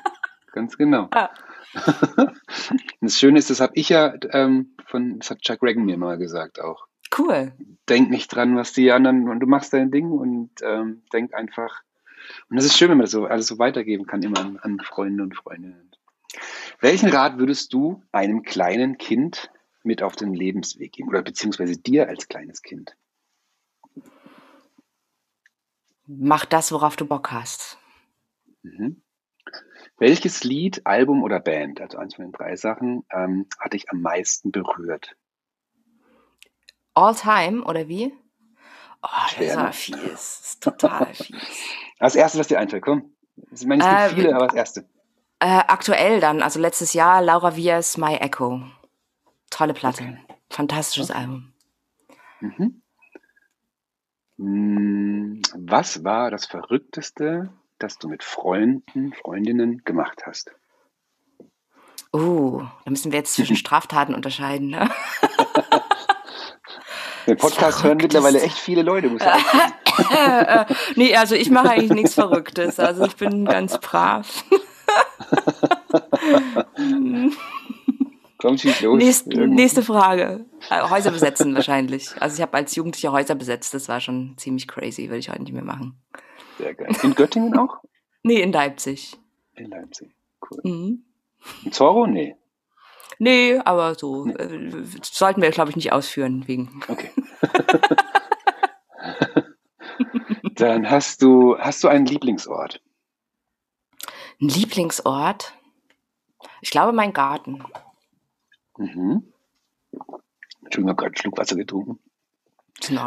Ganz 0.52 0.78
genau. 0.78 1.10
Ja. 1.14 1.30
Das 3.02 3.18
Schöne 3.20 3.38
ist, 3.40 3.50
das 3.50 3.60
habe 3.60 3.74
ich 3.76 3.90
ja 3.90 4.14
ähm, 4.32 4.76
von, 4.88 5.20
das 5.20 5.30
hat 5.30 5.42
Chuck 5.42 5.62
Reagan 5.62 5.86
mir 5.86 5.98
mal 5.98 6.18
gesagt 6.18 6.60
auch. 6.60 6.88
Cool. 7.18 7.54
Denk 7.90 8.10
nicht 8.10 8.34
dran, 8.34 8.56
was 8.56 8.74
die 8.74 8.92
anderen, 8.92 9.30
und 9.30 9.40
du 9.40 9.48
machst 9.48 9.74
dein 9.74 9.92
Ding 9.92 10.12
und 10.12 10.50
ähm, 10.64 11.04
denk 11.14 11.34
einfach. 11.34 11.82
Und 12.50 12.56
das 12.56 12.66
ist 12.66 12.78
schön, 12.78 12.90
wenn 12.90 12.98
man 12.98 13.04
das 13.06 13.12
so 13.12 13.26
alles 13.26 13.48
so 13.48 13.60
weitergeben 13.60 14.06
kann, 14.08 14.24
immer 14.24 14.40
an, 14.40 14.58
an 14.62 14.80
Freunde 14.80 15.24
und 15.24 15.36
Freundinnen. 15.36 15.92
Welchen 16.80 17.10
Rat 17.10 17.38
würdest 17.38 17.74
du 17.74 18.02
einem 18.12 18.42
kleinen 18.44 18.98
Kind 18.98 19.52
mit 19.84 20.02
auf 20.02 20.16
den 20.16 20.34
Lebensweg 20.34 20.94
geben? 20.94 21.10
Oder 21.10 21.22
beziehungsweise 21.22 21.78
dir 21.78 22.08
als 22.10 22.28
kleines 22.28 22.62
Kind? 22.64 22.96
Mach 26.08 26.46
das, 26.46 26.72
worauf 26.72 26.96
du 26.96 27.06
Bock 27.06 27.32
hast. 27.32 27.78
Mhm. 28.64 29.02
Welches 29.98 30.44
Lied, 30.44 30.86
Album 30.86 31.24
oder 31.24 31.40
Band, 31.40 31.80
also 31.80 31.98
eins 31.98 32.16
von 32.16 32.26
den 32.26 32.32
drei 32.32 32.56
Sachen, 32.56 33.06
ähm, 33.12 33.48
hat 33.60 33.74
dich 33.74 33.90
am 33.90 34.02
meisten 34.02 34.52
berührt? 34.52 35.16
All 36.94 37.16
time, 37.16 37.64
oder 37.64 37.88
wie? 37.88 38.14
Oh, 39.02 39.08
das 39.24 39.32
Schwer, 39.32 39.48
ist 39.48 39.56
ne? 39.56 39.62
aber 39.62 39.74
fies. 39.74 39.98
Das 40.02 40.40
ist 40.46 40.64
total 40.64 41.14
fies. 41.14 41.70
Als 42.00 42.16
erstes, 42.16 42.40
was 42.40 42.48
dir 42.48 42.60
einfällt, 42.60 42.84
komm. 42.84 43.16
Ich 43.52 43.66
meine, 43.66 43.84
es 43.84 43.88
gibt 44.10 44.20
Äh, 44.20 44.24
viele, 44.24 44.36
aber 44.36 44.48
das 44.48 44.56
erste. 44.56 44.90
Äh, 45.40 45.48
aktuell 45.68 46.20
dann, 46.20 46.42
also 46.42 46.60
letztes 46.60 46.94
Jahr, 46.94 47.22
Laura 47.22 47.56
Vias 47.56 47.98
My 47.98 48.16
Echo. 48.16 48.64
Tolle 49.50 49.74
Platte. 49.74 50.18
Fantastisches 50.50 51.12
Album. 51.12 51.54
Mhm. 52.40 52.82
Mm, 54.38 55.42
Was 55.56 56.04
war 56.04 56.32
das 56.32 56.46
Verrückteste, 56.46 57.50
das 57.80 57.98
du 57.98 58.10
mit 58.10 58.24
Freunden, 58.24 59.14
Freundinnen 59.14 59.84
gemacht 59.86 60.24
hast? 60.26 60.52
Uh, 62.14 62.62
da 62.84 62.92
müssen 62.92 63.12
wir 63.12 63.20
jetzt 63.20 63.34
zwischen 63.34 63.56
Straftaten 63.62 64.14
unterscheiden, 64.14 64.70
ne? 64.70 64.90
Den 67.28 67.38
Podcast 67.38 67.84
hören 67.84 67.98
mittlerweile 67.98 68.40
echt 68.40 68.58
viele 68.58 68.84
Leute, 68.84 69.10
muss 69.10 69.20
ich 69.20 69.28
sagen. 69.28 70.76
nee, 70.96 71.16
also 71.16 71.34
ich 71.34 71.50
mache 71.50 71.72
eigentlich 71.72 71.90
nichts 71.90 72.14
Verrücktes. 72.14 72.80
Also 72.80 73.06
ich 73.06 73.16
bin 73.16 73.46
ganz 73.46 73.80
brav. 73.80 74.44
Komm, 78.46 78.60
schieß 78.60 78.82
los. 78.82 79.00
Nächst, 79.00 79.26
nächste 79.26 79.82
Frage. 79.82 80.46
Äh, 80.70 80.88
Häuser 80.88 81.10
besetzen 81.10 81.56
wahrscheinlich. 81.56 82.12
Also 82.22 82.36
ich 82.36 82.44
habe 82.44 82.54
als 82.54 82.76
Jugendlicher 82.76 83.12
Häuser 83.12 83.34
besetzt. 83.34 83.74
Das 83.74 83.90
war 83.90 84.00
schon 84.00 84.36
ziemlich 84.38 84.68
crazy, 84.68 85.06
würde 85.06 85.18
ich 85.18 85.30
heute 85.30 85.42
nicht 85.42 85.54
mehr 85.54 85.64
machen. 85.64 86.00
Sehr 86.60 86.76
geil. 86.76 86.96
In 87.02 87.16
Göttingen 87.16 87.58
auch? 87.58 87.80
Nee, 88.22 88.42
in 88.42 88.52
Leipzig. 88.52 89.18
In 89.54 89.70
Leipzig. 89.70 90.10
Cool. 90.42 90.60
Mhm. 90.64 91.06
In 91.64 91.72
Zorro? 91.72 92.08
Nee. 92.08 92.36
Nee, 93.20 93.60
aber 93.64 93.94
so 93.94 94.28
äh, 94.28 94.72
sollten 95.04 95.44
wir, 95.44 95.52
glaube 95.52 95.70
ich, 95.70 95.76
nicht 95.76 95.92
ausführen 95.92 96.48
wegen. 96.48 96.82
Okay. 96.88 97.12
Dann 100.56 100.90
hast 100.90 101.22
du, 101.22 101.56
hast 101.60 101.84
du 101.84 101.88
einen 101.88 102.08
Lieblingsort? 102.08 102.82
Ein 104.42 104.50
Lieblingsort? 104.50 105.54
Ich 106.62 106.72
glaube, 106.72 106.94
mein 106.94 107.14
Garten. 107.14 107.64
Mhm. 108.78 109.24
Entschuldigung, 109.92 110.62
ich 110.64 110.76
habe 110.78 110.96
gerade 110.96 111.06
einen 111.08 111.16
Schluck 111.18 111.38
Wasser 111.38 111.56
getrunken. 111.56 112.00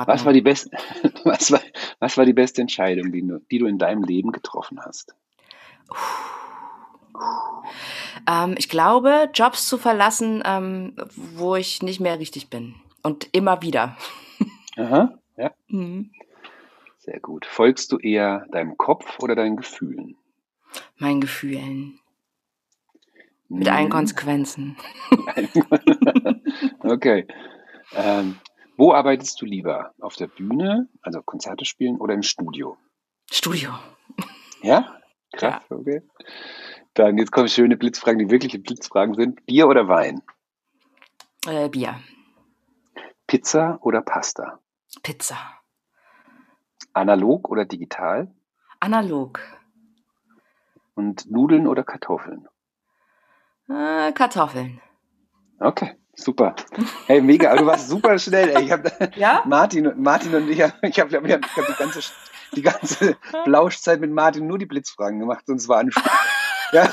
Was 0.07 0.24
war 0.24 0.33
die 0.33 0.40
beste, 0.40 0.70
was 1.24 1.52
war, 1.52 1.61
was 1.98 2.16
war 2.16 2.24
die 2.24 2.33
beste 2.33 2.62
Entscheidung, 2.62 3.12
die 3.12 3.26
du, 3.26 3.38
die 3.50 3.59
du 3.59 3.66
in 3.66 3.78
deinem 3.78 4.02
Leben 4.02 4.33
getroffen 4.33 4.81
hast? 4.81 5.14
Ähm, 8.28 8.54
ich 8.59 8.68
glaube, 8.68 9.31
Jobs 9.35 9.68
zu 9.68 9.78
verlassen, 9.78 10.42
ähm, 10.44 10.94
wo 11.16 11.57
ich 11.57 11.83
nicht 11.83 12.00
mehr 12.00 12.18
richtig 12.18 12.48
bin. 12.48 12.76
Und 13.02 13.28
immer 13.33 13.62
wieder. 13.62 13.96
Aha, 14.76 15.18
ja, 15.37 15.52
Mhm. 15.68 16.11
sehr 16.98 17.20
gut. 17.20 17.46
Folgst 17.46 17.92
du 17.92 17.98
eher 17.98 18.46
deinem 18.50 18.76
Kopf 18.76 19.18
oder 19.20 19.35
deinen 19.35 19.57
Gefühlen? 19.57 20.16
Meinen 20.96 21.20
Gefühlen. 21.20 21.98
Mit 23.48 23.68
allen 23.68 23.87
Mhm. 23.87 23.90
Konsequenzen. 23.90 24.76
okay. 26.80 27.26
Ähm, 27.94 28.37
wo 28.76 28.92
arbeitest 28.92 29.40
du 29.40 29.46
lieber? 29.46 29.92
Auf 30.00 30.16
der 30.16 30.26
Bühne, 30.26 30.88
also 31.02 31.22
Konzerte 31.22 31.64
spielen 31.64 31.96
oder 31.98 32.14
im 32.14 32.22
Studio? 32.22 32.76
Studio. 33.30 33.70
Ja? 34.62 35.00
Krass, 35.32 35.62
okay. 35.70 36.02
Dann 36.94 37.16
jetzt 37.18 37.32
kommen 37.32 37.48
schöne 37.48 37.76
Blitzfragen, 37.76 38.18
die 38.18 38.30
wirkliche 38.30 38.58
Blitzfragen 38.58 39.14
sind. 39.14 39.44
Bier 39.46 39.68
oder 39.68 39.88
Wein? 39.88 40.22
Äh, 41.46 41.68
Bier. 41.68 42.00
Pizza 43.26 43.78
oder 43.82 44.02
Pasta? 44.02 44.58
Pizza. 45.02 45.37
Analog 46.92 47.48
oder 47.50 47.64
digital? 47.64 48.32
Analog. 48.80 49.40
Und 50.94 51.30
Nudeln 51.30 51.66
oder 51.66 51.84
Kartoffeln? 51.84 52.48
Äh, 53.68 54.12
Kartoffeln. 54.12 54.81
Okay, 55.61 55.96
super. 56.14 56.54
Hey, 57.07 57.20
mega, 57.20 57.50
aber 57.50 57.61
du 57.61 57.66
warst 57.66 57.88
super 57.88 58.18
schnell. 58.18 58.50
Ey. 58.50 58.64
Ich 58.64 58.72
hab, 58.72 59.16
Ja? 59.16 59.42
Martin, 59.46 59.92
Martin 59.96 60.35
und 60.35 60.48
ich, 60.48 60.59
ich 60.59 60.62
habe 60.62 60.81
ich 60.83 60.98
hab, 60.98 61.11
ich 61.24 61.33
hab 61.35 61.66
die 61.66 61.74
ganze, 61.78 62.00
die 62.54 62.62
ganze 62.62 63.16
Blauschzeit 63.44 64.00
mit 64.00 64.11
Martin 64.11 64.46
nur 64.46 64.59
die 64.59 64.66
Blitzfragen 64.66 65.18
gemacht, 65.18 65.44
sonst 65.46 65.68
war 65.68 65.78
anstrengend. 65.78 66.11
Ja, 66.72 66.92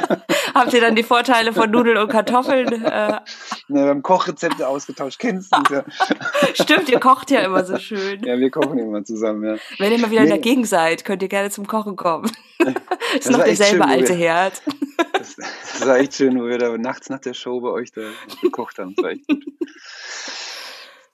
Habt 0.54 0.72
ihr 0.72 0.80
dann 0.80 0.96
die 0.96 1.02
Vorteile 1.02 1.52
von 1.52 1.70
Nudeln 1.70 1.96
und 1.98 2.08
Kartoffeln? 2.10 2.68
Äh, 2.84 3.20
ne, 3.68 3.82
wir 3.82 3.86
haben 3.88 4.02
Kochrezepte 4.02 4.66
ausgetauscht. 4.66 5.18
Kennst 5.18 5.54
du 5.54 5.74
ja. 5.74 5.84
stimmt, 6.54 6.88
ihr 6.88 6.98
kocht 7.00 7.30
ja 7.30 7.40
immer 7.40 7.64
so 7.64 7.78
schön. 7.78 8.22
ja, 8.24 8.38
wir 8.38 8.50
kochen 8.50 8.78
immer 8.78 9.04
zusammen. 9.04 9.44
Ja. 9.44 9.56
Wenn 9.78 9.92
ihr 9.92 9.98
mal 9.98 10.10
wieder 10.10 10.22
Nee. 10.22 10.28
der 10.30 10.38
Gegend 10.38 10.66
seid, 10.66 11.04
könnt 11.04 11.22
ihr 11.22 11.28
gerne 11.28 11.50
zum 11.50 11.66
Kochen 11.66 11.96
kommen. 11.96 12.30
Ist 13.14 13.26
Das 13.26 13.30
noch 13.30 13.38
war 13.40 13.46
echt 13.46 13.60
derselbe 13.60 13.84
schön, 13.84 13.92
alte 13.92 14.08
wir- 14.10 14.16
Herd. 14.16 14.62
Das, 15.12 15.36
das 15.36 15.86
war 15.86 15.98
echt 15.98 16.14
schön, 16.14 16.38
wo 16.40 16.46
wir 16.46 16.58
da 16.58 16.76
nachts 16.76 17.08
nach 17.10 17.20
der 17.20 17.34
Show 17.34 17.60
bei 17.60 17.70
euch 17.70 17.92
da 17.92 18.02
gekocht 18.42 18.78
haben. 18.78 18.94
Das 18.96 19.04
war 19.04 19.10
echt 19.12 19.26
gut. 19.28 19.44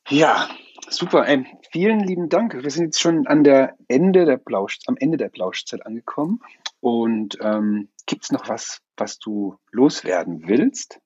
Ja, 0.08 0.48
super. 0.88 1.26
Ey, 1.26 1.44
vielen 1.72 2.00
lieben 2.00 2.28
Dank. 2.28 2.54
Wir 2.54 2.70
sind 2.70 2.84
jetzt 2.86 3.00
schon 3.00 3.26
an 3.26 3.44
der 3.44 3.74
Ende 3.88 4.24
der 4.24 4.36
Plausch, 4.38 4.78
am 4.86 4.96
Ende 4.98 5.16
der 5.18 5.28
Plauschzeit 5.28 5.84
angekommen. 5.84 6.40
Und 6.86 7.36
ähm, 7.40 7.88
gibt 8.06 8.22
es 8.22 8.30
noch 8.30 8.48
was, 8.48 8.78
was 8.96 9.18
du 9.18 9.58
loswerden 9.72 10.46
willst? 10.46 11.00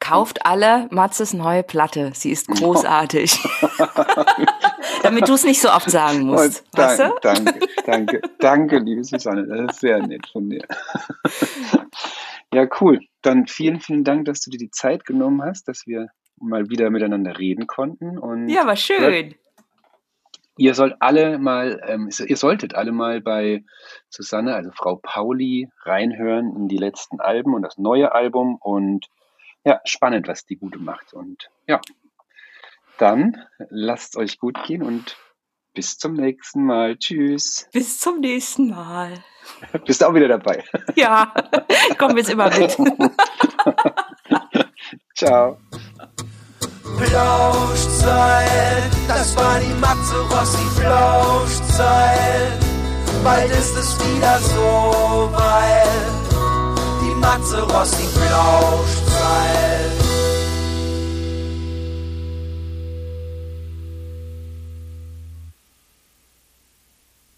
Kauft 0.00 0.44
alle 0.44 0.88
Matzes 0.90 1.34
neue 1.34 1.62
Platte. 1.62 2.10
Sie 2.14 2.32
ist 2.32 2.48
großartig. 2.48 3.32
Damit 5.04 5.28
du 5.28 5.34
es 5.34 5.44
nicht 5.44 5.60
so 5.60 5.70
oft 5.70 5.88
sagen 5.88 6.22
musst. 6.26 6.64
Oh, 6.74 6.78
weißt 6.78 6.98
danke, 6.98 7.14
du? 7.14 7.20
danke, 7.22 7.68
danke, 7.86 8.20
danke, 8.40 8.78
liebe 8.78 9.04
Susanne. 9.04 9.46
Das 9.46 9.76
ist 9.76 9.80
sehr 9.82 10.04
nett 10.04 10.26
von 10.32 10.50
dir. 10.50 10.66
Ja, 12.54 12.66
cool. 12.80 13.00
Dann 13.22 13.48
vielen, 13.48 13.80
vielen 13.80 14.04
Dank, 14.04 14.24
dass 14.24 14.40
du 14.40 14.50
dir 14.50 14.56
die 14.56 14.70
Zeit 14.70 15.04
genommen 15.04 15.42
hast, 15.42 15.66
dass 15.68 15.82
wir 15.86 16.06
mal 16.40 16.70
wieder 16.70 16.90
miteinander 16.90 17.38
reden 17.38 17.66
konnten. 17.66 18.18
Und 18.18 18.48
Ja, 18.48 18.66
war 18.66 18.76
schön. 18.76 19.34
Ihr 20.58 20.74
sollt 20.74 20.96
alle 21.00 21.38
mal, 21.38 21.80
ähm, 21.86 22.08
ihr 22.26 22.36
solltet 22.36 22.74
alle 22.74 22.92
mal 22.92 23.20
bei 23.20 23.64
Susanne, 24.08 24.54
also 24.54 24.70
Frau 24.72 24.96
Pauli, 24.96 25.68
reinhören 25.84 26.56
in 26.56 26.68
die 26.68 26.78
letzten 26.78 27.20
Alben 27.20 27.54
und 27.54 27.62
das 27.62 27.76
neue 27.76 28.12
Album. 28.12 28.56
Und 28.60 29.06
ja, 29.64 29.80
spannend, 29.84 30.28
was 30.28 30.46
die 30.46 30.56
Gute 30.56 30.78
macht. 30.78 31.12
Und 31.12 31.50
ja, 31.66 31.80
dann 32.98 33.44
lasst 33.68 34.16
euch 34.16 34.38
gut 34.38 34.62
gehen 34.64 34.82
und 34.82 35.16
bis 35.76 35.98
zum 35.98 36.14
nächsten 36.14 36.64
Mal. 36.64 36.96
Tschüss. 36.96 37.68
Bis 37.72 38.00
zum 38.00 38.20
nächsten 38.20 38.70
Mal. 38.70 39.22
Bist 39.84 40.00
du 40.00 40.06
auch 40.06 40.14
wieder 40.14 40.28
dabei? 40.28 40.64
Ja, 40.96 41.32
komm 41.98 42.16
jetzt 42.16 42.30
immer 42.30 42.48
mit. 42.48 42.76
Ciao. 45.14 45.58
Flauschzeit, 46.98 48.90
das 49.06 49.36
war 49.36 49.60
die 49.60 49.74
Matze 49.74 50.16
Rossi 50.30 50.66
Flauschzeit. 50.76 52.58
Bald 53.22 53.50
ist 53.50 53.76
es 53.76 53.98
wieder 53.98 54.38
so 54.38 55.28
weit. 55.32 56.26
Die 57.02 57.14
Matze 57.16 57.60
Rossi 57.62 58.06
Flauschzeit. 58.14 59.75